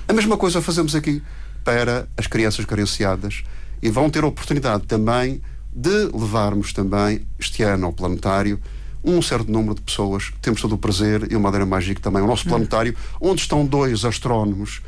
A 0.08 0.14
mesma 0.14 0.38
coisa 0.38 0.62
fazemos 0.62 0.96
aqui 0.96 1.22
para 1.64 2.08
as 2.16 2.28
crianças 2.28 2.66
carenciadas 2.66 3.44
e 3.82 3.90
vão 3.90 4.10
ter 4.10 4.24
a 4.24 4.28
oportunidade 4.28 4.86
também 4.86 5.42
de 5.74 6.10
levarmos 6.14 6.72
também 6.72 7.26
este 7.40 7.64
ano 7.64 7.88
ao 7.88 7.94
planetário 7.94 8.60
um 9.06 9.22
certo 9.22 9.52
número 9.52 9.76
de 9.76 9.82
pessoas. 9.82 10.34
Temos 10.42 10.60
todo 10.62 10.74
o 10.74 10.78
prazer 10.78 11.32
e 11.32 11.36
o 11.36 11.40
Madeira 11.40 11.66
Mágica 11.66 12.02
também, 12.02 12.24
o 12.24 12.28
nosso 12.28 12.48
planetário, 12.48 12.96
onde 13.22 13.42
estão 13.42 13.66
dois 13.66 14.04
astrónomos 14.04 14.82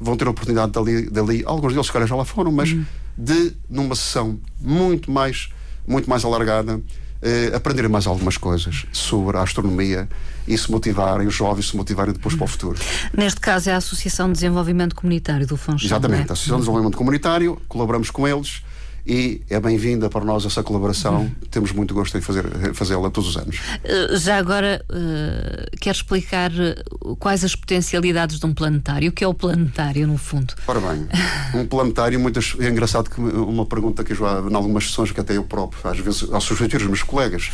vão 0.00 0.16
ter 0.16 0.26
a 0.26 0.30
oportunidade 0.30 0.72
dali, 0.72 1.10
dali 1.10 1.42
alguns 1.44 1.72
deles 1.72 1.86
se 1.86 1.92
calhar 1.92 2.08
já 2.08 2.14
lá 2.14 2.24
foram, 2.24 2.52
mas 2.52 2.72
uhum. 2.72 2.84
de, 3.16 3.52
numa 3.68 3.94
sessão 3.94 4.38
muito 4.60 5.10
mais, 5.10 5.48
muito 5.86 6.08
mais 6.08 6.24
alargada, 6.24 6.80
eh, 7.20 7.50
aprenderem 7.54 7.90
mais 7.90 8.06
algumas 8.06 8.36
coisas 8.36 8.86
sobre 8.92 9.36
a 9.36 9.42
astronomia 9.42 10.08
e 10.46 10.56
se 10.56 10.70
motivarem, 10.70 11.26
os 11.26 11.34
jovens 11.34 11.68
se 11.68 11.76
motivarem 11.76 12.12
depois 12.12 12.34
para 12.34 12.44
o 12.44 12.46
futuro. 12.46 12.78
Neste 13.12 13.40
caso 13.40 13.68
é 13.70 13.72
a 13.72 13.76
Associação 13.76 14.28
de 14.28 14.34
Desenvolvimento 14.34 14.94
Comunitário 14.94 15.46
do 15.46 15.56
Funchal. 15.56 15.86
Exatamente, 15.86 16.28
é? 16.28 16.30
a 16.30 16.32
Associação 16.32 16.56
de 16.56 16.62
Desenvolvimento 16.62 16.96
Comunitário, 16.96 17.60
colaboramos 17.68 18.10
com 18.10 18.26
eles 18.26 18.62
e 19.06 19.42
é 19.48 19.58
bem-vinda 19.58 20.08
para 20.10 20.24
nós 20.24 20.44
essa 20.44 20.62
colaboração. 20.62 21.22
Uhum. 21.22 21.30
Temos 21.50 21.72
muito 21.72 21.94
gosto 21.94 22.16
em 22.18 22.20
fazer, 22.20 22.44
fazê-la 22.74 23.10
todos 23.10 23.30
os 23.30 23.36
anos. 23.36 23.56
Uh, 23.56 24.16
já 24.16 24.36
agora, 24.36 24.84
uh, 24.90 25.76
quer 25.78 25.92
explicar 25.92 26.50
eh, 26.52 26.82
quais 27.18 27.44
as 27.44 27.54
potencialidades 27.54 28.38
de 28.38 28.46
um 28.46 28.52
planetário? 28.52 29.10
O 29.10 29.12
que 29.12 29.24
é 29.24 29.28
o 29.28 29.34
planetário, 29.34 30.06
no 30.06 30.18
fundo? 30.18 30.54
Ora 30.66 30.80
bem, 30.80 31.08
um 31.54 31.66
planetário, 31.66 32.20
muitas, 32.20 32.54
é 32.58 32.68
engraçado 32.68 33.08
que 33.08 33.20
uma 33.20 33.64
pergunta 33.64 34.04
que 34.04 34.12
eu 34.12 34.16
já, 34.16 34.40
em 34.40 34.54
algumas 34.54 34.84
sessões 34.84 35.10
que 35.10 35.20
até 35.20 35.36
eu 35.36 35.44
próprio, 35.44 35.90
às 35.90 35.98
vezes, 35.98 36.30
ao 36.30 36.40
substituir 36.40 36.82
os 36.82 36.86
meus 36.86 37.02
colegas, 37.02 37.50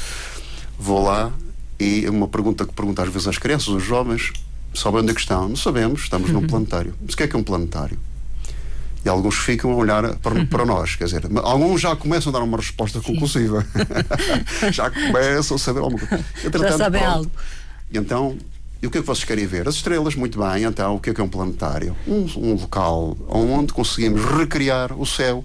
vou 0.78 1.04
lá 1.04 1.32
e 1.78 2.08
uma 2.08 2.28
pergunta 2.28 2.64
que 2.64 2.72
pergunto 2.72 3.00
às 3.02 3.08
vezes 3.08 3.28
às 3.28 3.38
crianças, 3.38 3.68
aos 3.68 3.82
jovens, 3.82 4.32
sabem 4.74 5.00
onde 5.00 5.10
é 5.10 5.14
que 5.14 5.20
estão? 5.20 5.48
Não 5.48 5.56
sabemos, 5.56 6.02
estamos 6.02 6.30
uhum. 6.30 6.40
num 6.40 6.46
planetário. 6.46 6.94
Mas 7.00 7.14
o 7.14 7.16
que 7.16 7.22
é 7.22 7.28
que 7.28 7.36
é 7.36 7.38
um 7.38 7.44
planetário? 7.44 7.98
E 9.04 9.08
alguns 9.08 9.36
ficam 9.36 9.70
a 9.72 9.74
olhar 9.74 10.16
para, 10.16 10.34
uhum. 10.34 10.46
para 10.46 10.64
nós. 10.64 10.96
Quer 10.96 11.04
dizer, 11.04 11.22
alguns 11.42 11.80
já 11.80 11.94
começam 11.94 12.30
a 12.30 12.38
dar 12.38 12.42
uma 12.42 12.56
resposta 12.56 13.00
conclusiva. 13.00 13.64
já 14.72 14.90
começam 14.90 15.56
a 15.56 15.60
saber 15.60 15.80
alguma 15.80 16.06
coisa. 16.06 16.24
já 16.58 16.78
sabem 16.78 17.04
algo. 17.04 17.30
Então, 17.92 18.36
E 18.82 18.86
o 18.86 18.90
que 18.90 18.98
é 18.98 19.00
que 19.00 19.06
vocês 19.06 19.24
querem 19.24 19.46
ver? 19.46 19.68
As 19.68 19.76
estrelas, 19.76 20.14
muito 20.14 20.38
bem. 20.38 20.64
Então, 20.64 20.96
o 20.96 21.00
que 21.00 21.10
é 21.10 21.14
que 21.14 21.20
é 21.20 21.24
um 21.24 21.28
planetário? 21.28 21.96
Um, 22.06 22.26
um 22.36 22.54
local 22.54 23.16
onde 23.28 23.72
conseguimos 23.72 24.22
recriar 24.24 24.92
o 24.98 25.06
céu 25.06 25.44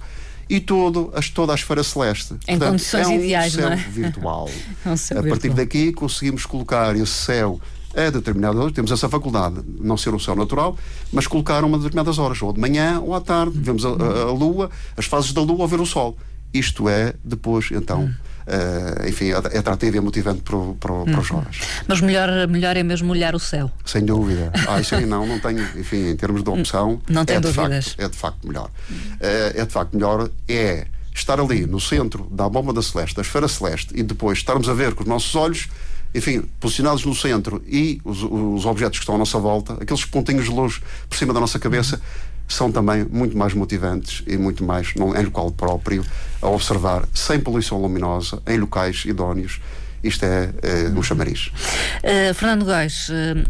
e 0.50 0.60
todo, 0.60 1.12
as, 1.14 1.30
toda 1.30 1.52
a 1.52 1.56
esfera 1.56 1.84
celeste. 1.84 2.34
Em 2.48 2.58
Portanto, 2.58 2.72
condições 2.72 3.08
é 3.08 3.10
um 3.10 3.24
ideais, 3.24 3.54
céu 3.54 3.66
não 3.66 3.74
é? 3.74 3.76
virtual. 3.76 4.50
é 4.86 4.90
um 4.90 4.98
céu 4.98 5.20
a 5.20 5.22
partir 5.22 5.50
virtual. 5.50 5.56
daqui 5.56 5.94
conseguimos 5.94 6.46
colocar 6.46 6.96
esse 6.96 7.12
céu 7.12 7.62
a 8.08 8.10
determinadas 8.10 8.60
horas, 8.60 8.74
temos 8.74 8.92
essa 8.92 9.10
faculdade, 9.10 9.62
não 9.80 9.98
ser 9.98 10.14
um 10.14 10.20
céu 10.20 10.36
natural, 10.36 10.78
mas 11.12 11.28
colocar 11.28 11.64
uma 11.64 11.78
determinadas 11.78 12.18
horas, 12.18 12.42
ou 12.42 12.54
de 12.54 12.60
manhã 12.60 13.00
ou 13.00 13.14
à 13.14 13.22
tarde, 13.22 13.58
vemos 13.60 13.86
a, 13.86 13.90
a, 13.90 14.22
a 14.24 14.32
Lua, 14.32 14.70
as 14.98 15.06
fases 15.06 15.34
da 15.34 15.42
Lua 15.42 15.66
a 15.66 15.68
ver 15.68 15.80
o 15.80 15.86
Sol. 15.86 16.18
Isto 16.54 16.90
é, 16.90 17.14
depois, 17.24 17.70
então, 17.72 18.10
Uh, 18.50 19.08
enfim, 19.08 19.30
é 19.30 19.60
atrativo 19.60 19.96
e 19.96 20.00
é 20.00 20.02
motivante 20.02 20.42
para, 20.42 20.58
para, 20.80 21.04
para 21.04 21.20
os 21.20 21.28
jovens. 21.28 21.60
Mas 21.88 22.02
melhor, 22.02 22.48
melhor 22.48 22.76
é 22.76 22.82
mesmo 22.82 23.12
olhar 23.12 23.36
o 23.36 23.40
céu. 23.40 23.72
Sem 23.86 24.04
dúvida. 24.04 24.52
Ah, 24.68 24.82
isso 24.82 24.96
aí 24.96 25.06
não, 25.06 25.24
não 25.28 25.40
tenho, 25.40 25.62
enfim, 25.78 26.10
em 26.10 26.16
termos 26.16 26.42
de 26.42 26.50
opção. 26.50 27.00
Não 27.08 27.24
tem 27.24 27.36
é 27.36 27.40
dúvidas. 27.40 27.86
De 27.86 27.92
facto, 27.92 28.02
é 28.02 28.10
de 28.10 28.18
facto 28.18 28.48
melhor. 28.48 28.70
Uh, 28.90 29.54
é 29.54 29.66
de 29.66 29.72
facto 29.72 29.94
melhor, 29.94 30.30
é 30.48 30.88
estar 31.14 31.40
ali 31.40 31.68
no 31.68 31.80
centro 31.80 32.28
da 32.32 32.50
bomba 32.50 32.74
da 32.74 32.82
celeste, 32.82 33.16
da 33.16 33.22
esfera 33.22 33.48
celeste, 33.48 33.94
e 33.96 34.02
depois 34.02 34.40
estarmos 34.40 34.68
a 34.68 34.74
ver 34.74 34.96
com 34.96 35.04
os 35.04 35.10
nossos 35.10 35.36
olhos, 35.36 35.70
enfim, 36.14 36.44
posicionados 36.60 37.06
no 37.06 37.14
centro 37.14 37.64
e 37.68 38.02
os, 38.04 38.24
os 38.24 38.66
objetos 38.66 39.00
que 39.00 39.04
estão 39.04 39.16
à 39.16 39.18
nossa 39.18 39.38
volta, 39.40 39.74
aqueles 39.74 40.06
pontinhos 40.06 40.46
de 40.46 40.52
luz 40.52 40.82
por 41.08 41.18
cima 41.18 41.34
da 41.34 41.40
nossa 41.40 41.60
cabeça 41.60 42.02
são 42.48 42.72
também 42.72 43.06
muito 43.06 43.38
mais 43.38 43.54
motivantes 43.54 44.24
e 44.26 44.36
muito 44.38 44.64
mais 44.64 44.96
num, 44.96 45.16
em 45.16 45.24
local 45.24 45.52
próprio 45.52 46.04
a 46.42 46.48
observar 46.48 47.08
sem 47.14 47.40
poluição 47.40 47.80
luminosa 47.80 48.42
em 48.48 48.58
locais 48.58 49.04
idóneos 49.06 49.60
isto 50.04 50.24
é 50.24 50.50
uh, 50.90 50.98
um 50.98 51.04
chamariz. 51.04 51.48
Uh, 51.48 52.34
Fernando 52.34 52.66
Góis, 52.66 53.10
uh, 53.10 53.44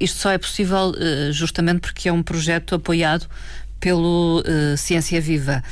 isto 0.00 0.18
só 0.18 0.30
é 0.30 0.38
possível 0.38 0.92
justamente 1.32 1.80
porque 1.80 2.08
é 2.08 2.12
um 2.12 2.22
projeto 2.22 2.74
apoiado 2.74 3.26
pelo 3.84 4.42
Ciência 4.78 5.20
Viva, 5.20 5.62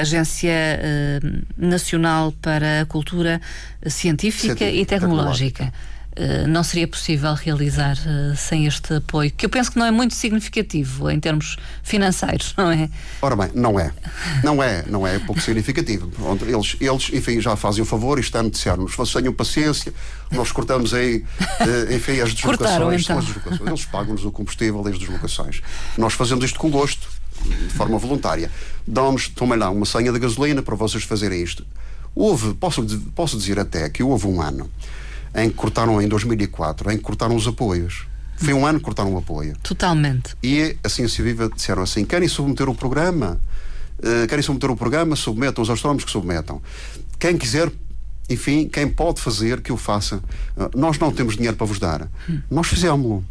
Agência 0.00 0.52
Nacional 1.58 2.32
para 2.40 2.82
a 2.82 2.86
Cultura 2.86 3.40
Científica, 3.84 4.54
Científica 4.54 4.70
e 4.70 4.86
Tecnológica. 4.86 5.64
tecnológica. 5.64 5.99
Uh, 6.18 6.46
não 6.48 6.64
seria 6.64 6.88
possível 6.88 7.32
realizar 7.34 7.96
uh, 7.96 8.36
sem 8.36 8.66
este 8.66 8.94
apoio, 8.94 9.30
que 9.30 9.46
eu 9.46 9.48
penso 9.48 9.70
que 9.70 9.78
não 9.78 9.86
é 9.86 9.92
muito 9.92 10.12
significativo 10.12 11.08
em 11.08 11.20
termos 11.20 11.56
financeiros, 11.84 12.52
não 12.58 12.68
é? 12.68 12.90
Ora 13.22 13.36
bem, 13.36 13.50
não 13.54 13.78
é. 13.78 13.92
Não 14.42 14.60
é, 14.60 14.84
não 14.88 15.06
é 15.06 15.20
pouco 15.20 15.40
significativo. 15.40 16.10
Eles, 16.42 16.76
eles 16.80 17.10
enfim, 17.12 17.40
já 17.40 17.54
fazem 17.54 17.82
o 17.82 17.86
favor 17.86 18.18
e 18.18 18.22
estão 18.22 18.44
a 18.44 18.50
disseram-nos, 18.50 18.96
vocês 18.96 19.22
tenham 19.22 19.32
paciência, 19.32 19.94
nós 20.32 20.50
cortamos 20.50 20.92
aí, 20.92 21.24
uh, 21.40 21.94
enfim, 21.94 22.20
as 22.20 22.34
deslocações. 22.34 22.58
Cortaram, 22.58 22.92
então. 22.92 23.18
as 23.18 23.24
deslocações. 23.26 23.68
Eles 23.68 23.84
pagam-nos 23.84 24.24
o 24.24 24.32
combustível 24.32 24.82
e 24.88 24.90
as 24.90 24.98
deslocações. 24.98 25.62
Nós 25.96 26.14
fazemos 26.14 26.44
isto 26.44 26.58
com 26.58 26.70
gosto, 26.70 27.08
de 27.44 27.68
forma 27.74 27.96
voluntária. 27.98 28.50
Dão-nos, 28.84 29.28
tomem 29.28 29.56
lá, 29.56 29.70
uma 29.70 29.86
senha 29.86 30.12
de 30.12 30.18
gasolina 30.18 30.60
para 30.60 30.74
vocês 30.74 31.04
fazerem 31.04 31.40
isto. 31.40 31.64
Houve, 32.16 32.54
posso, 32.54 32.84
posso 33.14 33.38
dizer 33.38 33.60
até 33.60 33.88
que 33.88 34.02
houve 34.02 34.26
um 34.26 34.42
ano 34.42 34.68
em 35.34 35.48
que 35.48 35.56
cortaram 35.56 36.00
em 36.00 36.08
2004, 36.08 36.90
em 36.90 36.96
que 36.96 37.02
cortaram 37.02 37.34
os 37.34 37.46
apoios. 37.46 38.06
Foi 38.36 38.54
um 38.54 38.66
ano 38.66 38.78
que 38.78 38.84
cortaram 38.84 39.12
o 39.12 39.18
apoio. 39.18 39.54
Totalmente. 39.62 40.34
E 40.42 40.76
a 40.82 40.88
Ciência 40.88 41.22
Viva 41.22 41.50
disseram 41.54 41.82
assim: 41.82 42.04
querem 42.04 42.26
submeter 42.26 42.68
o 42.68 42.74
programa? 42.74 43.38
Uh, 43.98 44.26
querem 44.26 44.42
submeter 44.42 44.70
o 44.70 44.76
programa? 44.76 45.14
Submetam, 45.14 45.62
os 45.62 45.68
astrónomos 45.68 46.04
que 46.04 46.10
submetam. 46.10 46.62
Quem 47.18 47.36
quiser, 47.36 47.70
enfim, 48.30 48.66
quem 48.66 48.88
pode 48.88 49.20
fazer, 49.20 49.60
que 49.60 49.70
o 49.70 49.76
faça. 49.76 50.16
Uh, 50.56 50.70
nós 50.74 50.98
não 50.98 51.12
temos 51.12 51.34
dinheiro 51.34 51.56
para 51.56 51.66
vos 51.66 51.78
dar. 51.78 52.08
Hum. 52.28 52.40
Nós 52.50 52.66
fizemos-lo. 52.66 53.22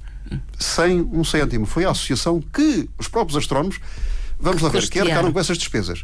Sem 0.59 1.01
um 1.01 1.23
cêntimo. 1.23 1.65
Foi 1.65 1.85
a 1.85 1.89
associação 1.89 2.39
que 2.39 2.87
os 2.99 3.07
próprios 3.07 3.35
astrónomos, 3.35 3.79
vamos 4.39 4.61
lá 4.61 4.69
ver, 4.69 4.87
que 4.87 4.99
arcaram 4.99 5.31
com 5.31 5.39
essas 5.39 5.57
despesas. 5.57 6.03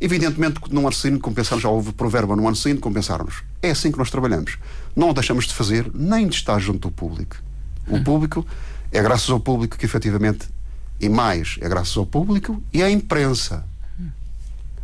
Evidentemente 0.00 0.60
que 0.60 0.74
no 0.74 0.80
ano 0.80 0.92
seguinte 0.92 1.20
compensaram, 1.20 1.60
já 1.60 1.68
houve 1.68 1.92
provérbio 1.92 2.34
no 2.34 2.46
ano 2.46 2.56
seguinte, 2.56 2.80
compensaram-nos. 2.80 3.44
É 3.62 3.70
assim 3.70 3.92
que 3.92 3.98
nós 3.98 4.10
trabalhamos. 4.10 4.58
Não 4.96 5.10
o 5.10 5.14
deixamos 5.14 5.46
de 5.46 5.52
fazer, 5.52 5.90
nem 5.94 6.26
de 6.26 6.34
estar 6.34 6.58
junto 6.58 6.88
do 6.88 6.90
público. 6.90 7.36
O 7.86 8.02
público, 8.02 8.44
é 8.90 9.02
graças 9.02 9.28
ao 9.30 9.38
público 9.38 9.76
que 9.76 9.84
efetivamente, 9.84 10.48
e 10.98 11.08
mais, 11.08 11.58
é 11.60 11.68
graças 11.68 11.96
ao 11.96 12.06
público 12.06 12.62
e 12.72 12.82
à 12.82 12.90
imprensa, 12.90 13.64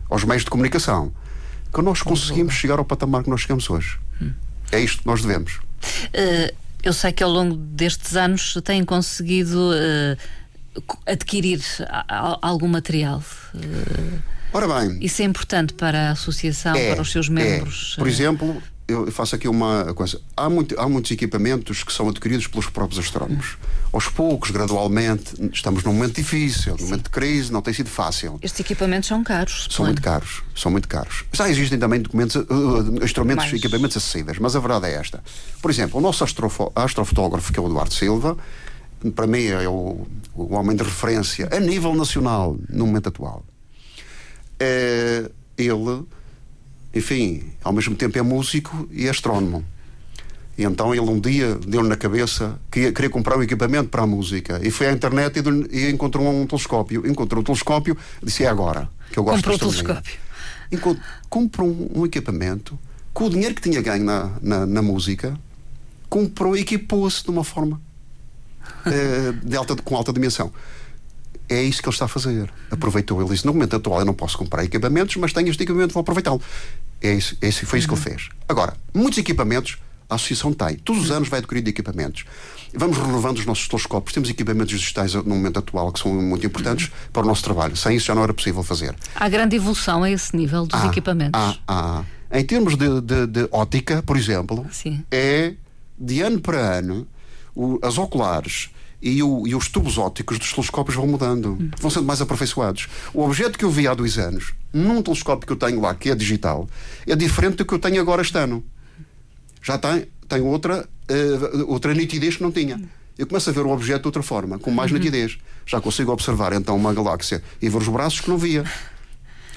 aos 0.08 0.22
meios 0.24 0.44
de 0.44 0.50
comunicação, 0.50 1.12
que 1.72 1.80
nós 1.80 2.02
conseguimos 2.02 2.54
chegar 2.54 2.78
ao 2.78 2.84
patamar 2.84 3.24
que 3.24 3.30
nós 3.30 3.40
chegamos 3.40 3.68
hoje. 3.70 3.98
É 4.70 4.80
isto 4.80 5.02
que 5.02 5.06
nós 5.06 5.22
devemos. 5.22 5.54
Uh, 5.56 6.54
eu 6.82 6.92
sei 6.92 7.12
que 7.12 7.22
ao 7.22 7.30
longo 7.30 7.56
destes 7.56 8.16
anos 8.16 8.54
têm 8.64 8.84
conseguido 8.84 9.70
uh, 9.70 10.82
adquirir 11.06 11.60
algum 12.40 12.68
material. 12.68 13.22
Uh... 13.54 14.18
Ora 14.52 14.68
bem. 14.80 14.98
Isso 15.00 15.22
é 15.22 15.24
importante 15.24 15.72
para 15.72 16.08
a 16.08 16.10
associação, 16.12 16.74
é, 16.76 16.92
para 16.92 17.02
os 17.02 17.10
seus 17.10 17.28
membros. 17.28 17.94
É. 17.96 18.00
Por 18.00 18.08
exemplo, 18.08 18.62
eu 18.89 19.11
faço 19.11 19.35
aqui 19.35 19.49
uma 19.49 19.93
coisa. 19.95 20.20
Há, 20.37 20.49
muito, 20.49 20.78
há 20.78 20.89
muitos 20.89 21.11
equipamentos 21.11 21.83
que 21.83 21.93
são 21.93 22.09
adquiridos 22.09 22.47
pelos 22.47 22.68
próprios 22.68 22.99
astrónomos. 22.99 23.57
Aos 23.93 24.09
poucos, 24.09 24.51
gradualmente, 24.51 25.35
estamos 25.53 25.85
num 25.85 25.93
momento 25.93 26.16
difícil, 26.16 26.76
num 26.78 26.87
momento 26.87 27.05
de 27.05 27.11
crise, 27.11 27.53
não 27.53 27.62
tem 27.62 27.72
sido 27.74 27.89
fácil. 27.89 28.39
Estes 28.43 28.61
equipamentos 28.61 29.09
são 29.09 29.22
caros. 29.22 29.68
São 29.70 29.85
muito 29.85 30.03
caros, 30.03 30.43
são 30.57 30.70
muito 30.70 30.89
caros. 30.89 31.24
Já 31.33 31.49
existem 31.49 31.78
também 31.78 32.01
documentos, 32.01 32.37
uh, 32.37 33.05
instrumentos, 33.05 33.45
Mais. 33.45 33.59
equipamentos 33.59 33.97
acessíveis, 33.97 34.39
mas 34.39 34.57
a 34.57 34.61
verdade 34.61 34.87
é 34.87 34.95
esta. 34.95 35.22
Por 35.61 35.70
exemplo, 35.70 35.99
o 35.99 36.03
nosso 36.03 36.24
astrofotógrafo, 36.24 37.53
que 37.53 37.59
é 37.59 37.62
o 37.62 37.66
Eduardo 37.66 37.93
Silva, 37.93 38.37
para 39.14 39.26
mim 39.26 39.45
é 39.47 39.68
o, 39.68 40.07
o 40.35 40.55
homem 40.55 40.76
de 40.76 40.83
referência 40.83 41.49
a 41.53 41.59
nível 41.59 41.95
nacional 41.95 42.57
no 42.68 42.87
momento 42.87 43.09
atual 43.09 43.45
é, 44.62 45.30
ele, 45.59 46.05
enfim, 46.95 47.53
ao 47.62 47.72
mesmo 47.72 47.95
tempo 47.95 48.18
é 48.18 48.22
músico 48.22 48.88
e 48.90 49.09
astrónomo. 49.09 49.64
E 50.57 50.64
então 50.64 50.95
ele 50.95 51.09
um 51.09 51.18
dia 51.18 51.55
deu-lhe 51.66 51.88
na 51.88 51.97
cabeça 51.97 52.61
que 52.70 52.93
queria 52.93 53.09
comprar 53.09 53.38
um 53.38 53.43
equipamento 53.43 53.88
para 53.88 54.03
a 54.03 54.07
música. 54.07 54.61
E 54.62 54.70
foi 54.70 54.88
à 54.88 54.93
internet 54.93 55.40
e, 55.40 55.76
e 55.76 55.90
encontrou 55.90 56.28
um 56.28 56.47
telescópio. 56.47 57.07
Encontrou 57.07 57.40
o 57.40 57.45
telescópio 57.45 57.97
disse: 58.22 58.45
É 58.45 58.49
agora 58.49 58.88
que 59.11 59.18
eu 59.18 59.24
gosto 59.24 59.36
Comprou 59.36 59.57
o 59.57 59.59
telescópio. 59.59 60.18
Comprou 61.28 61.68
um, 61.68 62.01
um, 62.01 62.07
equipamento 62.07 62.78
com 63.12 63.26
o 63.26 63.30
dinheiro 63.30 63.55
que 63.55 63.62
tinha 63.62 63.80
ganho 63.80 64.05
na, 64.05 64.30
na, 64.40 64.66
na 64.66 64.82
música, 64.82 65.38
comprou 66.09 66.57
e 66.57 66.61
equipou-se 66.61 67.22
de 67.22 67.30
uma 67.30 67.45
forma 67.45 67.80
eh, 68.86 69.34
de 69.43 69.55
alta, 69.55 69.76
com 69.76 69.97
alta 69.97 70.12
dimensão 70.12 70.51
é 71.49 71.62
isso 71.62 71.82
que 71.82 71.88
ele 71.88 71.95
está 71.95 72.07
a 72.07 72.09
fazer. 72.09 72.51
Aproveitou. 72.70 73.20
Ele 73.20 73.30
disse: 73.30 73.47
no 73.47 73.53
momento 73.53 73.76
atual 73.76 74.01
eu 74.01 74.05
não 74.05 74.14
posso 74.14 74.38
comprar 74.38 74.64
equipamentos, 74.64 75.16
mas 75.16 75.32
tenho 75.32 75.49
este 75.49 75.62
equipamento, 75.62 75.93
vou 75.93 76.01
aproveitá-lo. 76.01 76.40
É 77.03 77.12
isso, 77.12 77.36
é 77.40 77.48
isso, 77.48 77.66
foi 77.66 77.78
isso 77.78 77.88
que 77.88 77.94
ele 77.94 78.00
fez. 78.00 78.28
Agora, 78.48 78.74
muitos 78.94 79.18
equipamentos 79.18 79.78
a 80.12 80.16
associação 80.16 80.53
tem. 80.53 80.76
Todos 80.76 81.05
os 81.05 81.11
anos 81.11 81.28
vai 81.28 81.38
adquirindo 81.38 81.68
equipamentos. 81.68 82.24
Vamos 82.74 82.98
renovando 82.98 83.38
os 83.38 83.46
nossos 83.46 83.66
telescópios. 83.66 84.12
Temos 84.14 84.30
equipamentos 84.30 84.78
digitais 84.78 85.14
no 85.14 85.24
momento 85.24 85.59
atual 85.59 85.90
que 85.92 86.00
são 86.00 86.12
muito 86.12 86.46
importantes 86.46 86.86
uhum. 86.86 86.92
para 87.12 87.22
o 87.22 87.26
nosso 87.26 87.42
trabalho. 87.42 87.76
Sem 87.76 87.96
isso 87.96 88.07
já 88.07 88.14
não 88.14 88.22
era 88.22 88.32
possível 88.32 88.62
fazer. 88.62 88.94
Há 89.14 89.28
grande 89.28 89.57
evolução 89.57 90.03
a 90.03 90.11
esse 90.11 90.36
nível 90.36 90.66
dos 90.66 90.80
há, 90.80 90.86
equipamentos. 90.86 91.40
Há, 91.40 91.57
há. 91.66 92.05
Em 92.30 92.44
termos 92.44 92.76
de, 92.76 93.00
de, 93.00 93.26
de 93.26 93.48
ótica, 93.50 94.03
por 94.03 94.16
exemplo, 94.16 94.66
Sim. 94.70 95.05
é 95.11 95.55
de 95.98 96.20
ano 96.22 96.40
para 96.40 96.59
ano 96.59 97.07
o, 97.55 97.78
as 97.82 97.98
oculares 97.98 98.70
e, 99.03 99.22
o, 99.22 99.46
e, 99.46 99.55
os 99.55 99.68
tubos 99.68 99.98
ópticos 99.98 100.38
dos 100.38 100.53
telescópios 100.53 100.96
vão 100.96 101.07
mudando, 101.07 101.59
vão 101.80 101.90
sendo 101.90 102.07
mais 102.07 102.20
aperfeiçoados. 102.20 102.88
O 103.12 103.22
objeto 103.22 103.59
que 103.59 103.64
eu 103.64 103.70
vi 103.70 103.88
há 103.88 103.94
dois 103.94 104.16
anos, 104.16 104.55
num 104.72 105.03
telescópio 105.03 105.46
que 105.46 105.53
eu 105.53 105.57
tenho 105.57 105.80
lá, 105.80 105.94
que 105.94 106.11
é 106.11 106.14
digital, 106.14 106.68
é 107.07 107.16
diferente 107.16 107.57
do 107.57 107.64
que 107.64 107.74
eu 107.74 107.78
tenho 107.78 108.00
agora 108.00 108.22
este 108.22 108.38
ano. 108.38 108.64
Já 109.61 109.76
tem, 109.76 110.07
tem 110.28 110.40
outra, 110.40 110.88
uh, 111.11 111.70
outra 111.70 111.92
nitidez 111.92 112.36
que 112.36 112.42
não 112.42 112.53
tinha. 112.53 112.80
Eu 113.18 113.26
começo 113.26 113.50
a 113.50 113.53
ver 113.53 113.66
o 113.66 113.70
objeto 113.70 114.03
de 114.03 114.09
outra 114.09 114.22
forma, 114.22 114.59
com 114.59 114.70
mais 114.70 114.90
uhum. 114.90 114.98
nitidez. 114.98 115.38
Já 115.66 115.80
consigo 115.80 116.12
observar 116.12 116.53
então 116.53 116.76
uma 116.76 116.94
galáxia 116.94 117.42
e 117.61 117.68
ver 117.68 117.78
os 117.78 117.88
braços 117.88 118.20
que 118.20 118.30
não 118.30 118.38
via. 118.38 118.64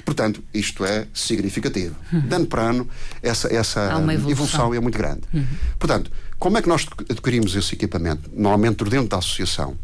Portanto, 0.04 0.42
isto 0.54 0.84
é 0.84 1.06
significativo. 1.12 1.96
Uhum. 2.12 2.20
De 2.20 2.34
ano 2.34 2.46
para 2.46 2.62
ano, 2.62 2.88
essa, 3.22 3.52
essa 3.52 3.86
evolução. 3.86 4.30
evolução. 4.30 4.74
é 4.74 4.80
muito 4.80 4.96
grande. 4.96 5.22
Uhum. 5.32 5.46
Portanto, 5.78 6.10
como 6.38 6.58
é 6.58 6.62
que 6.62 6.68
nós 6.68 6.86
adquirimos 7.10 7.54
esse 7.54 7.74
equipamento? 7.74 8.30
Normalmente 8.32 8.84
dentro 8.84 9.08
da 9.08 9.18
associação. 9.18 9.76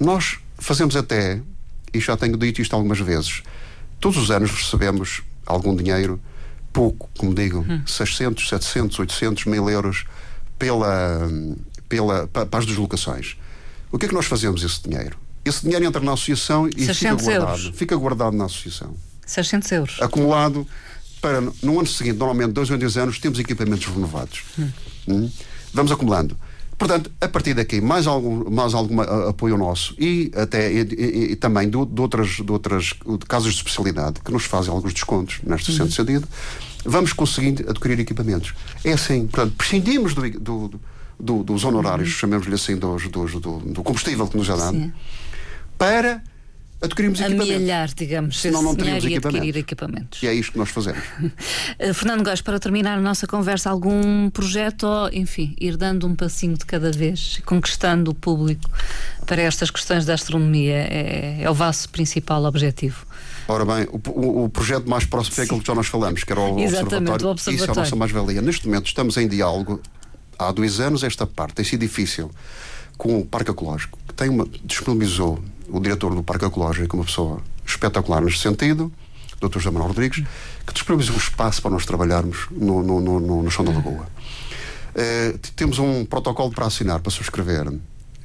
Nós 0.00 0.38
fazemos 0.58 0.96
até, 0.96 1.40
e 1.92 2.00
já 2.00 2.16
tenho 2.16 2.36
dito 2.36 2.62
isto 2.62 2.74
algumas 2.74 2.98
vezes, 2.98 3.42
todos 4.00 4.18
os 4.18 4.30
anos 4.30 4.50
recebemos 4.50 5.22
algum 5.44 5.74
dinheiro, 5.74 6.20
pouco, 6.72 7.10
como 7.18 7.34
digo, 7.34 7.64
hum. 7.68 7.82
600, 7.86 8.48
700, 8.48 8.98
800 8.98 9.44
mil 9.46 9.68
euros 9.68 10.04
pela, 10.58 11.28
pela, 11.88 12.26
para 12.28 12.58
as 12.58 12.66
deslocações. 12.66 13.36
O 13.90 13.98
que 13.98 14.06
é 14.06 14.08
que 14.08 14.14
nós 14.14 14.26
fazemos 14.26 14.62
esse 14.62 14.82
dinheiro? 14.82 15.18
Esse 15.44 15.62
dinheiro 15.62 15.84
entra 15.84 16.00
na 16.00 16.12
associação 16.12 16.68
e 16.68 16.86
fica 16.86 17.14
guardado, 17.14 17.60
euros. 17.60 17.78
fica 17.78 17.96
guardado 17.96 18.36
na 18.36 18.44
associação. 18.44 18.94
600 19.24 19.72
euros. 19.72 19.96
Acumulado 20.00 20.66
para, 21.20 21.40
no 21.40 21.78
ano 21.78 21.86
seguinte, 21.86 22.16
normalmente, 22.16 22.52
dois 22.52 22.70
ou 22.70 22.78
três 22.78 22.96
anos, 22.96 23.18
temos 23.18 23.38
equipamentos 23.38 23.86
renovados. 23.86 24.42
Hum. 24.58 24.70
Hum? 25.08 25.30
Vamos 25.72 25.92
acumulando. 25.92 26.36
Portanto, 26.78 27.10
a 27.20 27.26
partir 27.26 27.54
daqui, 27.54 27.80
mais 27.80 28.06
algum 28.06 28.48
mais 28.48 28.72
algum 28.72 29.00
apoio 29.00 29.58
nosso 29.58 29.96
e 29.98 30.30
até 30.36 30.72
e, 30.72 30.82
e, 30.82 31.32
e 31.32 31.36
também 31.36 31.68
de, 31.68 31.84
de, 31.84 32.00
outras, 32.00 32.28
de 32.28 32.52
outras 32.52 32.94
de 33.04 33.26
casos 33.26 33.52
de 33.52 33.58
especialidade 33.58 34.20
que 34.24 34.30
nos 34.30 34.44
fazem 34.44 34.72
alguns 34.72 34.94
descontos 34.94 35.40
neste 35.42 35.72
uhum. 35.72 35.90
sentido, 35.90 36.28
vamos 36.84 37.12
conseguindo 37.12 37.68
adquirir 37.68 37.98
equipamentos. 37.98 38.54
É 38.84 38.92
assim, 38.92 39.26
portanto, 39.26 39.54
prescindimos 39.56 40.14
do, 40.14 40.30
do, 40.30 40.80
do 41.18 41.42
dos 41.42 41.64
honorários, 41.64 42.10
uhum. 42.10 42.14
chamemos-lhe 42.14 42.54
assim, 42.54 42.76
dos, 42.76 43.08
dos, 43.08 43.32
do, 43.32 43.58
do, 43.58 43.82
combustível 43.82 44.28
que 44.28 44.36
nos 44.36 44.48
é 44.48 44.56
dado, 44.56 44.92
para 45.76 46.22
adquirimos 46.80 47.20
equipamentos. 47.20 47.54
Amealhar, 47.54 47.88
digamos, 47.94 48.40
Senão 48.40 48.62
não 48.62 48.74
teríamos 48.74 49.04
equipamentos. 49.04 49.40
adquirir 49.40 49.60
equipamentos. 49.60 50.22
E 50.22 50.26
é 50.26 50.34
isto 50.34 50.52
que 50.52 50.58
nós 50.58 50.70
fazemos. 50.70 51.02
Eh, 51.78 51.92
Fernando 51.92 52.24
Góes, 52.24 52.40
para 52.40 52.58
terminar 52.58 52.98
a 52.98 53.00
nossa 53.00 53.26
conversa, 53.26 53.70
algum 53.70 54.30
projeto 54.30 54.84
ou, 54.84 55.08
enfim, 55.12 55.54
ir 55.60 55.76
dando 55.76 56.06
um 56.06 56.14
passinho 56.14 56.56
de 56.56 56.64
cada 56.64 56.90
vez, 56.90 57.40
conquistando 57.44 58.10
o 58.10 58.14
público 58.14 58.68
para 59.26 59.42
estas 59.42 59.70
questões 59.70 60.04
da 60.04 60.14
astronomia, 60.14 60.74
é, 60.74 61.42
é 61.42 61.50
o 61.50 61.54
vosso 61.54 61.88
principal 61.90 62.44
objetivo? 62.44 63.06
Ora 63.46 63.64
bem, 63.64 63.86
o, 63.90 64.00
o, 64.10 64.44
o, 64.44 64.48
projeto 64.48 64.88
mais 64.88 65.04
próximo 65.04 65.36
é 65.38 65.44
aquilo 65.44 65.60
que 65.60 65.66
já 65.66 65.74
nós 65.74 65.86
falamos, 65.86 66.24
que 66.24 66.32
era 66.32 66.40
o 66.40 66.58
Exatamente, 66.58 66.94
observatório. 66.94 67.26
O 67.26 67.30
observatório. 67.30 67.56
Isso 67.56 67.70
é 67.70 67.72
a 67.72 67.84
nossa 67.84 67.96
mais-valia. 67.96 68.42
Neste 68.42 68.66
momento 68.66 68.86
estamos 68.86 69.16
em 69.16 69.28
diálogo. 69.28 69.80
Há 70.38 70.52
dois 70.52 70.80
anos 70.80 71.02
esta 71.02 71.26
parte 71.26 71.54
tem 71.54 71.64
sido 71.64 71.80
difícil 71.80 72.30
com 72.96 73.20
o 73.20 73.24
Parque 73.24 73.50
Ecológico, 73.50 73.98
que 74.06 74.14
tem 74.14 74.28
uma, 74.28 74.46
disponibilizou 74.64 75.42
o 75.68 75.80
diretor 75.80 76.14
do 76.14 76.22
Parque 76.22 76.44
Ecológico, 76.44 76.96
uma 76.96 77.04
pessoa 77.04 77.40
espetacular 77.66 78.22
neste 78.22 78.40
sentido, 78.40 78.92
Dr. 79.40 79.58
José 79.58 79.70
Manuel 79.70 79.88
Rodrigues, 79.88 80.24
que 80.66 80.72
disponibilizou 80.72 81.14
um 81.14 81.18
espaço 81.18 81.62
para 81.62 81.70
nós 81.70 81.86
trabalharmos 81.86 82.46
no, 82.50 82.82
no, 82.82 83.00
no, 83.00 83.42
no 83.42 83.50
chão 83.50 83.64
da 83.64 83.70
Lagoa. 83.70 84.06
Uh, 84.94 85.38
temos 85.54 85.78
um 85.78 86.04
protocolo 86.04 86.50
para 86.50 86.66
assinar, 86.66 87.00
para 87.00 87.10
subscrever. 87.10 87.72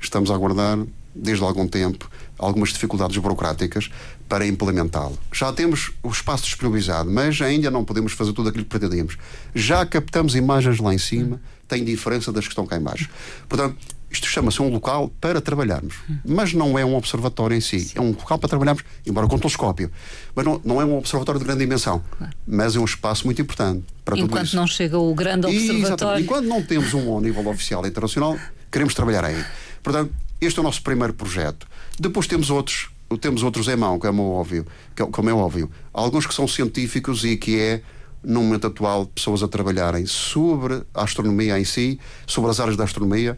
Estamos 0.02 0.32
a 0.32 0.34
aguardar, 0.34 0.80
desde 1.14 1.44
algum 1.44 1.68
tempo, 1.68 2.10
algumas 2.38 2.70
dificuldades 2.70 3.16
burocráticas 3.18 3.90
para 4.28 4.46
implementá-lo. 4.48 5.18
Já 5.32 5.54
temos 5.54 5.92
o 6.02 6.10
espaço 6.10 6.46
disponibilizado, 6.46 7.10
mas 7.12 7.40
ainda 7.42 7.70
não 7.70 7.86
podemos 7.86 8.14
fazer 8.14 8.34
tudo 8.34 8.50
aquilo 8.50 8.64
que 8.64 8.70
pretendíamos. 8.70 9.18
Já 9.54 9.86
captamos 9.86 10.36
imagens 10.36 10.80
lá 10.80 10.94
em 10.94 10.98
cima, 10.98 11.40
tem 11.68 11.84
diferença 11.84 12.32
das 12.32 12.46
que 12.46 12.52
estão 12.52 12.66
cá 12.66 12.78
em 12.78 12.82
baixo. 12.82 13.10
Portanto, 13.48 13.78
isto 14.14 14.28
chama-se 14.28 14.62
um 14.62 14.70
local 14.70 15.12
para 15.20 15.42
trabalharmos, 15.42 15.96
mas 16.24 16.54
não 16.54 16.78
é 16.78 16.86
um 16.86 16.96
observatório 16.96 17.58
em 17.58 17.62
si. 17.62 17.80
Sim. 17.80 17.98
É 17.98 18.02
um 18.02 18.10
local 18.10 18.38
para 18.38 18.48
trabalharmos, 18.48 18.84
embora 19.06 19.28
com 19.28 19.40
telescópio. 19.40 19.92
Mas 20.36 20.46
não, 20.46 20.62
não 20.64 20.82
é 20.82 20.86
um 20.86 20.98
observatório 20.98 21.40
de 21.40 21.46
grande 21.46 21.62
dimensão. 21.62 22.02
Claro. 22.18 22.34
Mas 22.48 22.76
é 22.76 22.80
um 22.80 22.86
espaço 22.86 23.26
muito 23.26 23.42
importante 23.42 23.84
para 24.06 24.16
Enquanto 24.16 24.32
tudo 24.32 24.46
isso. 24.46 24.56
não 24.56 24.68
chega 24.68 25.00
o 25.00 25.14
grande 25.16 25.48
observatório. 25.48 26.22
E, 26.22 26.24
Enquanto 26.24 26.46
não 26.46 26.62
temos 26.62 26.94
um 26.94 27.12
ao 27.12 27.20
nível 27.20 27.48
oficial 27.48 27.86
internacional, 27.88 28.38
queremos 28.72 28.94
trabalhar 28.94 29.26
aí. 29.26 29.44
Portanto, 29.82 30.14
este 30.40 30.60
é 30.60 30.62
o 30.62 30.64
nosso 30.64 30.84
primeiro 30.84 31.14
projeto. 31.14 31.66
Depois 32.00 32.28
temos 32.28 32.52
outros, 32.52 32.90
temos 33.20 33.42
outros 33.42 33.68
em 33.68 33.76
mão, 33.76 33.98
como 33.98 34.22
é 34.22 34.26
óbvio. 34.26 34.68
Como 35.12 35.30
é 35.30 35.34
óbvio. 35.34 35.72
Alguns 35.92 36.28
que 36.28 36.34
são 36.36 36.48
científicos 36.48 37.26
e 37.26 37.36
que 37.36 37.60
é 37.60 37.82
no 38.24 38.42
momento 38.42 38.68
atual, 38.68 39.06
pessoas 39.08 39.44
a 39.44 39.48
trabalharem 39.48 40.06
sobre 40.06 40.82
a 40.94 41.04
astronomia 41.04 41.60
em 41.60 41.66
si, 41.66 42.00
sobre 42.26 42.50
as 42.50 42.60
áreas 42.60 42.78
da 42.78 42.86
astronomia, 42.86 43.38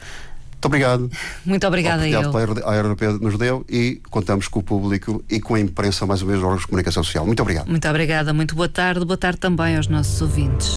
Muito 0.63 0.65
obrigado. 0.65 1.11
Muito 1.45 1.67
obrigada 1.67 2.07
eu. 2.07 2.19
Obrigado 2.19 2.55
pela 2.55 2.75
Europeia 2.75 3.11
nos 3.13 3.37
deu 3.37 3.65
e 3.69 4.01
contamos 4.09 4.47
com 4.47 4.59
o 4.59 4.63
público 4.63 5.23
e 5.29 5.39
com 5.39 5.55
a 5.55 5.59
imprensa, 5.59 6.05
mais 6.05 6.21
ou 6.21 6.27
menos, 6.27 6.43
órgãos 6.43 6.61
de 6.61 6.67
comunicação 6.67 7.03
social. 7.03 7.25
Muito 7.25 7.41
obrigado. 7.41 7.69
Muito 7.69 7.87
obrigada. 7.87 8.33
Muito 8.33 8.55
boa 8.55 8.69
tarde. 8.69 9.05
Boa 9.05 9.17
tarde 9.17 9.39
também 9.39 9.77
aos 9.77 9.87
nossos 9.87 10.21
ouvintes. 10.21 10.71